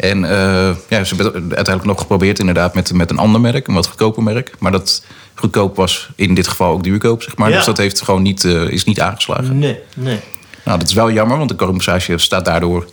En 0.00 0.24
eh, 0.24 0.76
ja, 0.88 1.04
ze 1.04 1.14
hebben 1.14 1.26
het 1.26 1.34
uiteindelijk 1.34 1.84
nog 1.84 1.98
geprobeerd 2.00 2.38
inderdaad 2.38 2.74
met, 2.74 2.92
met 2.92 3.10
een 3.10 3.18
ander 3.18 3.40
merk, 3.40 3.66
een 3.68 3.74
wat 3.74 3.86
goedkoper 3.86 4.22
merk. 4.22 4.54
Maar 4.58 4.72
dat 4.72 5.04
goedkoop 5.34 5.76
was 5.76 6.08
in 6.16 6.34
dit 6.34 6.48
geval 6.48 6.72
ook 6.72 6.82
duurkoop, 6.82 7.22
zeg 7.22 7.36
maar. 7.36 7.48
Ja. 7.50 7.56
Dus 7.56 7.64
dat 7.64 7.76
heeft 7.76 8.02
gewoon 8.02 8.22
niet, 8.22 8.44
eh, 8.44 8.68
is 8.68 8.84
niet 8.84 9.00
aangeslagen. 9.00 9.58
nee, 9.58 9.78
nee. 9.94 10.20
Nou, 10.64 10.78
dat 10.78 10.88
is 10.88 10.94
wel 10.94 11.10
jammer, 11.10 11.36
want 11.36 11.48
de 11.48 11.56
compensatie 11.56 12.18
staat 12.18 12.44
daardoor 12.44 12.88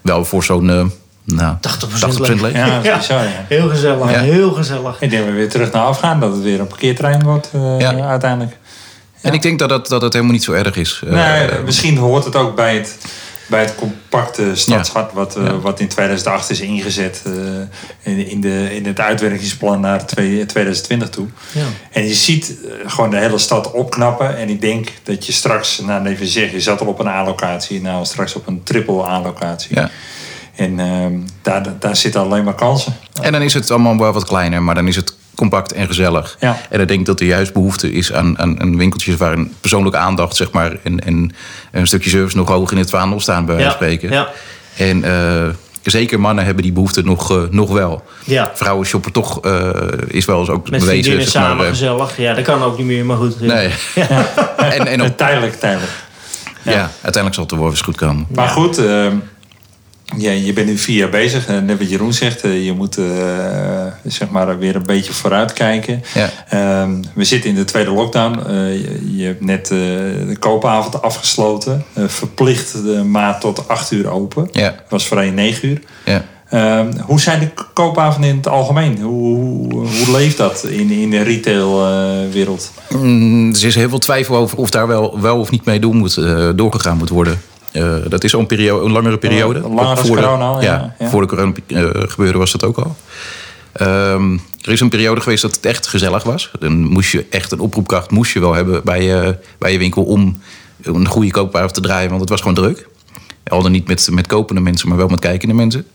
wel 0.00 0.24
voor 0.24 0.44
zo'n 0.44 0.70
eh 0.70 0.84
nou, 1.24 1.56
80% 1.60 1.60
80% 2.00 2.40
leeg. 2.40 2.52
Ja, 2.52 2.74
dat 2.76 2.84
Ja. 2.84 2.96
bizar, 2.98 3.22
ja. 3.22 3.44
Heel 3.48 3.68
gezellig, 3.68 4.10
Ja. 4.10 4.20
heel 4.20 4.52
gezellig. 4.52 5.00
Ik 5.00 5.10
denk 5.10 5.24
we 5.26 5.32
weer 5.32 5.48
terug 5.48 5.72
naar 5.72 5.82
afgaan, 5.84 6.20
dat 6.20 6.32
het 6.34 6.42
weer 6.42 6.60
een 6.60 6.66
parkeerterrein 6.66 7.22
wordt 7.22 7.50
eh, 7.52 7.80
Ja. 7.80 7.94
uiteindelijk. 8.08 8.56
En 9.20 9.32
ik 9.32 9.42
denk 9.42 9.58
dat 9.58 9.70
het, 9.70 9.88
dat 9.88 10.02
het 10.02 10.12
helemaal 10.12 10.34
niet 10.34 10.44
zo 10.44 10.52
erg 10.52 10.76
is. 10.76 11.02
Eh, 11.06 11.12
Nee, 11.12 11.48
misschien 11.64 11.96
hoort 11.96 12.24
het 12.24 12.36
ook 12.36 12.56
bij 12.56 12.74
het, 12.74 12.98
bij 13.46 13.60
het 13.60 13.74
compacte 13.74 14.54
stadshart 14.54 15.12
wat, 15.12 15.36
eh, 15.36 15.44
Ja. 15.44 15.58
wat 15.58 15.80
in 15.80 15.88
2008 15.88 16.50
is 16.50 16.60
ingezet 16.60 17.22
eh, 17.26 17.32
in, 18.12 18.26
in, 18.26 18.40
de, 18.40 18.74
in 18.76 18.86
het 18.86 19.00
uitwerkingsplan 19.00 19.80
naar 19.80 20.06
twee- 20.06 20.46
2020 20.46 21.08
toe. 21.08 21.26
Ja. 21.52 21.64
En 21.90 22.06
je 22.06 22.14
ziet 22.14 22.54
eh, 22.64 22.90
gewoon 22.90 23.10
de 23.10 23.16
hele 23.18 23.38
stad 23.38 23.70
opknappen. 23.72 24.36
En 24.36 24.48
ik 24.48 24.60
denk 24.60 24.88
dat 25.02 25.26
je 25.26 25.32
straks, 25.32 25.78
nou 25.78 26.06
even 26.06 26.26
zeggen, 26.26 26.52
je 26.52 26.60
zat 26.60 26.80
al 26.80 26.86
op 26.86 26.98
een 26.98 27.08
A-locatie, 27.08 27.80
nou 27.80 28.04
straks 28.04 28.34
op 28.34 28.46
een 28.46 28.62
triple 28.62 29.02
A-locatie. 29.04 29.74
ja. 29.76 29.90
En 30.56 30.80
ehm, 30.80 31.12
daar, 31.42 31.78
daar 31.78 31.96
zitten 31.96 32.20
alleen 32.20 32.44
maar 32.44 32.54
kansen. 32.54 32.96
En 33.22 33.32
dan 33.32 33.42
is 33.42 33.54
het 33.54 33.70
allemaal 33.70 33.98
wel 33.98 34.12
wat 34.12 34.24
kleiner, 34.24 34.62
maar 34.62 34.74
dan 34.74 34.88
is 34.88 34.96
het 34.96 35.14
compact 35.34 35.72
en 35.72 35.86
gezellig. 35.86 36.36
Ja. 36.40 36.56
En 36.70 36.80
ik 36.80 36.88
denk 36.88 37.06
dat 37.06 37.20
er 37.20 37.26
juist 37.26 37.52
behoefte 37.52 37.92
is 37.92 38.12
aan, 38.12 38.38
aan, 38.38 38.60
aan 38.60 38.76
winkeltjes 38.76 39.16
waar 39.16 39.32
een 39.32 39.52
persoonlijke 39.60 39.98
aandacht, 39.98 40.36
zeg 40.36 40.50
maar, 40.50 40.76
en, 40.82 41.04
en 41.04 41.30
een 41.72 41.86
stukje 41.86 42.10
service 42.10 42.36
nog 42.36 42.48
hoog 42.48 42.70
in 42.72 42.78
het 42.78 42.90
vaandel 42.90 43.20
staan, 43.20 43.44
bij 43.44 43.54
wijze 43.54 43.70
Ja, 43.70 43.76
van 43.76 43.86
spreken. 43.86 44.10
ja. 44.10 44.28
En 44.76 45.04
eh, 45.04 45.48
zeker 45.82 46.20
mannen 46.20 46.44
hebben 46.44 46.62
die 46.62 46.72
behoefte 46.72 47.02
nog, 47.02 47.30
eh, 47.30 47.42
nog 47.50 47.70
wel. 47.72 48.04
Ja. 48.24 48.50
Vrouwen 48.54 48.86
shoppen 48.86 49.12
toch, 49.12 49.40
eh, 49.40 49.70
is 50.06 50.24
wel 50.24 50.38
eens 50.40 50.48
ook 50.48 50.70
Met 50.70 50.80
bewezen. 50.80 51.16
maar, 51.16 51.24
samen 51.26 51.64
eh, 51.64 51.70
gezellig. 51.70 52.16
Ja, 52.16 52.34
dat 52.34 52.44
kan 52.44 52.62
ook 52.62 52.78
niet 52.78 52.86
meer, 52.86 53.04
maar 53.04 53.16
goed. 53.16 53.40
nee. 53.40 53.70
en, 54.56 54.86
en 54.86 55.02
ook, 55.02 55.16
tijdelijk, 55.16 55.54
tijdelijk. 55.54 55.92
ja. 56.62 56.90
uiteindelijk 56.92 57.34
zal 57.34 57.42
het 57.44 57.52
er 57.52 57.58
wel 57.58 57.70
eens 57.70 57.80
goed 57.80 57.96
komen. 57.96 58.26
Maar 58.34 58.48
goed, 58.48 58.78
ehm, 58.78 59.16
ja, 60.16 60.30
je 60.30 60.52
bent 60.52 60.66
nu 60.66 60.78
vier 60.78 60.96
jaar 60.96 61.08
bezig. 61.08 61.46
En 61.46 61.64
net 61.64 61.78
wat 61.78 61.90
Jeroen 61.90 62.12
zegt, 62.12 62.40
eh, 62.42 62.64
je 62.64 62.72
moet 62.72 62.98
eh, 62.98 63.04
zeg 64.04 64.30
maar 64.30 64.58
weer 64.58 64.76
een 64.76 64.86
beetje 64.86 65.12
vooruitkijken. 65.12 66.02
Ja. 66.14 66.30
Ehm, 66.48 67.02
we 67.14 67.24
zitten 67.24 67.50
in 67.50 67.56
de 67.56 67.64
tweede 67.64 67.90
lockdown. 67.90 68.38
Eh, 68.38 68.74
je, 68.74 69.16
je 69.16 69.24
hebt 69.24 69.44
net 69.44 69.66
de 69.66 70.36
koopavond 70.38 71.02
afgesloten. 71.02 71.84
Verplicht 72.06 72.72
de 72.72 73.02
maat 73.04 73.40
tot 73.40 73.68
acht 73.68 73.90
uur 73.90 74.10
open. 74.10 74.48
Ja, 74.52 74.74
was 74.88 75.06
voorheen 75.06 75.34
negen 75.34 75.68
uur. 75.68 75.80
ja. 76.04 76.24
Ehm, 76.48 76.92
hoe 77.00 77.20
zijn 77.20 77.38
de 77.38 77.50
koopavonden 77.72 78.30
in 78.30 78.36
het 78.36 78.48
algemeen? 78.48 79.00
Hoe, 79.00 79.36
hoe, 79.36 79.86
hoe 79.86 80.10
leeft 80.10 80.36
dat 80.36 80.64
in, 80.68 80.90
in 80.90 81.10
de 81.10 81.22
retailwereld? 81.22 82.72
Mm, 82.88 83.50
er 83.54 83.64
is 83.64 83.74
heel 83.74 83.88
veel 83.88 83.98
twijfel 83.98 84.36
over 84.36 84.58
of 84.58 84.70
daar 84.70 84.86
wel, 84.86 85.20
wel 85.20 85.38
of 85.38 85.50
niet 85.50 85.64
mee 85.64 85.78
door 85.80 85.94
moet, 85.94 86.14
doorgegaan 86.56 86.96
moet 86.96 87.08
worden. 87.08 87.40
Eh, 87.72 87.96
dat 88.08 88.24
is 88.24 88.34
al 88.34 88.40
een, 88.40 88.46
periode, 88.46 88.84
een 88.84 88.92
langere 88.92 89.18
periode. 89.18 89.60
Langer 89.60 89.96
voor 89.96 90.16
de- 90.16 90.22
corona 90.22 90.60
ja. 90.60 90.94
Voor 91.00 91.20
de 91.20 91.26
corona 91.26 91.52
eh, 91.66 91.88
gebeuren 91.94 92.38
was 92.38 92.52
dat 92.52 92.64
ook 92.64 92.78
al. 92.78 92.96
Ehm, 93.72 94.32
er 94.60 94.72
is 94.72 94.80
een 94.80 94.88
periode 94.88 95.20
geweest 95.20 95.42
dat 95.42 95.54
het 95.56 95.66
echt 95.66 95.86
gezellig 95.86 96.22
was. 96.22 96.50
Dan 96.58 96.72
moest 96.84 97.12
je 97.12 97.26
echt 97.30 97.52
een 97.52 97.60
oproepkracht 97.60 98.10
moest 98.10 98.32
je 98.32 98.40
wel 98.40 98.54
hebben 98.54 98.80
bij 98.84 99.02
je, 99.04 99.38
bij 99.58 99.72
je 99.72 99.78
winkel 99.78 100.02
om 100.04 100.40
een 100.82 101.06
goede 101.08 101.30
koopavond 101.30 101.74
te 101.74 101.80
draaien, 101.80 102.08
want 102.08 102.20
het 102.20 102.30
was 102.30 102.40
gewoon 102.40 102.54
druk. 102.54 102.88
Al 103.46 103.62
dan 103.62 103.72
niet 103.72 103.86
met, 103.88 104.08
met 104.12 104.26
kopende 104.26 104.60
mensen, 104.60 104.88
maar 104.88 104.96
wel 104.96 105.08
met 105.08 105.20
kijkende 105.20 105.54
mensen. 105.54 105.86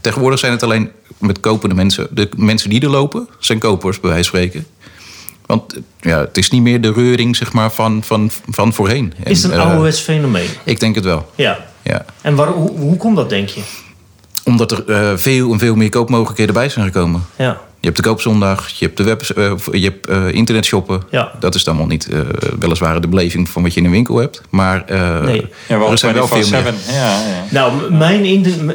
Tegenwoordig 0.00 0.38
zijn 0.40 0.52
het 0.52 0.62
alleen 0.62 0.90
met 1.18 1.40
kopende 1.40 1.74
mensen. 1.74 2.06
De 2.10 2.28
mensen 2.36 2.70
die 2.70 2.80
er 2.80 2.88
lopen 2.90 3.28
zijn 3.38 3.58
kopers, 3.58 4.00
bij 4.00 4.10
wijze 4.10 4.30
van 4.30 4.38
spreken. 4.40 4.66
Want 5.50 5.74
ja, 6.00 6.18
het 6.20 6.36
is 6.36 6.50
niet 6.50 6.62
meer 6.62 6.80
de 6.80 6.92
reuring 6.92 7.36
zeg 7.36 7.52
maar, 7.52 7.72
van, 7.72 8.02
van, 8.04 8.30
van 8.48 8.72
voorheen. 8.72 9.12
En, 9.24 9.30
Is 9.30 9.42
het 9.42 9.52
een 9.52 9.58
eh, 9.58 9.64
ouderwets 9.64 10.00
fenomeen? 10.00 10.48
Ik 10.64 10.80
denk 10.80 10.94
het 10.94 11.04
wel, 11.04 11.30
Ja. 11.34 11.58
ja. 11.82 12.04
En 12.20 12.34
waar, 12.34 12.48
hoe, 12.48 12.70
hoe 12.78 12.96
komt 12.96 13.16
dat, 13.16 13.28
denk 13.28 13.48
je? 13.48 13.60
Omdat 14.44 14.72
er 14.72 14.84
eh, 14.86 15.12
veel 15.16 15.52
en 15.52 15.58
veel 15.58 15.74
meer 15.74 15.88
koopmogelijkheden 15.88 16.54
bij 16.54 16.68
zijn 16.68 16.86
gekomen. 16.86 17.26
Ja. 17.36 17.60
Je 17.80 17.86
hebt 17.86 17.96
de 17.96 18.08
koopzondag, 18.08 18.68
je 18.68 18.84
hebt, 18.84 18.96
de 18.96 19.02
web, 19.02 19.22
eh, 19.22 19.52
je 19.72 19.84
hebt 19.84 20.06
eh, 20.06 20.32
internetshoppen. 20.32 21.02
Ja. 21.10 21.32
Dat 21.38 21.54
is 21.54 21.64
dan 21.64 21.76
wel 21.76 21.86
niet 21.86 22.08
eh, 22.08 22.20
weliswaar 22.58 23.00
de 23.00 23.08
beleving 23.08 23.48
van 23.48 23.62
wat 23.62 23.74
je 23.74 23.80
in 23.80 23.86
een 23.86 23.92
winkel 23.92 24.16
hebt. 24.16 24.42
Maar 24.50 24.84
eh, 24.86 25.20
Nee. 25.20 25.46
Ja, 25.68 25.78
wel 25.78 25.90
er 25.90 25.98
zijn 25.98 26.14
wel 26.14 26.26
veel 26.26 26.48
meer. 26.50 26.62
24/7. 26.62 26.92
Ja, 26.92 26.94
ja. 26.94 27.44
Nou, 27.50 27.92
mijn 27.92 28.24
in 28.24 28.66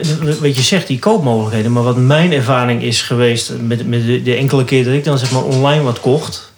wat 0.42 0.56
je 0.56 0.62
zegt, 0.62 0.88
die 0.88 1.00
koopmogelijkheden. 1.00 1.72
Maar 1.72 1.84
wat 1.84 1.98
mijn 1.98 2.32
ervaring 2.32 2.84
is 2.84 3.02
geweest 3.02 3.52
met, 3.62 3.88
met 3.88 4.06
de, 4.06 4.22
de 4.22 4.36
enkele 4.36 4.64
keer 4.64 4.84
dat 4.84 4.94
ik 4.94 5.04
dan 5.04 5.18
zeg 5.18 5.32
maar 5.32 5.44
online 5.44 5.84
wat 5.84 6.00
kocht. 6.00 6.54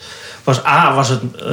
Was 0.48 0.66
A, 0.66 0.94
was 0.96 1.10
het, 1.10 1.20
eh, 1.40 1.50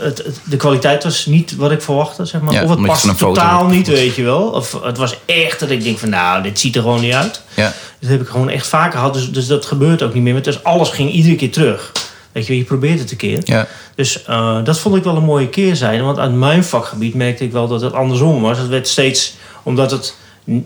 het, 0.00 0.18
het- 0.18 0.40
de 0.44 0.56
kwaliteit 0.56 1.04
was 1.04 1.26
niet 1.26 1.56
wat 1.56 1.70
ik 1.70 1.82
verwachtte, 1.82 2.24
zeg 2.24 2.40
maar. 2.40 2.52
Ja, 2.54 2.62
of 2.62 2.70
het 2.70 2.86
paste 2.86 3.08
foto 3.08 3.26
totaal 3.32 3.66
niet, 3.66 3.86
weet 3.86 4.14
je 4.14 4.22
wel. 4.22 4.42
Of 4.42 4.78
het 4.82 4.96
was 4.96 5.16
echt 5.26 5.60
dat 5.60 5.70
ik 5.70 5.82
denk 5.82 5.98
van, 5.98 6.08
nou, 6.08 6.42
dit 6.42 6.58
ziet 6.60 6.76
er 6.76 6.82
gewoon 6.82 7.00
niet 7.00 7.12
uit. 7.12 7.42
Ja. 7.54 7.72
Dat 8.00 8.10
heb 8.10 8.20
ik 8.20 8.28
gewoon 8.28 8.48
echt 8.48 8.66
vaker 8.66 8.98
gehad. 8.98 9.14
Dus, 9.14 9.30
dus 9.30 9.46
dat 9.46 9.64
gebeurt 9.66 10.02
ook 10.02 10.14
niet 10.14 10.22
meer. 10.22 10.42
Dus 10.42 10.64
alles 10.64 10.88
ging 10.88 11.10
iedere 11.12 11.36
keer 11.36 11.50
terug. 11.52 11.92
Weet 12.32 12.46
je, 12.46 12.56
je 12.56 12.64
probeert 12.64 12.98
het 12.98 13.10
een 13.10 13.16
keer. 13.16 13.40
Ja. 13.44 13.66
Dus 13.94 14.24
eh, 14.24 14.58
dat 14.64 14.78
vond 14.78 14.96
ik 14.96 15.04
wel 15.04 15.16
een 15.16 15.24
mooie 15.24 15.48
keerzijde. 15.48 16.02
Want 16.02 16.18
uit 16.18 16.32
mijn 16.34 16.64
vakgebied 16.64 17.14
merkte 17.14 17.44
ik 17.44 17.52
wel 17.52 17.68
dat 17.68 17.80
het 17.80 17.92
andersom 17.92 18.42
was. 18.42 18.58
Het 18.58 18.68
werd 18.68 18.88
steeds, 18.88 19.34
omdat 19.62 19.90
het, 19.90 20.14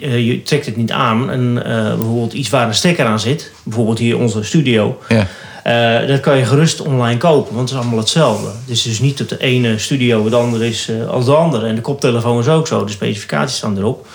eh, 0.01 0.27
je 0.27 0.43
trekt 0.43 0.67
het 0.67 0.77
niet 0.77 0.93
aan. 0.93 1.31
En 1.31 1.55
bijvoorbeeld 1.99 2.33
iets 2.33 2.49
waar 2.51 2.67
een 2.67 2.75
stekker 2.75 3.07
aan 3.07 3.21
zit. 3.21 3.51
Bijvoorbeeld 3.63 3.99
hier 3.99 4.19
onze 4.19 4.43
studio. 4.43 4.99
Ja. 5.09 5.27
Eh, 5.69 6.09
dat 6.09 6.21
kan 6.21 6.37
je 6.39 6.45
gerust 6.45 6.81
online 6.81 7.17
kopen. 7.19 7.55
Want 7.55 7.69
het 7.69 7.79
is 7.79 7.85
allemaal 7.85 7.99
hetzelfde. 8.03 8.47
Het 8.47 8.69
is 8.77 8.83
dus 8.83 8.99
niet 9.01 9.19
dat 9.19 9.29
de 9.29 9.39
ene 9.39 9.79
studio 9.79 10.25
het 10.25 10.35
andere 10.35 10.69
is 10.69 10.89
eh, 10.89 11.09
als 11.09 11.25
de 11.25 11.35
andere. 11.35 11.67
En 11.67 11.75
de 11.75 11.81
koptelefoon 11.81 12.39
is 12.39 12.49
ook 12.49 12.67
zo. 12.67 12.85
De 12.85 12.93
specificaties 12.93 13.57
staan 13.57 13.79
erop. 13.79 14.07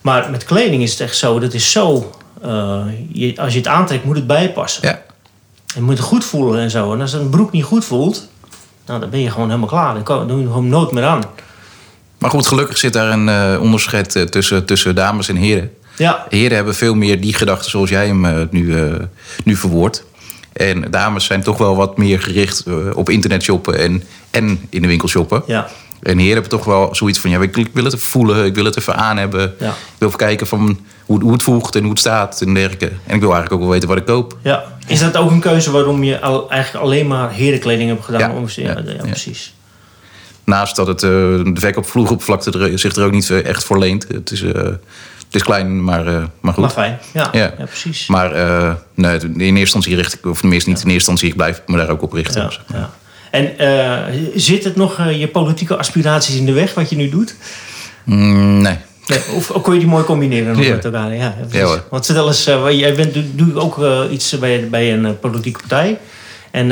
Maar 0.00 0.30
met 0.30 0.44
kleding 0.44 0.82
is 0.82 0.90
het 0.90 1.00
echt 1.00 1.16
zo. 1.16 1.38
Dat 1.38 1.54
is 1.54 1.72
zo... 1.72 2.12
eh, 2.42 2.80
je, 3.12 3.32
als 3.40 3.52
je 3.52 3.58
het 3.58 3.68
aantrekt 3.68 4.04
moet 4.04 4.16
het 4.16 4.26
bijpassen. 4.26 4.88
Ja. 4.88 5.02
Je 5.74 5.80
moet 5.80 5.96
het 5.98 6.06
goed 6.06 6.24
voelen 6.24 6.60
en 6.60 6.70
zo. 6.70 6.92
En 6.92 7.00
als 7.00 7.12
een 7.12 7.28
broek 7.30 7.52
niet 7.52 7.64
goed 7.64 7.84
voelt, 7.84 8.28
nou, 8.86 9.00
dan 9.00 9.10
ben 9.10 9.20
je 9.20 9.30
gewoon 9.30 9.46
helemaal 9.48 9.68
klaar. 9.68 9.94
Dan 9.94 10.02
kan- 10.02 10.18
dan 10.18 10.28
doe 10.28 10.38
je 10.40 10.46
gewoon 10.46 10.68
nooit 10.68 10.90
meer 10.92 11.04
aan. 11.04 11.22
Maar 12.18 12.30
goed, 12.30 12.46
gelukkig 12.46 12.76
zit 12.78 12.92
daar 12.92 13.10
een 13.10 13.60
onderscheid 13.60 14.26
tussen, 14.30 14.64
tussen 14.64 14.94
dames 14.94 15.28
en 15.28 15.36
heren. 15.36 15.70
Ja, 15.96 16.26
Heren 16.28 16.56
hebben 16.56 16.74
veel 16.74 16.94
meer 16.94 17.20
die 17.20 17.34
gedachten 17.34 17.70
zoals 17.70 17.90
jij 17.90 18.06
hem 18.06 18.48
nu, 18.50 18.74
nu 19.44 19.56
verwoordt. 19.56 20.04
En 20.56 20.90
dames 20.90 21.24
zijn 21.24 21.42
toch 21.42 21.58
wel 21.58 21.76
wat 21.76 21.98
meer 21.98 22.20
gericht 22.20 22.66
eh, 22.66 22.74
op 22.94 23.10
internet 23.10 23.42
shoppen 23.42 23.78
en, 23.78 24.02
en 24.30 24.60
in 24.70 24.82
de 24.82 24.88
winkel 24.88 25.08
shoppen. 25.08 25.42
ja, 25.46 25.68
En 26.02 26.18
heren 26.18 26.32
hebben 26.32 26.50
toch 26.50 26.64
wel 26.64 26.94
zoiets 26.94 27.18
van, 27.18 27.30
ja, 27.30 27.40
ik, 27.40 27.56
ik 27.56 27.70
wil 27.72 27.84
het 27.84 27.94
even 27.94 28.06
voelen, 28.06 28.44
ik 28.44 28.54
wil 28.54 28.64
het 28.64 28.78
even 28.78 28.96
aan 28.96 29.16
hebben. 29.16 29.54
Ja. 29.58 29.68
Ik 29.68 29.74
wil 29.98 30.08
even 30.08 30.20
kijken 30.20 30.46
van 30.46 30.78
hoe, 31.04 31.22
hoe 31.22 31.32
het 31.32 31.42
voegt 31.42 31.74
en 31.74 31.80
hoe 31.80 31.90
het 31.90 31.98
staat 31.98 32.40
en 32.40 32.54
dergelijke. 32.54 32.86
En 32.86 33.14
ik 33.14 33.20
wil 33.20 33.32
eigenlijk 33.32 33.52
ook 33.52 33.60
wel 33.60 33.70
weten 33.70 33.88
wat 33.88 33.98
ik 33.98 34.04
koop. 34.04 34.36
ja. 34.42 34.74
Is 34.86 35.00
dat 35.00 35.16
ook 35.16 35.30
een 35.30 35.40
keuze 35.40 35.70
waarom 35.70 36.04
je 36.04 36.20
al, 36.20 36.50
eigenlijk 36.50 36.84
alleen 36.84 37.06
maar 37.06 37.32
herenkleding 37.32 37.88
hebt 37.88 38.04
gedaan? 38.04 38.20
Ja, 38.20 38.36
Om, 38.36 38.44
ja, 38.48 38.82
ja, 38.84 39.02
precies. 39.02 39.54
Naast 40.44 40.76
dat 40.76 40.86
het 40.86 41.02
uh, 41.02 41.10
de 41.10 41.60
verkoopvloeroppervlakte 41.60 42.58
er, 42.58 42.78
zich 42.78 42.96
er 42.96 43.04
ook 43.04 43.12
niet 43.12 43.30
eh, 43.30 43.44
echt 43.44 43.64
voor 43.64 43.78
leent. 43.78 44.06
Het 44.08 44.30
is, 44.30 44.42
eh, 44.42 44.68
het 45.26 45.34
is 45.34 45.42
klein, 45.42 45.84
maar, 45.84 46.06
eh, 46.06 46.22
maar 46.40 46.52
goed. 46.52 46.62
Maar 46.62 46.70
fijn. 46.70 46.98
Ja, 47.12 47.28
ja. 47.32 47.52
Ja. 47.58 47.64
precies. 47.64 48.06
Maar 48.06 48.32
eh, 48.32 48.74
nee, 48.94 49.18
in 49.18 49.38
eerste 49.38 49.58
instantie 49.58 49.96
richt 49.96 50.14
ik, 50.14 50.26
of 50.26 50.40
tenminste 50.40 50.68
niet 50.70 50.78
in 50.82 50.90
eerste 50.90 51.10
instantie, 51.10 51.28
ik 51.28 51.36
blijf 51.36 51.62
me 51.66 51.76
daar 51.76 51.88
ook 51.88 52.02
op 52.02 52.12
richten. 52.12 52.42
Ja, 52.42 52.50
ja. 52.72 52.90
En 53.30 53.58
eh, 53.58 54.14
zit 54.34 54.64
het 54.64 54.76
nog 54.76 55.10
je 55.10 55.28
politieke 55.28 55.76
aspiraties 55.76 56.36
in 56.36 56.46
de 56.46 56.52
weg, 56.52 56.74
wat 56.74 56.90
je 56.90 56.96
nu 56.96 57.08
doet? 57.08 57.34
Mm, 58.04 58.60
nee. 58.62 58.76
Of, 59.34 59.50
of 59.50 59.62
kon 59.62 59.72
je 59.72 59.78
die 59.78 59.88
mooi 59.88 60.04
combineren 60.04 60.62
Ja. 60.62 60.74
met 60.74 60.84
elkaar? 60.84 61.14
Ja. 61.14 61.34
Ja. 61.50 61.82
Want 61.90 62.06
vertel 62.06 62.26
eens, 62.26 62.44
jij 62.70 62.94
bent, 62.94 63.14
doe, 63.38 63.54
ook 63.54 63.84
iets 64.10 64.38
bij, 64.38 64.68
bij 64.70 64.92
een 64.92 65.18
politieke 65.18 65.58
partij. 65.58 65.98
En 66.50 66.70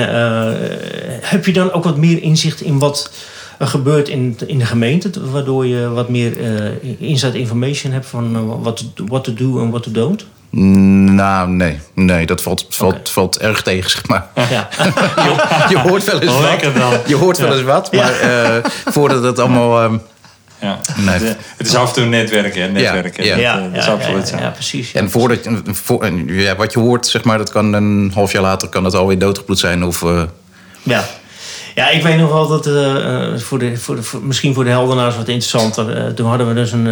heb 1.21 1.47
je 1.47 1.53
dan 1.53 1.73
ook 1.73 1.85
wat 1.85 1.97
meer 1.97 2.23
inzicht 2.23 2.61
in 2.61 2.79
wat 2.79 3.11
gebeurt 3.59 4.09
in, 4.09 4.39
in 4.47 4.59
de 4.59 4.65
gemeente? 4.67 5.11
Waardoor 5.31 5.67
je 5.67 5.89
wat 5.89 6.09
meer 6.09 6.33
eh 6.41 6.71
inside 6.99 7.39
information 7.39 7.93
hebt 7.93 8.07
van 8.07 8.35
eh, 8.37 8.63
wat 8.63 8.85
to- 8.95 9.05
what 9.07 9.25
to 9.25 9.35
do 9.35 9.61
en 9.61 9.71
what 9.71 9.83
to 9.83 9.91
don't? 9.91 10.27
Mm, 10.51 11.15
Nou, 11.15 11.49
nee. 11.51 11.79
Nee, 11.95 12.27
dat 12.27 12.43
valt, 12.43 12.67
valt, 12.69 13.09
valt 13.11 13.39
erg 13.39 13.63
tegen, 13.63 13.91
zeg 13.91 14.07
maar. 14.07 14.27
Ja. 14.35 14.69
Je, 15.27 15.65
je 15.69 15.79
hoort 15.79 16.05
wel 16.05 16.21
eens 16.21 16.33
wat. 16.33 16.41
Lekker 16.43 16.75
dan. 16.75 16.93
Je 17.07 17.15
hoort 17.17 17.39
wel 17.39 17.53
eens 17.53 17.63
wat, 17.63 17.93
maar 17.93 18.21
eh, 18.21 18.65
voordat 18.85 19.23
het 19.23 19.39
allemaal... 19.39 19.83
ehm, 19.83 19.97
Ja. 20.61 20.79
Nee. 20.97 21.15
Het, 21.15 21.37
het 21.57 21.67
is 21.67 21.75
af 21.75 21.89
en 21.89 21.95
toe 21.95 22.05
netwerken. 22.05 22.63
hè, 22.63 22.69
Netwerken. 22.69 23.25
Ja, 23.25 23.31
Dat, 23.35 23.41
Ja, 23.41 23.57
eh, 23.59 23.63
dat 23.63 23.77
is 23.79 23.85
ja, 23.87 23.93
absoluut 23.93 24.31
ja, 24.31 24.37
zo. 24.37 24.43
ja, 24.43 24.51
precies. 24.51 24.93
ja. 24.93 25.01
En 25.01 25.11
voordat 25.11 25.45
je, 25.45 25.61
voor, 25.65 26.11
ja, 26.27 26.57
wat 26.57 26.73
je 26.73 26.79
hoort, 26.79 27.07
zeg 27.07 27.25
maar, 27.25 27.39
dat 27.39 27.51
kan 27.51 27.73
een 27.73 28.11
half 28.15 28.33
jaar 28.33 28.43
later 28.43 28.69
kan 28.69 28.85
het 28.85 28.95
alweer 28.95 29.19
doodgebloed 29.19 29.59
zijn. 29.59 29.85
Of, 29.85 30.03
eh, 30.03 30.23
Ja. 30.83 31.05
Ja, 31.75 31.89
ik 31.91 32.03
weet 32.03 32.17
nog 32.19 32.33
wel 32.33 32.49
dat 32.49 32.67
eh, 32.67 32.97
eh, 33.33 33.39
voor 33.39 33.59
de, 33.59 33.77
voor 33.77 33.97
de, 33.97 34.03
voor- 34.03 34.23
misschien 34.23 34.55
voor 34.55 34.65
de 34.65 34.71
heldenaars 34.71 35.17
wat 35.17 35.29
interessanter. 35.29 35.97
eh, 35.97 36.07
toen 36.07 36.27
hadden 36.29 36.49
we 36.49 36.55
dus 36.55 36.73
een, 36.73 36.87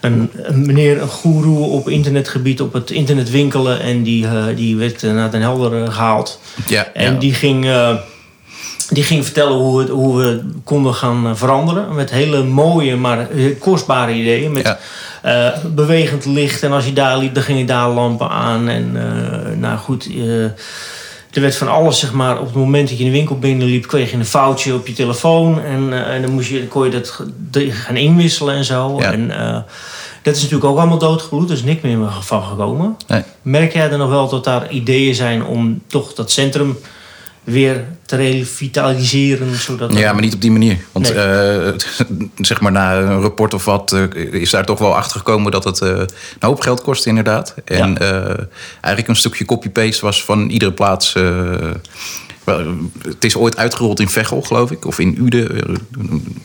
een, 0.00 0.30
een 0.34 0.66
meneer, 0.66 1.02
een 1.02 1.08
goeroe 1.08 1.66
op 1.66 1.88
internetgebied, 1.88 2.60
op 2.60 2.72
het 2.72 2.90
internet 2.90 3.30
winkelen. 3.30 3.80
En 3.80 4.02
die, 4.02 4.26
die 4.54 4.76
werd 4.76 5.02
naar 5.02 5.30
Den 5.30 5.40
Helder 5.40 5.82
eh, 5.84 5.92
gehaald. 5.92 6.40
ja, 6.66 6.88
En 6.92 7.12
ja. 7.12 7.18
die 7.18 7.34
ging, 7.34 7.66
die 8.88 9.02
ging 9.02 9.24
vertellen 9.24 9.52
hoe, 9.56 9.80
het, 9.80 9.88
hoe 9.88 10.16
we 10.22 10.42
konden 10.64 10.94
gaan 10.94 11.36
veranderen. 11.36 11.94
Met 11.94 12.10
hele 12.10 12.42
mooie, 12.44 12.96
maar 12.96 13.28
kostbare 13.58 14.12
ideeën. 14.12 14.52
Met 14.52 14.76
Ja. 15.22 15.54
bewegend 15.74 16.24
licht. 16.24 16.62
En 16.62 16.72
als 16.72 16.84
je 16.84 16.92
daar 16.92 17.18
liep, 17.18 17.34
dan 17.34 17.42
gingen 17.42 17.66
daar 17.66 17.88
lampen 17.88 18.28
aan. 18.30 18.68
En 18.68 18.92
nou 19.60 19.78
goed, 19.78 20.08
er 21.32 21.40
werd 21.40 21.56
van 21.56 21.68
alles, 21.68 21.98
zeg 21.98 22.12
maar. 22.12 22.38
Op 22.38 22.46
het 22.46 22.54
moment 22.54 22.88
dat 22.88 22.98
je 22.98 23.04
in 23.04 23.10
de 23.10 23.16
winkel 23.16 23.38
binnenliep, 23.38 23.86
kreeg 23.86 24.10
je 24.10 24.16
een 24.16 24.24
foutje 24.24 24.74
op 24.74 24.86
je 24.86 24.92
telefoon. 24.92 25.60
En, 25.60 25.92
eh, 25.92 26.14
en 26.14 26.22
dan 26.22 26.32
moest 26.32 26.48
je, 26.48 26.66
kon 26.66 26.84
je 26.84 26.90
dat 26.90 27.22
gaan 27.70 27.96
inwisselen 27.96 28.54
en 28.54 28.64
zo. 28.64 28.96
Ja. 28.98 29.12
En 29.12 29.30
eh, 29.30 29.58
dat 30.22 30.36
is 30.36 30.42
natuurlijk 30.42 30.70
ook 30.70 30.78
allemaal 30.78 30.98
doodgebloed. 30.98 31.50
Er 31.50 31.56
is 31.56 31.62
niks 31.62 31.82
meer 31.82 31.98
van 32.20 32.42
gekomen. 32.42 32.96
Nee. 33.06 33.22
Merk 33.42 33.72
jij 33.72 33.90
er 33.90 33.98
nog 33.98 34.10
wel 34.10 34.28
dat 34.28 34.44
daar 34.44 34.70
ideeën 34.70 35.14
zijn 35.14 35.44
om 35.44 35.82
toch 35.86 36.14
dat 36.14 36.30
centrum 36.30 36.78
weer 37.50 37.84
te 38.06 38.16
revitaliseren? 38.16 39.54
Zodat 39.56 39.92
Ja, 39.94 40.12
maar 40.12 40.22
niet 40.22 40.34
op 40.34 40.40
die 40.40 40.50
manier. 40.50 40.78
Want 40.92 41.14
Nee. 41.14 41.22
eh, 41.24 41.72
zeg 42.36 42.60
maar 42.60 42.72
na 42.72 42.96
een 42.98 43.20
rapport 43.20 43.54
of 43.54 43.64
wat 43.64 43.92
eh, 43.92 44.02
is 44.32 44.50
daar 44.50 44.64
toch 44.64 44.78
wel 44.78 44.96
achter 44.96 45.16
gekomen 45.18 45.52
dat 45.52 45.64
het 45.64 45.80
eh, 45.80 45.88
een 45.88 46.08
hoop 46.40 46.60
geld 46.60 46.82
kost 46.82 47.06
inderdaad. 47.06 47.54
En 47.64 47.98
eh, 47.98 48.44
eigenlijk 48.80 49.08
een 49.08 49.16
stukje 49.16 49.44
copy-paste 49.44 50.04
was 50.04 50.24
van 50.24 50.48
iedere 50.48 50.72
plaats. 50.72 51.14
eh, 51.14 51.22
wel, 52.44 52.66
het 53.02 53.24
is 53.24 53.36
ooit 53.36 53.56
uitgerold 53.56 54.00
in 54.00 54.08
Veghel, 54.08 54.42
geloof 54.42 54.70
ik. 54.70 54.84
Of 54.86 54.98
in 54.98 55.16
Uden, 55.24 55.56
eh, 55.66 55.74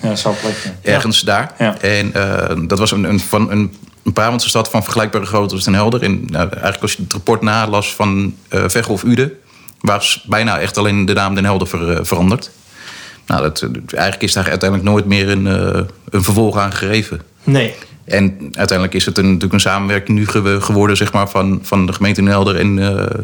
Ja, 0.02 0.16
zo'n 0.16 0.36
plekje. 0.42 0.70
ergens 0.82 1.22
daar. 1.22 1.54
Ja. 1.60 1.82
En 1.82 2.14
eh, 2.14 2.56
dat 2.68 2.80
was 2.80 2.92
een, 2.92 3.04
een, 3.04 3.20
van 3.20 3.52
een, 3.52 3.74
een 4.04 4.14
Brabantse 4.14 4.50
stad 4.50 4.70
van 4.70 4.84
vergelijkbare 4.84 5.26
grootte 5.26 5.56
als 5.56 5.64
Den 5.64 5.74
Helder. 5.74 6.02
En 6.04 6.26
nou, 6.28 6.50
eigenlijk 6.50 6.82
als 6.82 6.94
je 6.94 7.04
het 7.04 7.14
rapport 7.14 7.42
nalas 7.42 7.94
van 7.94 8.36
eh 8.48 8.64
Veghel 8.68 8.94
of 8.94 9.04
Uden... 9.04 9.32
was 9.86 10.24
bijna 10.28 10.60
echt 10.60 10.78
alleen 10.78 11.06
de 11.06 11.14
naam 11.14 11.36
Den 11.36 11.44
Helder 11.46 11.68
ver- 11.68 11.92
eh, 11.92 12.00
veranderd. 12.04 12.52
Nou, 13.28 13.42
dat, 13.42 13.62
eh, 13.62 13.70
eigenlijk 13.94 14.24
is 14.24 14.34
daar 14.34 14.50
uiteindelijk 14.50 14.90
nooit 14.90 15.06
meer 15.06 15.30
een, 15.30 15.48
eh, 15.48 15.82
een 16.10 16.24
vervolg 16.24 16.58
aan 16.58 16.74
gegeven. 16.74 17.22
Nee. 17.44 17.74
En 18.06 18.38
uiteindelijk 18.54 18.94
is 18.98 19.06
het 19.06 19.18
een, 19.18 19.26
natuurlijk 19.26 19.54
een 19.54 19.60
samenwerking 19.60 20.18
nu 20.18 20.28
ge- 20.28 20.62
geworden 20.62 20.98
zeg 20.98 21.12
maar, 21.14 21.30
van, 21.30 21.60
van 21.64 21.86
de 21.86 21.94
gemeente 21.94 22.22
Den 22.22 22.30
Helder 22.30 22.56
en 22.56 22.80
eh 23.00 23.20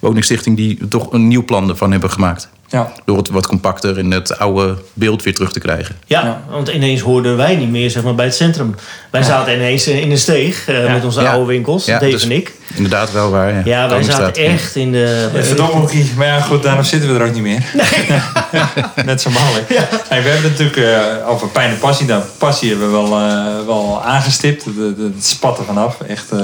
Woningstichting... 0.00 0.56
die 0.56 0.88
toch 0.88 1.12
een 1.12 1.28
nieuw 1.28 1.44
plan 1.44 1.68
ervan 1.68 1.90
hebben 1.90 2.10
gemaakt. 2.10 2.48
Ja. 2.70 2.92
Door 3.04 3.16
het 3.16 3.28
wat 3.28 3.46
compacter 3.46 3.98
in 3.98 4.10
het 4.10 4.38
oude 4.38 4.76
beeld 4.92 5.22
weer 5.22 5.34
terug 5.34 5.52
te 5.52 5.60
krijgen. 5.60 5.96
Ja, 6.06 6.22
Ja. 6.22 6.42
want 6.50 6.68
ineens 6.68 7.00
hoorden 7.00 7.36
wij 7.36 7.56
niet 7.56 7.70
meer 7.70 7.90
zeg 7.90 8.02
maar, 8.02 8.14
bij 8.14 8.24
het 8.24 8.34
centrum. 8.34 8.74
Wij 9.10 9.22
zaten 9.22 9.54
ineens 9.54 9.86
eh, 9.86 10.00
in 10.00 10.10
een 10.10 10.18
steeg 10.18 10.68
eh, 10.68 10.84
Ja. 10.84 10.92
met 10.92 11.04
onze 11.04 11.20
Ja. 11.20 11.30
oude 11.32 11.46
winkels, 11.46 11.84
Ja, 11.84 11.98
Dave 11.98 12.10
dus- 12.12 12.22
en 12.22 12.30
ik. 12.30 12.52
Inderdaad 12.74 13.12
wel 13.12 13.30
waar, 13.30 13.52
ja. 13.54 13.60
Ja, 13.64 13.88
wij 13.88 14.02
zaten 14.02 14.42
echt 14.44 14.76
in 14.76 14.92
de... 14.92 15.28
Ja, 15.34 15.42
verdomme 15.42 15.72
hoekie. 15.72 16.12
Maar 16.16 16.26
ja, 16.26 16.40
goed, 16.40 16.62
daarom 16.62 16.84
zitten 16.84 17.12
we 17.12 17.18
er 17.20 17.26
ook 17.26 17.32
niet 17.34 17.42
meer. 17.42 17.62
Net 19.04 19.20
zo 19.20 19.30
makkelijk. 19.30 19.68
Hey, 20.08 20.22
we 20.22 20.28
hebben 20.28 20.50
natuurlijk 20.50 20.76
eh, 20.76 21.28
over 21.28 21.48
pijn 21.48 21.70
en 21.70 21.78
passie. 21.78 22.06
Nou, 22.06 22.22
passie 22.38 22.68
hebben 22.70 22.86
we 22.86 22.92
wel, 22.92 23.20
eh, 23.20 23.66
wel 23.66 24.02
aangestipt. 24.04 24.64
Het, 24.64 25.26
spat 25.26 25.58
er 25.58 25.64
vanaf. 25.64 26.00
Echt 26.00 26.30
eh, 26.32 26.38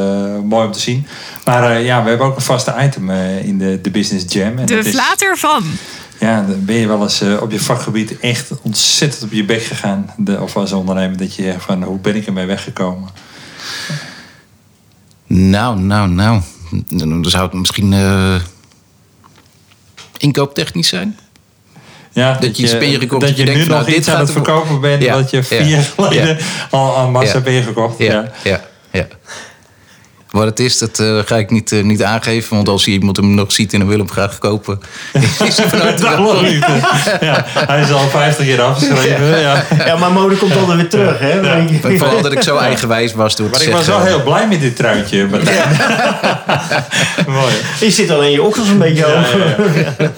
mooi 0.44 0.66
om 0.66 0.72
te 0.72 0.80
zien. 0.80 1.06
Maar 1.44 1.70
eh, 1.76 1.84
ja, 1.84 2.02
we 2.02 2.08
hebben 2.08 2.26
ook 2.26 2.36
een 2.36 2.42
vaste 2.42 2.74
item 2.80 3.10
eh, 3.10 3.44
in 3.44 3.58
de, 3.58 3.80
de 3.80 3.90
Business 3.90 4.24
Jam. 4.28 4.58
En 4.58 4.66
De 4.66 4.84
flater 4.84 5.36
van. 5.38 5.64
Ja, 6.20 6.42
dan 6.48 6.64
ben 6.64 6.74
je 6.76 6.86
wel 6.86 7.02
eens 7.02 7.20
eh, 7.20 7.42
op 7.42 7.50
je 7.50 7.60
vakgebied 7.60 8.18
echt 8.20 8.50
ontzettend 8.62 9.22
op 9.22 9.32
je 9.32 9.44
bek 9.44 9.62
gegaan. 9.62 10.10
De, 10.16 10.40
of 10.40 10.56
als 10.56 10.72
ondernemer 10.72 11.16
dat 11.16 11.34
je 11.34 11.42
zegt 11.42 11.64
van 11.64 11.82
hoe 11.82 11.98
ben 11.98 12.16
ik 12.16 12.26
ermee 12.26 12.46
weggekomen? 12.46 13.08
Nou, 15.26 15.78
nou, 15.80 16.08
nou. 16.08 16.40
Dan 16.88 17.24
zou 17.24 17.44
het 17.44 17.52
misschien 17.52 17.92
eh, 17.92 18.34
inkooptechnisch 20.18 20.88
zijn. 20.88 21.18
Ja, 22.12 22.32
Dat 22.38 22.56
je 22.56 22.78
ingekocht 22.78 23.10
dat 23.20 23.20
dat 23.20 23.36
je, 23.38 23.46
je 23.46 23.52
nu 23.52 23.58
van, 23.64 23.68
nog 23.68 23.78
nou, 23.86 23.96
iets 23.96 24.06
dit 24.06 24.14
aan 24.14 24.20
het 24.20 24.28
er- 24.28 24.34
verkopen 24.34 24.80
bent 24.80 25.02
Ja, 25.02 25.14
wat 25.14 25.30
je 25.30 25.42
vier 25.42 25.60
ja, 25.60 25.66
jaar 25.66 25.82
geleden 25.82 26.26
ja. 26.38 26.44
al 26.70 26.96
aan 26.96 27.12
massa 27.12 27.26
Ja. 27.28 27.34
hebt 27.34 27.46
ingekocht. 27.48 27.98
Ja, 27.98 28.30
Ja. 28.44 28.60
Ja, 30.34 30.40
ja. 30.40 30.44
Wat 30.44 30.44
het 30.44 30.60
is, 30.60 30.78
dat 30.78 30.98
eh, 30.98 31.18
ga 31.24 31.36
ik 31.36 31.50
niet, 31.50 31.72
eh, 31.72 31.82
niet 31.82 32.02
aangeven. 32.02 32.56
Want 32.56 32.68
als 32.68 32.86
iemand 32.86 33.16
hem 33.16 33.34
nog 33.34 33.52
ziet 33.52 33.72
en 33.72 33.78
hij 33.78 33.88
wil 33.88 33.98
hem 33.98 34.10
graag 34.10 34.38
kopen... 34.38 34.80
is 35.44 35.60
niet. 36.42 36.66
Ja, 37.20 37.44
hij 37.46 37.80
is 37.80 37.92
al 37.92 38.08
50 38.08 38.44
keer 38.44 38.60
afgeschreven. 38.62 39.40
Ja. 39.40 39.64
Ja, 39.86 39.96
maar 39.96 40.12
mode 40.12 40.36
komt 40.36 40.56
altijd 40.56 40.76
weer 40.76 40.88
terug, 40.88 41.18
hè? 41.18 41.32
je. 41.32 41.78
Maar 41.82 41.92
Vooral 41.92 42.22
dat 42.22 42.32
ik 42.32 42.42
zo 42.42 42.56
eigenwijs 42.56 43.14
was 43.14 43.36
door 43.36 43.50
te 43.50 43.58
Maar 43.58 43.62
ik 43.68 43.72
was 43.72 43.86
wel 43.86 44.04
heel 44.04 44.22
blij 44.22 44.48
met 44.48 44.60
dit 44.60 44.76
truitje. 44.76 45.26
Mooi. 47.26 47.54
Je 47.80 47.90
zit 47.90 48.10
alleen 48.10 48.30
je 48.30 48.42
oksels 48.42 48.68
een 48.68 48.78
beetje 48.78 49.06
Ja, 49.06 49.14
hoog. 49.14 49.34
ja, 49.34 49.94
ja. 49.98 50.12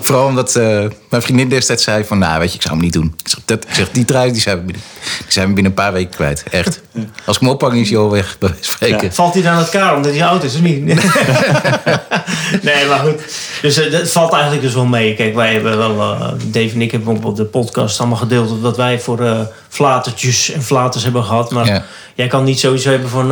Vooral 0.00 0.26
omdat 0.26 0.56
eh, 0.56 0.84
mijn 1.10 1.22
vriendin 1.22 1.48
destijds 1.48 1.84
zei 1.84 2.04
van... 2.04 2.18
Nou, 2.18 2.38
weet 2.40 2.48
je, 2.50 2.54
ik 2.56 2.62
zou 2.62 2.74
hem 2.74 2.84
niet 2.84 2.92
doen. 2.92 3.14
Ik 3.24 3.28
zeg, 3.28 3.40
dat, 3.44 3.64
ik 3.64 3.74
zeg 3.74 3.90
die 3.90 4.04
trui 4.04 4.32
die 4.32 4.40
zijn, 4.40 4.56
we 4.58 4.62
binnen, 4.64 4.82
die 5.22 5.32
zijn 5.32 5.48
we 5.48 5.52
binnen 5.52 5.72
een 5.72 5.78
paar 5.78 5.92
weken 5.92 6.10
kwijt. 6.10 6.42
Echt. 6.50 6.80
Als 7.26 7.36
ik 7.36 7.42
hem 7.42 7.50
oppak, 7.50 7.72
is 7.72 7.88
hij 7.90 7.98
al 7.98 8.10
weg, 8.10 8.36
bij 8.38 8.48
wijze 8.48 8.64
van 8.64 8.74
spreken. 8.74 9.12
Valt 9.12 9.34
hij 9.34 9.42
dan 9.42 9.54
uit 9.54 9.72
elkaar 9.72 9.96
omdat 9.96 10.12
hij 10.12 10.24
oud 10.24 10.42
is 10.42 10.54
of 10.54 10.60
niet? 10.60 10.84
nee, 12.62 12.86
maar 12.88 12.98
goed. 12.98 13.22
Dus 13.62 13.76
eh, 13.78 13.92
dat 13.92 14.10
valt 14.10 14.32
eigenlijk 14.32 14.62
dus 14.62 14.74
wel 14.74 14.86
mee. 14.86 15.14
Kijk, 15.14 15.34
wij 15.34 15.52
hebben 15.52 15.78
wel, 15.78 16.00
eh, 16.00 16.32
Dave 16.44 16.74
en 16.74 16.80
ik 16.82 16.90
hebben 16.90 17.22
op 17.24 17.36
de 17.36 17.44
podcast 17.44 17.98
allemaal 17.98 18.18
gedeeld 18.18 18.62
dat 18.62 18.76
wij 18.76 19.00
voor 19.00 19.20
eh 19.20 19.40
flatertjes 19.68 20.50
en 20.50 20.62
flaters 20.62 21.02
hebben 21.04 21.24
gehad. 21.24 21.50
Maar 21.50 21.66
Ja. 21.66 21.84
jij 22.14 22.26
kan 22.26 22.44
niet 22.44 22.60
sowieso 22.60 22.90
hebben 22.90 23.08
van, 23.10 23.26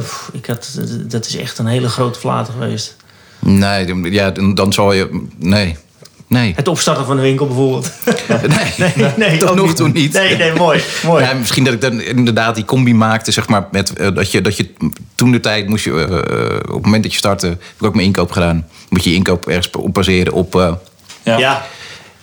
pff, 0.00 0.30
ik 0.32 0.46
had, 0.46 0.78
dat 1.08 1.26
is 1.26 1.36
echt 1.36 1.58
een 1.58 1.66
hele 1.66 1.88
grote 1.88 2.18
flater 2.18 2.52
geweest. 2.52 2.96
Nee, 3.38 4.10
ja, 4.10 4.30
dan, 4.30 4.54
dan 4.54 4.72
zal 4.72 4.92
je... 4.92 5.26
Nee. 5.38 5.76
Nee. 6.32 6.52
Het 6.56 6.68
opstarten 6.68 7.04
van 7.06 7.16
de 7.16 7.22
winkel 7.22 7.46
bijvoorbeeld. 7.46 7.90
Nee, 8.78 8.92
nee, 8.96 9.08
nee, 9.16 9.36
tot 9.38 9.54
nog 9.54 9.74
toe 9.74 9.88
niet. 9.88 10.12
Nee, 10.12 10.36
nee, 10.36 10.52
mooi. 10.52 10.82
mooi. 11.04 11.24
Ja, 11.24 11.32
misschien 11.32 11.64
dat 11.64 11.72
ik 11.72 11.80
dan 11.80 12.00
inderdaad 12.00 12.54
die 12.54 12.64
combi 12.64 12.94
maakte, 12.94 13.30
zeg 13.32 13.48
maar, 13.48 13.66
met 13.70 13.92
eh, 13.92 14.14
dat 14.14 14.30
je, 14.30 14.40
dat 14.40 14.56
je 14.56 14.70
toen 15.14 15.32
de 15.32 15.40
tijd 15.40 15.68
moest 15.68 15.84
je, 15.84 15.90
eh, 15.92 16.56
op 16.56 16.74
het 16.74 16.84
moment 16.84 17.02
dat 17.02 17.12
je 17.12 17.18
startte, 17.18 17.46
heb 17.46 17.58
ik 17.78 17.86
ook 17.86 17.94
mijn 17.94 18.06
inkoop 18.06 18.30
gedaan. 18.30 18.66
Moet 18.88 19.04
je 19.04 19.10
je 19.10 19.16
inkoop 19.16 19.46
ergens 19.46 19.70
op 19.70 19.94
baseren 19.94 20.32
op. 20.32 20.54
eh, 20.56 20.72
Ja. 21.22 21.38
ja. 21.38 21.62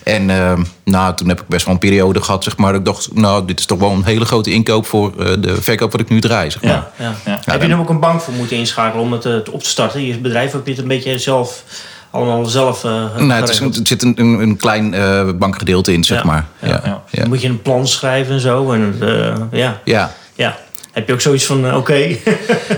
en 0.03 0.29
eh, 0.29 0.53
nou, 0.83 1.15
toen 1.15 1.27
heb 1.29 1.41
ik 1.41 1.47
best 1.47 1.65
wel 1.65 1.73
een 1.73 1.79
periode 1.79 2.21
gehad, 2.21 2.43
zeg 2.43 2.57
maar, 2.57 2.71
dat 2.71 2.79
ik 2.79 2.85
dacht, 2.85 3.13
nou, 3.13 3.45
dit 3.45 3.59
is 3.59 3.65
toch 3.65 3.79
wel 3.79 3.91
een 3.91 4.03
hele 4.05 4.25
grote 4.25 4.51
inkoop 4.51 4.85
voor 4.85 5.13
eh, 5.19 5.25
de 5.39 5.61
verkoop 5.61 5.91
wat 5.91 6.01
ik 6.01 6.09
nu 6.09 6.19
draai, 6.21 6.51
zeg 6.51 6.61
maar. 6.63 6.71
Ja, 6.71 6.91
ja. 6.97 7.15
Ja. 7.25 7.31
Heb 7.45 7.61
je 7.61 7.67
dan- 7.67 7.77
er 7.77 7.83
ook 7.83 7.89
een 7.89 7.99
bank 7.99 8.21
voor 8.21 8.33
moeten 8.33 8.57
inschakelen 8.57 9.03
om 9.05 9.11
het 9.11 9.25
eh, 9.25 9.35
op 9.51 9.63
te 9.63 9.69
starten? 9.69 10.05
Je 10.05 10.17
bedrijf 10.17 10.51
heb 10.51 10.65
je 10.65 10.71
het 10.71 10.81
een 10.81 10.87
beetje 10.87 11.17
zelf, 11.19 11.63
allemaal 12.11 12.45
zelf 12.45 12.83
eh 12.83 13.15
Nou, 13.17 13.31
het 13.31 13.49
is, 13.49 13.59
er 13.59 13.69
zit 13.83 14.03
een, 14.03 14.13
een, 14.15 14.39
een 14.39 14.57
klein 14.57 14.93
eh, 14.93 15.29
bankgedeelte 15.35 15.93
in, 15.93 16.03
zeg 16.03 16.17
Ja, 16.17 16.23
maar. 16.25 16.45
ja, 16.61 16.81
Ja. 16.83 17.01
Dan 17.11 17.27
moet 17.27 17.41
je 17.41 17.47
een 17.47 17.61
plan 17.61 17.87
schrijven 17.87 18.33
en 18.33 18.39
zo. 18.39 18.71
En, 18.71 18.95
eh, 19.01 19.35
ja. 19.59 19.79
ja. 19.83 20.11
ja. 20.35 20.57
Heb 20.91 21.07
je 21.07 21.13
ook 21.13 21.21
zoiets 21.21 21.45
van, 21.45 21.75
oké. 21.75 21.93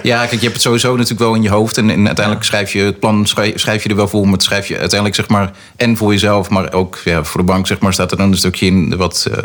Ja, 0.04 0.20
kijk, 0.20 0.32
je 0.32 0.40
hebt 0.42 0.54
het 0.54 0.62
sowieso 0.62 0.92
natuurlijk 0.92 1.20
wel 1.20 1.34
in 1.34 1.42
je 1.42 1.50
hoofd. 1.50 1.78
En, 1.78 1.90
en 1.90 2.06
uiteindelijk 2.06 2.46
schrijf 2.46 2.74
je 2.74 2.82
het 2.82 3.00
plan 3.00 3.26
schrijf, 3.26 3.60
schrijf 3.60 3.84
je 3.84 3.90
er 3.90 3.96
wel 3.96 4.08
voor. 4.08 4.24
Maar 4.24 4.34
het 4.34 4.44
schrijf 4.44 4.68
je 4.68 4.74
uiteindelijk, 4.78 5.16
zeg 5.16 5.28
maar, 5.28 5.52
en 5.76 5.98
voor 5.98 6.12
jezelf, 6.12 6.50
maar 6.50 6.74
ook 6.74 7.00
ja, 7.04 7.24
voor 7.24 7.40
de 7.40 7.46
bank, 7.46 7.68
zeg 7.68 7.80
maar, 7.80 7.94
staat 7.94 8.12
er 8.12 8.18
dan 8.18 8.32
een 8.32 8.38
stukje 8.38 8.66
in 8.66 8.98
wat. 8.98 9.28
eh, 9.32 9.44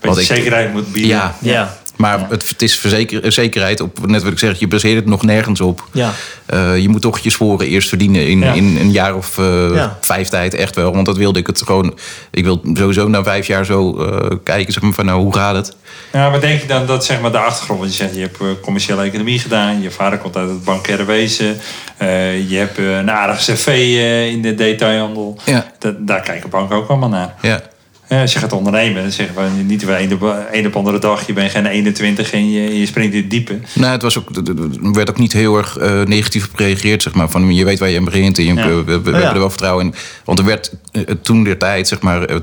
Beetje 0.00 0.22
zekerheid 0.22 0.72
moet 0.72 0.92
bieden. 0.92 1.10
Ja, 1.10 1.34
ja. 1.40 1.76
Maar 1.98 2.26
het, 2.28 2.48
het 2.48 2.62
is 2.62 2.78
verzeker, 2.78 3.32
zekerheid 3.32 3.80
op, 3.80 4.06
net 4.06 4.22
wat 4.22 4.32
ik 4.32 4.38
zeg, 4.38 4.58
je 4.58 4.68
baseert 4.68 4.96
het 4.96 5.06
nog 5.06 5.22
nergens 5.22 5.60
op. 5.60 5.84
Ja. 5.92 6.12
Eh, 6.46 6.78
je 6.78 6.88
moet 6.88 7.02
toch 7.02 7.18
je 7.18 7.30
sporen 7.30 7.66
eerst 7.66 7.88
verdienen 7.88 8.26
in, 8.26 8.38
Ja. 8.38 8.52
in 8.52 8.76
een 8.80 8.90
jaar 8.90 9.14
of 9.14 9.38
eh, 9.38 9.74
Ja. 9.74 9.98
vijf 10.00 10.28
tijd, 10.28 10.54
echt 10.54 10.74
wel. 10.74 10.92
Want 10.92 11.06
dat 11.06 11.16
wilde 11.16 11.38
ik 11.38 11.46
het 11.46 11.62
gewoon. 11.62 11.98
Ik 12.30 12.44
wil 12.44 12.60
sowieso 12.74 13.08
na 13.08 13.22
vijf 13.22 13.46
jaar 13.46 13.64
zo 13.64 13.96
eh, 14.04 14.36
kijken, 14.44 14.72
zeg 14.72 14.82
maar, 14.82 14.92
van 14.92 15.04
nou, 15.04 15.20
hoe 15.22 15.34
gaat 15.34 15.54
het? 15.54 15.76
Ja, 16.12 16.30
maar 16.30 16.40
denk 16.40 16.60
je 16.60 16.66
dan 16.66 16.86
dat 16.86 17.04
zeg 17.04 17.20
maar 17.20 17.32
de 17.32 17.38
achtergrond, 17.38 17.80
want 17.80 17.96
je 17.96 18.02
zegt 18.02 18.14
je 18.14 18.20
hebt 18.20 18.60
commerciële 18.60 19.02
economie 19.02 19.38
gedaan, 19.38 19.82
je 19.82 19.90
vader 19.90 20.18
komt 20.18 20.36
uit 20.36 20.48
het 20.48 20.64
bankaire 20.64 21.04
wezen, 21.04 21.56
eh, 21.96 22.50
je 22.50 22.56
hebt 22.56 22.78
eh, 22.78 22.96
een 22.96 23.10
aardig 23.10 23.36
cv 23.38 23.66
eh, 23.66 24.26
in 24.28 24.42
de 24.42 24.54
detailhandel. 24.54 25.38
Ja. 25.44 25.66
Dat, 25.78 25.94
daar 26.06 26.20
kijken 26.20 26.50
banken 26.50 26.76
ook 26.76 26.88
allemaal 26.88 27.08
naar. 27.08 27.34
Ja. 27.42 27.60
Ja, 28.08 28.20
als 28.20 28.32
je 28.32 28.38
gaat 28.38 28.52
ondernemen, 28.52 29.02
dan 29.02 29.10
zeggen 29.12 29.34
we 29.34 29.62
niet 29.62 29.84
weer 29.84 30.00
een 30.00 30.12
op, 30.12 30.36
een 30.52 30.66
op 30.66 30.76
andere 30.76 30.98
dag, 30.98 31.26
je 31.26 31.32
bent 31.32 31.50
geen 31.50 31.66
21 31.66 32.32
en 32.32 32.50
je, 32.50 32.78
je 32.78 32.86
springt 32.86 33.14
in 33.14 33.20
het 33.20 33.30
diepe. 33.30 33.58
Nou, 33.74 33.92
het 33.92 34.02
was 34.02 34.18
ook, 34.18 34.28
er 34.36 34.92
werd 34.92 35.10
ook 35.10 35.18
niet 35.18 35.32
heel 35.32 35.56
erg 35.56 35.76
eh, 35.76 36.02
negatief 36.02 36.44
op 36.48 36.56
gereageerd, 36.56 37.02
zeg 37.02 37.14
maar. 37.14 37.30
Van 37.30 37.54
je 37.54 37.64
weet 37.64 37.78
waar 37.78 37.88
je 37.88 37.98
aan 37.98 38.04
begint 38.04 38.38
en 38.38 38.44
je, 38.44 38.54
Ja. 38.54 38.66
we, 38.68 38.74
we- 38.84 38.84
we 38.84 38.98
Oh, 38.98 39.04
ja. 39.04 39.12
hebben 39.12 39.32
er 39.32 39.38
wel 39.38 39.50
vertrouwen 39.50 39.84
in. 39.84 39.94
Want 40.24 40.38
er 40.38 40.44
werd 40.44 40.72
eh, 40.92 41.02
toen 41.22 41.44
der 41.44 41.58
tijd, 41.58 41.88
zeg 41.88 42.00
maar, 42.00 42.24
eh, 42.24 42.36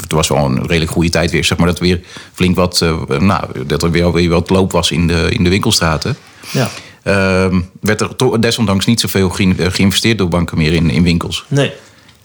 het 0.00 0.12
was 0.12 0.28
wel 0.28 0.44
een 0.44 0.66
redelijk 0.66 0.90
goede 0.90 1.10
tijd 1.10 1.30
weer, 1.30 1.44
zeg 1.44 1.58
maar, 1.58 1.66
dat 1.66 1.78
er 1.78 1.84
weer 1.84 2.00
flink 2.32 2.56
wat, 2.56 2.84
nou, 3.18 3.44
dat 3.66 3.82
er 3.82 3.90
weer, 3.90 4.12
weer 4.12 4.28
wat 4.28 4.50
loop 4.50 4.72
was 4.72 4.90
in 4.90 5.06
de, 5.06 5.26
in 5.30 5.44
de 5.44 5.50
winkelstraten. 5.50 6.16
Ja. 6.50 6.70
Ehm, 7.02 7.60
werd 7.80 8.00
er 8.00 8.40
desondanks 8.40 8.86
niet 8.86 9.00
zoveel 9.00 9.28
geïn- 9.30 9.56
geïnvesteerd 9.58 10.18
door 10.18 10.28
banken 10.28 10.58
meer 10.58 10.72
in, 10.72 10.90
in 10.90 11.02
winkels. 11.02 11.44
Nee. 11.48 11.72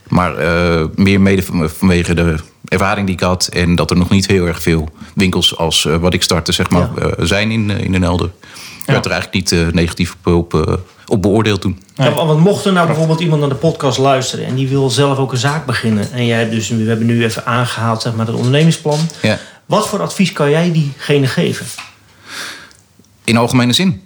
Maar 0.08 0.34
meer 0.96 1.22
mede 1.22 1.44
van- 1.44 1.70
vanwege 1.70 2.14
de 2.14 2.36
ervaring 2.66 3.06
die 3.06 3.16
ik 3.16 3.22
had. 3.22 3.48
En 3.48 3.76
dat 3.76 3.90
er 3.92 3.98
nog 3.98 4.10
niet 4.10 4.28
heel 4.28 4.46
erg 4.46 4.62
veel 4.62 4.90
winkels 5.14 5.58
als 5.58 5.86
eh, 5.86 5.96
wat 5.98 6.14
ik 6.14 6.24
startte, 6.24 6.52
zeg 6.52 6.70
maar, 6.70 6.90
Ja. 6.96 7.02
eh, 7.02 7.26
zijn 7.26 7.52
in, 7.52 7.72
eh, 7.72 7.80
in 7.84 7.92
Den 7.92 8.02
Helder. 8.02 8.30
Ik 8.86 8.92
werd 8.92 9.06
er 9.06 9.12
eigenlijk 9.12 9.52
niet 9.52 9.74
negatief 9.74 10.16
op, 10.24 10.54
op, 10.54 10.80
op 11.06 11.22
beoordeeld 11.22 11.62
toen. 11.62 11.84
Ja, 11.96 12.14
want 12.14 12.40
mocht 12.40 12.66
er 12.66 12.74
nou 12.74 12.88
bijvoorbeeld 12.88 13.20
iemand 13.20 13.40
naar 13.40 13.50
de 13.50 13.56
podcast 13.56 13.98
luisteren 13.98 14.46
en 14.46 14.56
die 14.56 14.68
wil 14.68 14.90
zelf 14.90 15.18
ook 15.18 15.32
een 15.32 15.38
zaak 15.38 15.66
beginnen. 15.66 16.12
En 16.12 16.26
jij 16.26 16.40
hebt 16.40 16.52
dus, 16.52 16.70
we 16.70 16.84
hebben 16.84 17.06
nu 17.06 17.24
even 17.24 17.46
aangehaald, 17.46 18.02
zeg 18.02 18.14
maar, 18.14 18.26
het 18.26 18.36
ondernemingsplan. 18.36 19.00
Ja. 19.22 19.38
Wat 19.66 19.88
voor 19.88 20.02
advies 20.02 20.32
kan 20.32 20.50
jij 20.50 20.72
diegene 20.72 21.28
geven? 21.28 21.66
In 23.24 23.38
algemene 23.38 23.74
zin. 23.74 24.02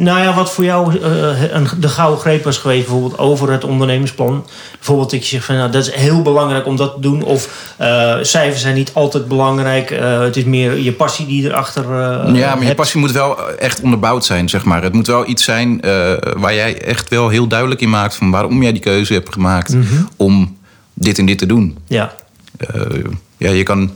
Nou 0.00 0.20
ja, 0.20 0.34
wat 0.34 0.52
voor 0.52 0.64
jou 0.64 0.98
eh, 0.98 1.52
een, 1.52 1.68
de 1.78 1.88
gouden 1.88 2.20
greep 2.20 2.44
was 2.44 2.58
geweest, 2.58 2.86
bijvoorbeeld 2.86 3.18
over 3.18 3.50
het 3.52 3.64
ondernemingsplan. 3.64 4.46
Bijvoorbeeld 4.72 5.10
dat 5.10 5.22
je 5.22 5.26
zegt 5.26 5.44
van 5.44 5.56
nou, 5.56 5.70
dat 5.70 5.86
is 5.86 5.94
heel 5.94 6.22
belangrijk 6.22 6.66
om 6.66 6.76
dat 6.76 6.94
te 6.94 7.00
doen. 7.00 7.22
Of 7.22 7.72
eh, 7.76 8.16
cijfers 8.22 8.60
zijn 8.60 8.74
niet 8.74 8.90
altijd 8.94 9.28
belangrijk. 9.28 9.90
eh, 9.90 10.20
het 10.20 10.36
is 10.36 10.44
meer 10.44 10.78
je 10.78 10.92
passie 10.92 11.26
die 11.26 11.44
erachter 11.44 11.82
eh 11.84 12.34
ja, 12.34 12.54
maar 12.54 12.66
je 12.66 12.74
passie 12.74 13.00
moet 13.00 13.12
wel 13.12 13.48
echt 13.50 13.80
onderbouwd 13.80 14.24
zijn, 14.24 14.48
zeg 14.48 14.64
maar. 14.64 14.82
Het 14.82 14.92
moet 14.92 15.06
wel 15.06 15.28
iets 15.28 15.44
zijn 15.44 15.80
eh, 15.80 16.12
waar 16.36 16.54
jij 16.54 16.82
echt 16.82 17.08
wel 17.08 17.28
heel 17.28 17.46
duidelijk 17.46 17.80
in 17.80 17.90
maakt... 17.90 18.14
van 18.14 18.30
waarom 18.30 18.62
jij 18.62 18.72
die 18.72 18.80
keuze 18.82 19.12
hebt 19.12 19.32
gemaakt 19.32 19.76
om 20.16 20.58
dit 20.94 21.18
en 21.18 21.26
dit 21.26 21.38
te 21.38 21.46
doen. 21.46 21.78
Ja, 21.86 22.12
Eh, 22.56 23.04
ja, 23.36 23.50
je 23.50 23.62
kan 23.62 23.90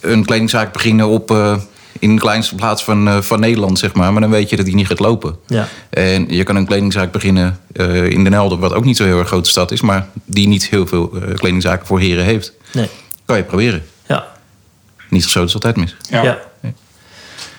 een 0.00 0.24
kledingzaak 0.24 0.72
beginnen 0.72 1.08
op, 1.08 1.30
eh, 1.30 1.56
in 2.04 2.14
de 2.14 2.20
kleinste 2.20 2.54
plaats 2.54 2.84
van, 2.84 3.08
eh, 3.08 3.20
van 3.20 3.40
Nederland, 3.40 3.78
zeg 3.78 3.94
maar. 3.94 4.12
Maar 4.12 4.20
dan 4.20 4.30
weet 4.30 4.50
je 4.50 4.56
dat 4.56 4.64
die 4.64 4.74
niet 4.74 4.86
gaat 4.86 4.98
lopen. 4.98 5.36
ja, 5.46 5.68
En 5.90 6.26
je 6.28 6.42
kan 6.44 6.56
een 6.56 6.66
kledingzaak 6.66 7.12
beginnen 7.12 7.58
eh, 7.72 8.10
in 8.10 8.24
Den 8.24 8.32
Helder, 8.32 8.58
wat 8.58 8.72
ook 8.72 8.84
niet 8.84 8.96
zo'n 8.96 9.06
heel 9.06 9.18
erg 9.18 9.28
grote 9.28 9.50
stad 9.50 9.70
is, 9.70 9.80
maar 9.80 10.08
die 10.24 10.48
niet 10.48 10.68
heel 10.68 10.86
veel 10.86 11.12
eh, 11.14 11.34
kledingzaken 11.34 11.86
voor 11.86 12.00
heren 12.00 12.24
heeft. 12.24 12.52
nee, 12.72 12.88
Kan 13.24 13.36
je 13.36 13.42
proberen. 13.42 13.84
ja, 14.06 14.26
Niet 15.10 15.24
zo 15.24 15.44
is 15.44 15.54
altijd 15.54 15.76
mis. 15.76 15.96
Ja. 16.10 16.22
ja. 16.22 16.38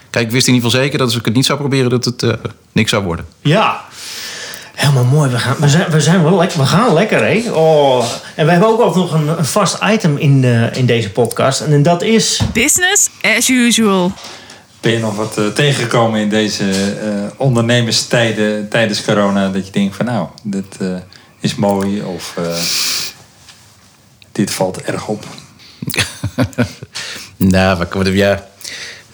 Kijk, 0.09 0.25
ik 0.27 0.31
wist 0.33 0.47
in 0.47 0.53
ieder 0.53 0.69
geval 0.69 0.83
zeker 0.83 0.97
dat 0.97 1.07
als 1.07 1.17
ik 1.17 1.25
het 1.25 1.33
niet 1.33 1.45
zou 1.45 1.59
proberen, 1.59 1.89
dat 1.89 2.05
het 2.05 2.23
eh, 2.23 2.33
niks 2.71 2.89
zou 2.89 3.03
worden. 3.03 3.25
Ja. 3.41 3.81
Helemaal 4.75 5.03
mooi. 5.03 5.29
We, 5.29 5.37
gaan, 5.37 5.55
we, 5.59 5.69
zijn, 5.69 5.91
we, 5.91 6.01
zijn 6.01 6.23
wel 6.23 6.37
lekker, 6.37 6.59
we 6.59 6.65
gaan 6.65 6.93
lekker, 6.93 7.25
hè? 7.25 7.51
Oh. 7.51 8.05
En 8.35 8.45
we 8.45 8.51
hebben 8.51 8.69
ook 8.69 8.79
altijd 8.79 9.05
nog 9.05 9.13
een, 9.13 9.27
een 9.27 9.45
vast 9.45 9.77
item 9.83 10.17
in, 10.17 10.41
de, 10.41 10.69
in 10.73 10.85
deze 10.85 11.11
podcast. 11.11 11.61
En 11.61 11.83
dat 11.83 12.01
is... 12.01 12.41
Business 12.53 13.09
as 13.21 13.49
usual. 13.49 14.11
Ben 14.81 14.91
je 14.91 14.99
nog 14.99 15.15
wat 15.15 15.37
eh, 15.37 15.47
tegengekomen 15.47 16.19
in 16.19 16.29
deze 16.29 16.63
eh, 16.63 17.09
ondernemerstijden 17.37 18.69
tijdens 18.69 19.03
corona 19.03 19.49
dat 19.49 19.65
je 19.65 19.71
denkt 19.71 19.95
van 19.95 20.05
nou, 20.05 20.27
dit 20.43 20.77
eh, 20.79 20.87
is 21.39 21.55
mooi 21.55 22.01
of 22.01 22.33
eh, 22.37 22.43
dit 24.31 24.51
valt 24.51 24.81
erg 24.81 25.07
op? 25.07 25.23
Nou, 27.37 27.77
wat, 27.77 27.93
wat, 27.93 28.07
ja, 28.07 28.47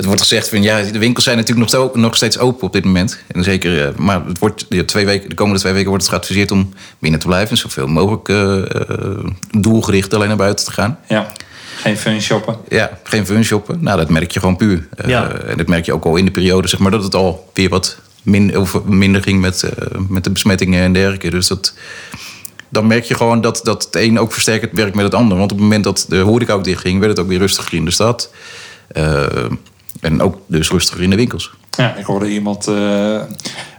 het 0.01 0.09
wordt 0.09 0.27
gezegd 0.27 0.49
van 0.49 0.63
ja, 0.63 0.81
de 0.81 0.99
winkels 0.99 1.23
zijn 1.23 1.37
natuurlijk 1.37 1.71
nog, 1.71 1.95
nog 1.95 2.15
steeds 2.15 2.37
open 2.37 2.63
op 2.63 2.73
dit 2.73 2.83
moment. 2.83 3.19
En 3.27 3.43
zeker, 3.43 3.87
eh, 3.87 3.95
maar 3.95 4.25
het 4.25 4.39
wordt, 4.39 4.65
ja, 4.69 4.83
twee 4.83 5.05
weken, 5.05 5.29
de 5.29 5.35
komende 5.35 5.59
twee 5.59 5.73
weken 5.73 5.89
wordt 5.89 6.03
het 6.03 6.13
geadviseerd 6.13 6.51
om 6.51 6.73
binnen 6.99 7.19
te 7.19 7.25
blijven. 7.25 7.49
En 7.49 7.57
zoveel 7.57 7.87
mogelijk 7.87 8.29
eh, 8.29 8.57
eh, 8.57 9.25
doelgericht 9.57 10.13
alleen 10.13 10.27
naar 10.27 10.37
buiten 10.37 10.65
te 10.65 10.71
gaan. 10.71 10.99
Ja, 11.07 11.31
geen 11.75 11.97
fun 11.97 12.21
shoppen. 12.21 12.55
Ja, 12.69 12.99
geen 13.03 13.25
fun 13.25 13.43
shoppen. 13.43 13.77
Nou, 13.83 13.97
dat 13.97 14.09
merk 14.09 14.31
je 14.31 14.39
gewoon 14.39 14.55
puur. 14.55 14.87
Ja. 15.05 15.31
En 15.31 15.57
dat 15.57 15.67
merk 15.67 15.85
je 15.85 15.93
ook 15.93 16.05
al 16.05 16.15
in 16.15 16.25
de 16.25 16.31
periode, 16.31 16.67
zeg 16.67 16.79
maar, 16.79 16.91
dat 16.91 17.03
het 17.03 17.15
al 17.15 17.49
weer 17.53 17.69
wat 17.69 17.97
min, 18.23 18.57
of 18.57 18.83
minder 18.83 19.23
ging 19.23 19.41
met, 19.41 19.69
met 20.07 20.23
de 20.23 20.31
besmettingen 20.31 20.81
en 20.81 20.93
dergelijke. 20.93 21.29
Dus 21.29 21.47
dat, 21.47 21.73
dan 22.69 22.87
merk 22.87 23.03
je 23.03 23.15
gewoon 23.15 23.41
dat, 23.41 23.59
dat 23.63 23.83
het 23.83 23.95
een 23.95 24.19
ook 24.19 24.33
versterkend 24.33 24.71
werkt 24.71 24.95
met 24.95 25.05
het 25.05 25.15
ander. 25.15 25.37
Want 25.37 25.51
op 25.51 25.57
het 25.57 25.65
moment 25.67 25.83
dat 25.83 26.05
de 26.09 26.17
horeca 26.17 26.53
ook 26.53 26.63
dicht 26.63 26.81
ging, 26.81 26.99
werd 26.99 27.11
het 27.11 27.19
ook 27.19 27.27
weer 27.27 27.39
rustiger 27.39 27.73
in 27.73 27.85
de 27.85 27.91
stad. 27.91 28.31
En 30.01 30.21
ook 30.21 30.37
dus 30.47 30.69
rustiger 30.69 31.03
in 31.03 31.09
de 31.09 31.15
winkels. 31.15 31.51
Ja, 31.77 31.95
ik 31.95 32.05
hoorde 32.05 32.29
iemand 32.29 32.67
eh, 32.67 32.73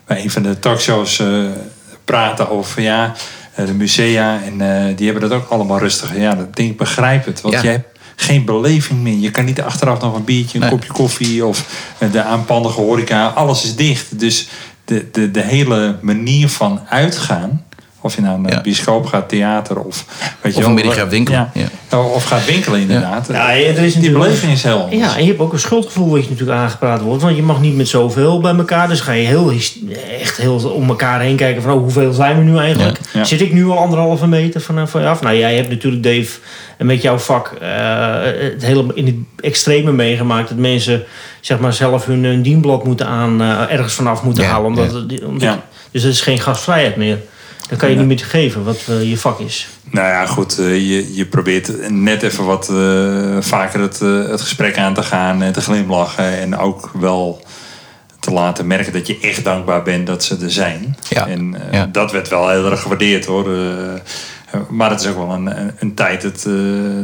bij 0.06 0.22
een 0.22 0.30
van 0.30 0.42
de 0.42 0.58
talkshows 0.58 1.18
eh, 1.18 1.28
praten 2.04 2.50
over 2.50 2.82
ja, 2.82 3.12
eh, 3.54 3.66
de 3.66 3.72
musea. 3.74 4.40
En 4.44 4.60
eh, 4.60 4.96
die 4.96 5.10
hebben 5.10 5.28
dat 5.28 5.38
ook 5.40 5.48
allemaal 5.48 5.78
rustig. 5.78 6.16
Ja, 6.16 6.34
dat 6.34 6.56
ding 6.56 6.70
ik 6.70 6.76
begrijp 6.76 7.24
het. 7.24 7.40
Want 7.40 7.54
Ja. 7.54 7.62
jij 7.62 7.72
hebt 7.72 7.98
geen 8.16 8.44
beleving 8.44 9.00
meer. 9.02 9.18
Je 9.18 9.30
kan 9.30 9.44
niet 9.44 9.60
achteraf 9.62 10.00
nog 10.00 10.14
een 10.14 10.24
biertje, 10.24 10.54
een 10.58 10.60
Nee. 10.64 10.70
kopje 10.70 10.92
koffie 10.92 11.44
of 11.46 11.66
de 12.12 12.22
aanpandige 12.22 12.80
horeca. 12.80 13.26
Alles 13.28 13.64
is 13.64 13.76
dicht. 13.76 14.18
Dus 14.18 14.48
de, 14.84 15.08
de, 15.12 15.30
de 15.30 15.40
hele 15.42 15.98
manier 16.00 16.48
van 16.48 16.80
uitgaan. 16.88 17.64
Of 18.04 18.14
je 18.14 18.20
nou 18.22 18.40
naar 18.40 18.50
Ja. 18.50 18.56
een 18.56 18.62
bioscoop 18.62 19.06
gaat, 19.06 19.28
theater 19.28 19.78
of... 19.80 20.04
Weet 20.40 20.54
je 20.54 20.58
Of 20.60 20.66
een 20.66 20.74
middag 20.74 20.94
gaat 20.94 21.08
winkelen, 21.10 21.50
Ja. 21.54 21.98
Of 21.98 22.24
gaat 22.24 22.44
winkelen 22.44 22.80
inderdaad. 22.80 23.28
Ja, 23.30 23.50
er 23.54 23.78
is 23.78 23.94
Die 23.94 24.10
beleving 24.12 24.52
is 24.52 24.62
heel 24.62 24.80
anders. 24.82 25.00
Ja, 25.00 25.16
en 25.16 25.22
je 25.22 25.28
hebt 25.28 25.40
ook 25.40 25.52
een 25.52 25.58
schuldgevoel 25.58 26.10
wat 26.10 26.24
je 26.24 26.30
natuurlijk 26.30 26.58
aangepraat 26.58 27.00
wordt. 27.00 27.22
Want 27.22 27.36
je 27.36 27.42
mag 27.42 27.60
niet 27.60 27.76
met 27.76 27.88
zoveel 27.88 28.40
bij 28.40 28.54
elkaar. 28.54 28.88
Dus 28.88 29.00
ga 29.00 29.12
je 29.12 29.26
heel, 29.26 29.52
echt 30.20 30.36
heel 30.36 30.54
om 30.74 30.88
elkaar 30.88 31.20
heen 31.20 31.36
kijken 31.36 31.62
van 31.62 31.72
oh, 31.72 31.80
hoeveel 31.80 32.12
zijn 32.12 32.36
we 32.38 32.42
nu 32.44 32.58
eigenlijk. 32.58 32.98
Ja, 33.12 33.18
ja. 33.20 33.24
Zit 33.24 33.40
ik 33.40 33.52
nu 33.52 33.66
al 33.68 33.78
anderhalve 33.78 34.26
meter 34.26 34.60
van, 34.60 34.88
van 34.88 35.00
je 35.00 35.06
af? 35.08 35.22
Nou, 35.22 35.36
jij 35.36 35.54
hebt 35.56 35.68
natuurlijk 35.68 36.02
Dave 36.02 36.38
en 36.78 36.86
met 36.86 37.02
jouw 37.02 37.18
vak 37.18 37.52
eh, 37.60 37.68
het 38.52 38.64
hele 38.64 38.84
in 38.94 39.06
het 39.06 39.44
extreme 39.44 39.92
meegemaakt. 39.92 40.48
Dat 40.48 40.58
mensen 40.58 41.02
zeg 41.40 41.58
maar 41.58 41.72
zelf 41.72 42.04
hun, 42.06 42.24
hun 42.24 42.42
dienblad 42.42 42.84
moeten 42.84 43.06
aan, 43.06 43.40
eh, 43.42 43.72
ergens 43.72 43.94
vanaf 43.94 44.22
moeten 44.22 44.44
Ja, 44.44 44.50
halen. 44.50 44.66
Omdat, 44.66 44.90
ja. 45.08 45.14
het- 45.14 45.24
omdat, 45.24 45.42
Ja. 45.42 45.62
Dus 45.90 46.02
het 46.02 46.12
is 46.12 46.20
geen 46.20 46.40
gastvrijheid 46.40 46.96
meer. 46.96 47.18
Dan 47.72 47.80
kan 47.80 47.90
je 47.90 47.96
niet 47.96 48.06
meer 48.06 48.18
geven 48.26 48.64
wat 48.64 48.84
eh, 48.88 49.08
je 49.10 49.18
vak 49.18 49.40
is. 49.40 49.68
Nou 49.90 50.08
ja, 50.08 50.26
goed. 50.26 50.58
eh, 50.58 50.74
je, 50.90 51.14
je 51.14 51.26
probeert 51.26 51.90
net 51.90 52.22
even 52.22 52.44
wat 52.44 52.68
eh, 52.68 53.36
vaker 53.40 53.80
het, 53.80 54.00
eh, 54.00 54.28
het 54.28 54.40
gesprek 54.40 54.78
aan 54.78 54.94
te 54.94 55.02
gaan. 55.02 55.42
En 55.42 55.52
te 55.52 55.60
glimlachen. 55.60 56.38
En 56.38 56.58
ook 56.58 56.90
wel 57.00 57.42
te 58.20 58.30
laten 58.32 58.66
merken 58.66 58.92
dat 58.92 59.06
je 59.06 59.18
echt 59.22 59.44
dankbaar 59.44 59.82
bent 59.82 60.06
dat 60.06 60.24
ze 60.24 60.36
er 60.42 60.50
zijn. 60.50 60.96
Ja, 61.08 61.26
En 61.26 61.54
eh, 61.54 61.72
ja. 61.72 61.86
dat 61.86 62.12
werd 62.12 62.28
wel 62.28 62.48
heel 62.50 62.70
erg 62.70 62.80
gewaardeerd 62.82 63.24
hoor. 63.24 63.48
Maar 64.68 64.90
het 64.90 65.00
is 65.00 65.06
ook 65.06 65.16
wel 65.16 65.30
een, 65.30 65.58
een, 65.60 65.70
een 65.78 65.94
tijd 65.94 66.22
dat, 66.22 66.44
eh, 66.46 66.52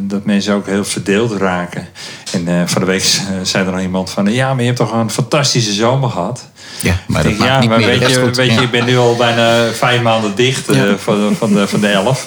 dat 0.01 0.24
mensen 0.24 0.55
ook 0.55 0.66
heel 0.66 0.84
verdeeld 0.84 1.32
raken. 1.32 1.88
En 2.32 2.49
eh, 2.49 2.62
van 2.66 2.80
de 2.80 2.86
week 2.86 3.20
zei 3.42 3.66
er 3.66 3.72
nog 3.72 3.80
iemand 3.80 4.11
van... 4.11 4.32
Ja, 4.32 4.49
maar 4.49 4.61
je 4.61 4.66
hebt 4.66 4.78
toch 4.78 4.92
een 4.92 5.11
fantastische 5.11 5.72
zomer 5.72 6.11
gehad? 6.11 6.44
Ja, 6.80 6.94
maar 7.07 7.22
dat 7.22 7.32
Ik 7.32 7.38
maakt 7.38 7.61
niet 7.61 7.68
maar 7.68 7.78
meer 7.78 7.99
weet 7.99 8.11
je, 8.11 8.30
weet 8.30 8.36
je, 8.51 8.53
Ja. 8.53 8.61
ik 8.61 8.70
ben 8.70 8.84
nu 8.84 8.96
al 8.99 9.16
bijna 9.16 9.70
vijf 9.72 10.03
maanden 10.03 10.34
dicht 10.34 10.68
eh, 10.68 10.76
Ja. 10.76 10.96
van, 10.96 11.34
van, 11.38 11.53
de, 11.53 11.68
van 11.68 11.80
de 11.80 11.88
elf. 11.88 12.26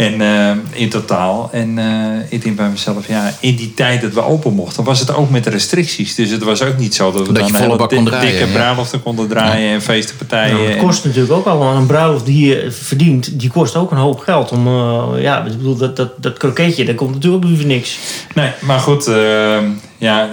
En 0.00 0.20
eh, 0.20 0.80
in 0.80 0.88
totaal. 0.88 1.48
En 1.52 1.78
eh, 1.78 2.32
ik 2.32 2.42
denk 2.42 2.56
bij 2.56 2.68
mezelf, 2.68 3.08
ja, 3.08 3.32
in 3.40 3.56
die 3.56 3.74
tijd 3.74 4.00
dat 4.00 4.12
we 4.12 4.22
open 4.22 4.52
mochten, 4.52 4.84
was 4.84 5.00
het 5.00 5.14
ook 5.14 5.30
met 5.30 5.44
de 5.44 5.50
restricties. 5.50 6.14
Dus 6.14 6.30
het 6.30 6.42
was 6.42 6.62
ook 6.62 6.78
niet 6.78 6.94
zo 6.94 7.12
dat 7.12 7.26
we 7.26 7.32
Dat 7.32 7.42
dan 7.42 7.56
volle 7.56 7.86
hele 7.88 8.04
draaien, 8.04 8.30
dikke 8.30 8.46
ja. 8.46 8.52
bruiloften 8.52 9.02
konden 9.02 9.28
draaien 9.28 9.72
en 9.72 9.82
feestenpartijen. 9.82 10.54
Nou, 10.54 10.66
het 10.66 10.76
en- 10.76 10.84
kost 10.84 11.04
natuurlijk 11.04 11.32
ook 11.32 11.46
allemaal 11.46 11.74
een 11.76 11.86
bruiloft 11.86 12.26
die 12.26 12.46
je 12.46 12.70
verdient. 12.70 13.40
Die 13.40 13.50
kost 13.50 13.76
ook 13.76 13.90
een 13.90 13.96
hoop 13.96 14.18
geld. 14.18 14.50
Om, 14.50 14.66
eh, 14.66 15.22
ja, 15.22 15.44
ik 15.44 15.56
bedoel, 15.56 15.76
dat, 15.76 15.96
dat, 15.96 16.22
dat 16.22 16.36
kroketje, 16.36 16.84
dat 16.84 16.94
komt 16.94 17.14
natuurlijk 17.14 17.44
ook 17.44 17.50
niet 17.50 17.60
voor 17.60 17.68
niks. 17.68 17.98
Nee, 18.34 18.50
maar 18.60 18.78
goed, 18.78 19.10
ja, 19.98 20.28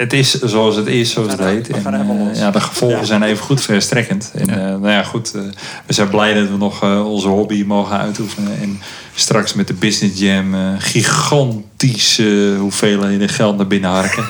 het 0.00 0.12
is 0.12 0.40
zoals 0.40 0.76
het 0.76 0.86
is, 0.86 1.10
zoals 1.10 1.32
het 1.32 1.40
heet. 1.40 1.68
En, 1.68 1.94
eh, 1.94 2.36
ja, 2.40 2.50
de 2.50 2.60
gevolgen 2.60 3.06
zijn 3.06 3.22
even 3.22 3.44
goed 3.44 3.60
verstrekkend. 3.62 4.30
En 4.34 4.48
eh, 4.48 4.56
nou 4.56 4.90
ja, 4.90 5.02
goed, 5.02 5.34
eh, 5.34 5.40
we 5.86 5.92
zijn 5.92 6.08
blij 6.08 6.34
dat 6.34 6.48
we 6.48 6.56
nog 6.56 6.82
eh, 6.82 7.06
onze 7.06 7.28
hobby 7.28 7.64
mogen 7.66 7.98
uitoefenen. 7.98 8.60
En 8.60 8.80
straks 9.14 9.54
met 9.54 9.66
de 9.66 9.74
Business 9.74 10.20
Jam 10.20 10.54
eh, 10.54 10.60
gigantische 10.78 12.56
hoeveelheden 12.58 13.28
geld 13.28 13.56
naar 13.56 13.66
binnen 13.66 13.90
harken. 13.90 14.24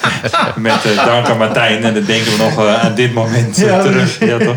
met 0.56 0.84
eh, 0.84 1.06
dank 1.06 1.28
aan 1.28 1.38
Martijn. 1.38 1.84
En 1.84 1.94
dan 1.94 2.04
denken 2.04 2.32
we 2.32 2.42
nog 2.42 2.58
eh, 2.58 2.84
aan 2.84 2.94
dit 2.94 3.12
moment 3.14 3.56
Ja, 3.56 3.82
terug. 3.82 4.18
Ja, 4.20 4.38
toch? 4.38 4.56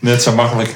Net 0.00 0.22
zo 0.22 0.34
makkelijk. 0.34 0.74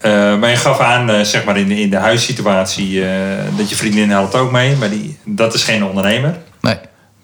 Eh, 0.00 0.38
maar 0.38 0.50
je 0.50 0.56
gaf 0.56 0.80
aan, 0.80 1.26
zeg 1.26 1.44
maar 1.44 1.58
in 1.58 1.68
de, 1.68 1.80
in 1.80 1.90
de 1.90 1.96
huissituatie, 1.96 3.04
eh, 3.04 3.10
dat 3.56 3.68
je 3.68 3.76
vriendin 3.76 4.10
helpt 4.10 4.34
ook 4.34 4.52
mee. 4.52 4.76
Maar 4.76 4.90
die, 4.90 5.18
dat 5.24 5.54
is 5.54 5.62
geen 5.62 5.84
ondernemer. 5.84 6.38
Nee. 6.60 6.76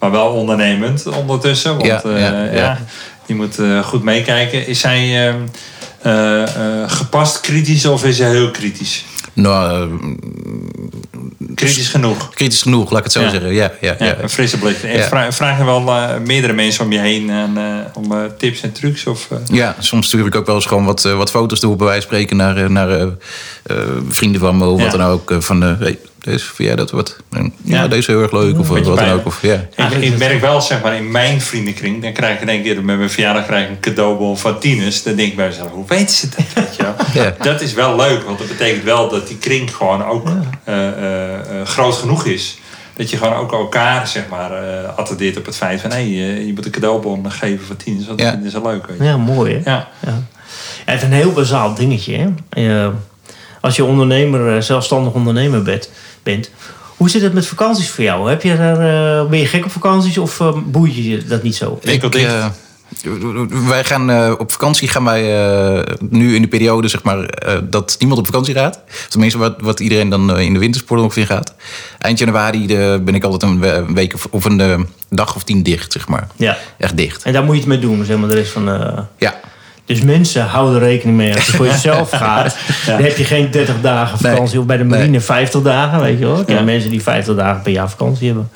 Maar 0.05 0.13
wel 0.13 0.27
ondernemend 0.33 1.07
ondertussen. 1.07 1.71
Want 1.77 1.85
Ja, 1.87 2.01
ja, 2.05 2.17
ja, 2.19 2.53
ja. 2.53 2.79
je 3.27 3.35
moet 3.35 3.59
eh, 3.59 3.79
goed 3.85 4.03
meekijken. 4.03 4.67
Is 4.67 4.83
hij 4.83 5.29
ehm, 5.29 5.37
eh, 6.03 6.43
eh, 6.43 6.91
gepast 6.91 7.41
kritisch 7.41 7.87
of 7.87 8.05
is 8.05 8.19
hij 8.19 8.31
heel 8.31 8.51
kritisch? 8.51 9.05
Nou, 9.33 9.89
eh, 9.91 10.11
Kritisch 11.55 11.89
genoeg. 11.89 12.29
kritisch 12.35 12.63
genoeg, 12.63 12.91
laat 12.91 12.99
ik 12.99 13.05
het 13.05 13.13
zo 13.13 13.21
Ja. 13.21 13.31
zeggen. 13.31 13.53
Ja, 13.55 13.73
ja, 13.81 13.95
Ja, 13.99 14.05
ja. 14.07 14.17
een 14.21 14.29
frisse 14.29 14.59
blik. 14.59 14.83
En 14.83 14.97
Ja. 14.97 15.03
vra- 15.07 15.33
vragen 15.33 15.65
wel 15.65 15.89
eh, 15.89 16.19
meerdere 16.25 16.53
mensen 16.53 16.85
om 16.85 16.93
je 16.93 16.99
heen 16.99 17.31
eh, 17.31 17.45
om 17.95 18.13
eh, 18.13 18.19
tips 18.39 18.61
en 18.61 18.73
trucs? 18.73 19.07
Of, 19.07 19.29
eh, 19.31 19.39
Ja, 19.47 19.75
soms 19.79 20.07
stuur 20.07 20.27
ik 20.27 20.35
ook 20.35 20.47
wel 20.47 20.55
eens 20.55 20.67
gewoon 20.67 20.85
wat, 20.85 21.05
eh, 21.05 21.17
wat 21.17 21.31
foto's 21.31 21.61
toe, 21.61 21.77
bij 21.77 21.87
wijze 21.87 22.07
van 22.07 22.11
spreken, 22.17 22.37
naar, 22.37 22.57
eh, 22.57 22.69
naar 22.69 22.91
eh, 22.91 23.03
eh, 23.63 23.77
vrienden 24.09 24.41
van 24.41 24.57
me 24.57 24.67
of 24.67 24.81
wat 24.83 24.91
dan 24.91 25.03
ook. 25.03 25.31
eh, 25.31 25.37
van, 25.41 25.63
eh, 25.63 25.71
hey, 25.79 25.99
deze, 26.25 26.45
vind 26.45 26.69
jij 26.69 26.77
dat 26.77 26.91
wat? 26.91 27.17
En, 27.31 27.53
ja, 27.63 27.77
Ja. 27.83 27.89
deze 27.89 27.99
is 28.01 28.07
heel 28.07 28.23
erg 28.23 28.33
leuk 28.33 28.59
of 28.59 28.69
wat 28.69 28.85
dan 28.85 29.09
ook. 29.11 29.27
Of, 29.27 29.43
ja. 29.43 29.67
Ik, 29.77 29.91
ik 29.91 30.19
merk 30.19 30.41
wel, 30.41 30.61
zeg 30.61 30.83
maar, 30.83 30.97
in 30.97 31.11
mijn 31.11 31.41
vriendenkring, 31.41 32.03
dan 32.03 32.13
krijg 32.13 32.35
ik 32.35 32.41
in 32.43 32.49
één 32.49 32.63
keer 32.63 32.85
met 32.85 32.97
mijn 32.97 33.11
verjaardag 33.11 33.47
krijg 33.47 33.65
ik 33.65 33.71
een 33.71 33.81
cadeaubon 33.81 34.39
van 34.39 34.59
tieners. 34.59 35.03
Dan 35.03 35.15
denk 35.15 35.31
ik 35.31 35.37
bij 35.37 35.47
mezelf, 35.47 35.71
hoe 35.71 35.87
weten 35.87 36.15
ze 36.17 36.29
dat? 36.29 36.45
Weet 36.55 36.77
je 36.77 36.83
wel? 36.83 36.95
Ja. 37.25 37.35
Dat 37.43 37.61
is 37.61 37.73
wel 37.73 37.97
leuk, 37.97 38.23
want 38.23 38.39
dat 38.39 38.49
betekent 38.49 38.85
wel 38.85 39.09
dat 39.09 39.29
die 39.29 39.39
kring 39.39 39.75
gewoon 39.77 40.05
ook 40.05 40.29
eh, 40.65 40.89
eh, 40.89 41.35
eh, 41.61 41.67
groot 41.67 41.95
genoeg 41.95 42.25
is. 42.25 42.59
Dat 42.97 43.11
je 43.11 43.17
gewoon 43.17 43.35
ook 43.35 43.53
elkaar, 43.53 44.07
zeg 44.09 44.29
maar, 44.29 44.53
eh 44.53 44.99
attendeert 44.99 45.37
op 45.37 45.47
het 45.47 45.57
feit 45.57 45.81
van, 45.81 45.91
hé, 45.91 45.97
eh, 45.97 46.47
je 46.47 46.53
moet 46.55 46.65
een 46.65 46.71
cadeaubon 46.71 47.31
geven 47.33 47.67
van 47.67 47.77
tieners, 47.77 48.07
want 48.07 48.19
Ja. 48.21 48.25
dat 48.25 48.35
vinden 48.35 48.51
ze 48.53 48.63
leuk. 48.63 48.87
Weet 48.87 48.99
je. 48.99 49.05
Ja, 49.05 49.17
mooi 49.17 49.53
hè? 49.55 49.71
Ja. 49.71 49.89
Ja, 50.07 50.23
het 50.85 50.97
is 51.03 51.03
een 51.03 51.13
heel 51.13 51.33
bazaal 51.33 51.75
dingetje. 51.75 52.33
Hè? 52.53 52.91
Als 53.61 53.77
je 53.77 53.85
ondernemer, 53.85 54.55
eh, 54.57 54.63
zelfstandig 54.63 55.13
ondernemer 55.13 55.63
bent, 55.63 55.91
bent, 56.25 56.51
hoe 56.97 57.11
zit 57.11 57.23
het 57.23 57.35
met 57.35 57.47
vakanties 57.47 57.91
voor 57.91 58.05
jou? 58.05 58.29
Heb 58.31 58.43
je 58.43 58.53
er, 58.53 58.73
eh, 59.21 59.29
ben 59.31 59.39
je 59.39 59.47
gek 59.47 59.65
op 59.65 59.71
vakanties 59.73 60.19
of 60.19 60.41
eh, 60.41 60.57
boeit 60.65 60.95
je 60.95 61.25
dat 61.25 61.43
niet 61.43 61.57
zo? 61.57 61.79
Dicht. 61.83 62.27
eh, 62.33 62.47
wij 63.69 63.85
gaan 63.85 64.11
eh, 64.11 64.33
op 64.39 64.53
vakantie 64.53 64.89
gaan 64.89 65.05
wij 65.05 65.23
eh, 65.79 65.95
nu 66.11 66.35
in 66.35 66.43
de 66.43 66.49
periode 66.49 66.89
zeg 66.89 67.03
maar 67.03 67.25
eh, 67.25 67.59
dat 67.63 67.97
niemand 67.99 68.21
op 68.21 68.27
vakantie 68.27 68.55
gaat. 68.55 68.81
Tenminste 69.09 69.39
wat, 69.39 69.55
wat 69.61 69.81
iedereen 69.81 70.09
dan 70.09 70.39
in 70.39 70.53
de 70.53 70.59
wintersport 70.59 71.01
ongeveer 71.01 71.27
gaat. 71.27 71.55
Eind 71.99 72.19
januari 72.19 72.67
eh, 72.77 72.95
ben 73.01 73.15
ik 73.15 73.25
altijd 73.25 73.43
een 73.43 73.61
we- 73.61 73.69
een 73.73 73.95
week 73.95 74.15
of, 74.15 74.27
of 74.31 74.45
een 74.45 74.87
dag 75.11 75.35
of 75.37 75.45
tien 75.45 75.63
dicht 75.63 75.93
zeg 75.93 76.09
maar. 76.09 76.27
Ja. 76.37 76.57
Echt 76.79 76.97
dicht. 76.97 77.23
En 77.23 77.33
daar 77.33 77.43
moet 77.45 77.55
je 77.55 77.61
het 77.61 77.69
mee 77.69 77.79
doen, 77.79 78.05
zeg 78.05 78.17
maar. 78.19 78.29
De 78.29 78.35
rest 78.35 78.53
van, 78.53 78.69
eh, 78.71 78.99
Ja. 79.19 79.41
Dus 79.87 80.01
mensen 80.01 80.45
houden 80.47 80.81
er 80.83 80.87
rekening 80.89 81.17
mee 81.17 81.35
als 81.35 81.47
je 81.47 81.53
voor 81.53 81.67
jezelf 81.77 82.11
gaat. 82.11 82.57
Dan 82.87 83.03
heb 83.03 83.17
je 83.17 83.25
geen 83.25 83.51
30 83.51 83.81
dagen 83.81 84.19
vakantie 84.19 84.51
Nee. 84.51 84.61
of 84.61 84.67
bij 84.67 84.77
de 84.77 84.85
marine 84.85 85.09
Nee. 85.09 85.21
50 85.21 85.63
dagen, 85.63 86.01
weet 86.01 86.19
je 86.19 86.25
wel. 86.27 86.41
Ik 86.41 86.47
ken 86.47 86.55
Ja. 86.57 86.63
mensen 86.63 86.91
die 86.91 87.03
50 87.03 87.37
dagen 87.37 87.63
per 87.63 87.73
jaar 87.73 87.91
vakantie 87.91 88.27
hebben. 88.27 88.51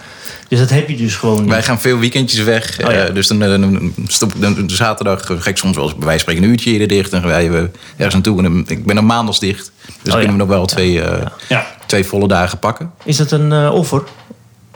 Dus 0.48 0.58
dat 0.58 0.70
heb 0.70 0.88
je 0.88 0.96
dus 0.96 1.14
gewoon 1.16 1.40
niet. 1.40 1.50
Wij 1.50 1.62
gaan 1.62 1.80
veel 1.80 1.98
weekendjes 1.98 2.42
weg. 2.42 2.78
Oh 2.86 2.92
ja. 2.92 3.04
Eh, 3.04 3.14
dus 3.14 3.26
dan, 3.26 3.42
eh, 3.42 3.48
dan 3.48 3.92
stop, 4.06 4.32
dan, 4.36 4.62
zaterdag 4.70 5.26
ga 5.38 5.50
ik 5.50 5.56
soms 5.56 5.76
wel 5.76 5.84
eens 5.84 5.94
bij 5.96 6.04
wijze 6.06 6.20
spreken 6.20 6.42
een 6.42 6.48
uurtje 6.50 6.70
eerder 6.70 6.88
dicht. 6.88 7.10
Dan 7.10 7.20
rijden 7.20 7.52
we 7.52 7.70
ergens 7.96 8.14
naartoe. 8.14 8.36
En 8.36 8.42
dan, 8.42 8.64
ik 8.66 8.84
ben 8.84 8.94
dan 8.94 9.06
maandags 9.06 9.38
dicht. 9.40 9.72
Dus 9.86 9.94
dan 10.02 10.12
ja. 10.12 10.18
kunnen 10.18 10.32
we 10.32 10.38
nog 10.42 10.48
wel 10.48 10.66
twee, 10.66 11.02
eh, 11.02 11.26
Ja. 11.48 11.66
twee 11.86 12.04
volle 12.04 12.28
dagen 12.28 12.58
pakken. 12.58 12.90
Is 13.04 13.16
dat 13.16 13.30
een 13.30 13.68
offer? 13.70 14.02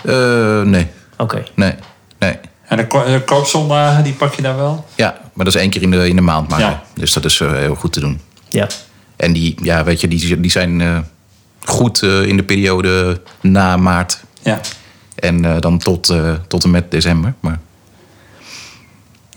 Eh, 0.04 0.62
nee, 0.62 0.86
Oké. 1.16 1.42
nee, 1.54 1.74
nee. 2.18 2.34
En 2.68 2.76
de, 2.76 2.86
ko- 2.86 3.04
de 3.04 3.20
koopzondagen, 3.24 4.04
die 4.04 4.12
pak 4.12 4.34
je 4.34 4.42
dan 4.42 4.56
wel? 4.56 4.86
Ja, 4.94 5.16
maar 5.32 5.44
dat 5.44 5.54
is 5.54 5.60
één 5.60 5.70
keer 5.70 5.82
in 5.82 5.90
de, 5.90 6.08
in 6.08 6.16
de 6.16 6.22
maand 6.22 6.48
maar. 6.48 6.60
Ja. 6.60 6.82
Dus 6.94 7.12
dat 7.12 7.24
is 7.24 7.40
eh, 7.40 7.52
heel 7.52 7.74
goed 7.74 7.92
te 7.92 8.00
doen. 8.00 8.20
Ja. 8.48 8.66
En 9.16 9.32
die, 9.32 9.54
ja, 9.62 9.84
weet 9.84 10.00
je, 10.00 10.08
die, 10.08 10.40
die 10.40 10.50
zijn 10.50 10.80
eh, 10.80 10.98
goed 11.64 12.02
eh, 12.02 12.22
in 12.22 12.36
de 12.36 12.42
periode 12.42 13.20
na 13.40 13.76
maart. 13.76 14.20
Ja. 14.42 14.60
En 15.14 15.44
eh, 15.44 15.60
dan 15.60 15.78
tot, 15.78 16.08
eh, 16.08 16.32
tot 16.48 16.64
en 16.64 16.70
met 16.70 16.90
december. 16.90 17.34
Maar, 17.40 17.58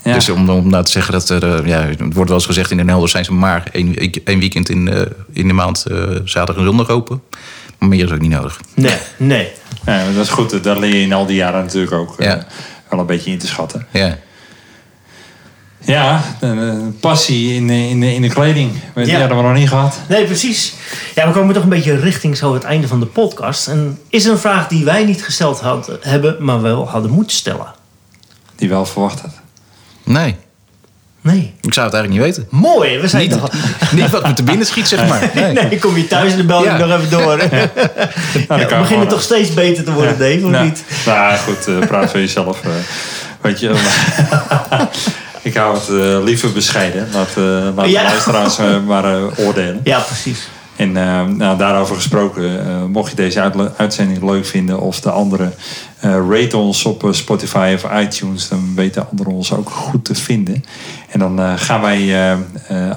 ja. 0.03 0.13
Dus 0.13 0.29
om, 0.29 0.49
om 0.49 0.69
nou 0.69 0.83
te 0.83 0.91
zeggen 0.91 1.13
dat 1.13 1.29
er, 1.29 1.67
ja, 1.67 1.81
het 1.81 1.99
wordt 1.99 2.29
wel 2.29 2.33
eens 2.37 2.45
gezegd 2.45 2.71
in 2.71 2.77
Den 2.77 2.87
Helder 2.87 3.09
zijn 3.09 3.25
ze 3.25 3.33
maar 3.33 3.67
één, 3.71 3.95
één 4.25 4.39
weekend 4.39 4.69
in, 4.69 4.87
eh, 4.87 5.01
in 5.33 5.47
de 5.47 5.53
maand 5.53 5.85
eh, 5.85 5.97
zaterdag 6.23 6.55
en 6.55 6.63
zondag 6.63 6.89
open. 6.89 7.21
Maar 7.77 7.89
meer 7.89 8.03
is 8.05 8.11
ook 8.11 8.19
niet 8.21 8.31
nodig. 8.31 8.59
Nee, 8.75 8.97
nee. 9.17 9.51
Ja, 9.85 10.05
dat 10.13 10.23
is 10.23 10.29
goed. 10.29 10.63
Daar 10.63 10.79
leer 10.79 10.95
je 10.95 11.01
in 11.01 11.13
al 11.13 11.25
die 11.25 11.35
jaren 11.35 11.63
natuurlijk 11.63 11.91
ook 11.91 12.19
eh, 12.19 12.27
Ja. 12.27 12.45
wel 12.89 12.99
een 12.99 13.05
beetje 13.05 13.31
in 13.31 13.37
te 13.37 13.47
schatten. 13.47 13.87
Ja, 13.91 14.17
Ja, 15.85 16.21
een, 16.39 16.57
een 16.57 16.97
passie 16.99 17.53
in, 17.55 17.67
de- 17.67 17.73
in, 17.89 17.99
de- 17.99 18.13
in 18.13 18.21
de 18.21 18.29
kleding. 18.29 18.71
Weet 18.93 19.05
Ja. 19.05 19.11
dat 19.11 19.19
hebben 19.21 19.37
we 19.37 19.43
nog 19.43 19.53
niet 19.57 19.69
gehad. 19.69 19.95
Nee, 20.09 20.25
precies. 20.25 20.73
Ja, 21.15 21.27
we 21.27 21.33
komen 21.33 21.53
toch 21.53 21.63
een 21.63 21.69
beetje 21.69 21.99
richting 21.99 22.37
zo 22.37 22.53
het 22.53 22.63
einde 22.63 22.87
van 22.87 22.99
de 22.99 23.05
podcast. 23.05 23.67
En 23.67 23.99
is 24.09 24.25
er 24.25 24.31
een 24.31 24.37
vraag 24.39 24.67
die 24.67 24.85
wij 24.85 25.05
niet 25.05 25.23
gesteld 25.23 25.59
had, 25.59 25.89
hebben, 26.01 26.35
maar 26.39 26.61
wel 26.61 26.89
hadden 26.89 27.11
moeten 27.11 27.35
stellen? 27.37 27.67
Die 28.55 28.69
wel 28.69 28.85
verwacht 28.85 29.19
had. 29.21 29.31
nee. 30.03 30.35
Nee. 31.21 31.53
Ik 31.61 31.73
zou 31.73 31.85
het 31.85 31.95
eigenlijk 31.95 32.25
niet 32.25 32.35
weten. 32.35 32.59
Mooi, 32.59 32.99
we 32.99 33.07
zijn 33.07 33.21
Niet, 33.29 33.39
toch... 33.39 33.51
niet 33.91 34.09
wat 34.09 34.27
me 34.27 34.33
te 34.33 34.43
binnen 34.43 34.65
schiet, 34.65 34.87
zeg 34.87 35.07
maar. 35.07 35.31
Nee. 35.35 35.53
Nee, 35.53 35.79
kom 35.79 35.97
je 35.97 36.07
thuis 36.07 36.31
en 36.31 36.37
dan 36.37 36.47
bel 36.47 36.63
Ja. 36.63 36.77
nog 36.77 36.97
even 36.97 37.09
door. 37.09 37.37
Nou, 37.37 37.49
Ja, 37.51 37.67
we 38.47 38.55
beginnen 38.57 38.85
gewoon- 38.87 39.07
toch 39.07 39.21
steeds 39.21 39.53
beter 39.53 39.83
te 39.83 39.91
worden, 39.93 40.17
Dave, 40.19 40.39
of 40.45 40.49
nou, 40.51 40.65
niet? 40.65 40.83
Nou 41.05 41.37
goed, 41.37 41.67
eh, 41.67 41.79
praat 41.87 42.11
voor 42.11 42.19
jezelf. 42.19 42.61
eh, 42.63 42.69
weet 43.41 43.59
je, 43.59 43.71
ik 45.45 45.53
hou 45.53 45.73
het 45.75 45.89
eh, 45.89 46.23
liever 46.23 46.51
bescheiden. 46.51 47.07
Laat, 47.13 47.27
eh 47.37 47.75
laat 47.75 47.89
Ja. 47.89 48.03
de 48.03 48.07
luisteraars 48.09 48.57
eh, 48.57 48.83
maar 48.87 49.21
oordelen. 49.37 49.81
Ja, 49.83 49.99
precies. 49.99 50.47
En 50.75 50.91
nou, 51.37 51.57
daarover 51.57 51.95
gesproken, 51.95 52.91
mocht 52.91 53.09
je 53.09 53.15
deze 53.15 53.51
uitzending 53.77 54.23
leuk 54.23 54.45
vinden 54.45 54.79
of 54.79 54.99
de 54.99 55.09
andere, 55.11 55.51
rate 56.01 56.57
ons 56.57 56.85
op 56.85 57.07
Spotify 57.11 57.75
of 57.83 58.01
iTunes. 58.01 58.47
Dan 58.47 58.75
weten 58.75 59.07
anderen 59.11 59.33
ons 59.33 59.53
ook 59.53 59.69
goed 59.69 60.05
te 60.05 60.15
vinden. 60.15 60.65
En 61.09 61.19
dan 61.19 61.59
gaan 61.59 61.81
wij 61.81 62.37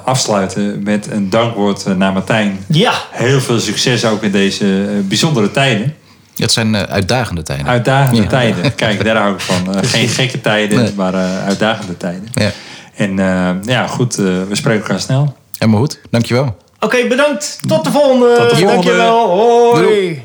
afsluiten 0.05 0.83
met 0.83 1.11
een 1.11 1.29
dankwoord 1.29 1.97
naar 1.97 2.13
Martijn. 2.13 2.59
Ja, 2.67 2.93
Heel 3.11 3.41
veel 3.41 3.59
succes 3.59 4.05
ook 4.05 4.23
in 4.23 4.31
deze 4.31 4.87
bijzondere 5.07 5.51
tijden. 5.51 5.95
Het 6.43 6.51
zijn 6.51 6.75
eh, 6.75 6.81
uitdagende 6.81 7.41
tijden. 7.43 7.67
Uitdagende 7.67 8.21
Ja. 8.21 8.27
tijden. 8.27 8.75
Kijk, 8.75 9.03
daar 9.03 9.15
hou 9.15 9.33
ik 9.33 9.39
van. 9.39 9.75
Eh, 9.75 9.89
geen 9.89 10.07
gekke 10.07 10.41
tijden, 10.41 10.77
Nee. 10.79 10.93
maar 10.95 11.13
eh, 11.13 11.45
uitdagende 11.45 11.97
tijden. 11.97 12.27
Ja. 12.33 12.49
En 12.95 13.19
eh, 13.19 13.49
ja, 13.61 13.87
goed, 13.87 14.15
we 14.15 14.47
spreken 14.51 14.81
elkaar 14.81 14.99
snel. 14.99 15.35
Helemaal 15.57 15.79
goed. 15.81 15.99
Dankjewel. 16.09 16.57
oké, 16.79 17.07
bedankt. 17.07 17.59
Tot 17.67 17.83
de 17.83 17.91
volgende. 17.91 18.35
Tot 18.37 18.49
de 18.49 18.55
volgende. 18.55 18.73
Dankjewel. 18.73 19.29
Hoi. 19.29 19.83
Doei. 19.83 20.21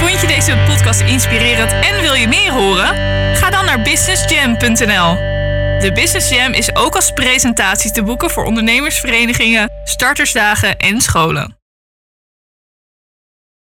Vond 0.00 0.20
je 0.20 0.26
deze 0.26 0.56
podcast 0.66 1.00
inspirerend 1.00 1.72
en 1.72 2.00
wil 2.00 2.14
je 2.14 2.28
meer 2.28 2.52
horen? 2.52 2.94
Ga 3.36 3.50
dan 3.50 3.64
naar 3.64 3.82
businessjam.nl. 3.82 5.35
De 5.80 5.92
Business 5.92 6.28
Jam 6.28 6.52
is 6.52 6.74
ook 6.74 6.94
als 6.94 7.10
presentatie 7.12 7.90
te 7.90 8.02
boeken 8.02 8.30
voor 8.30 8.44
ondernemersverenigingen, 8.44 9.70
startersdagen 9.84 10.76
en 10.76 11.00
scholen. 11.00 11.65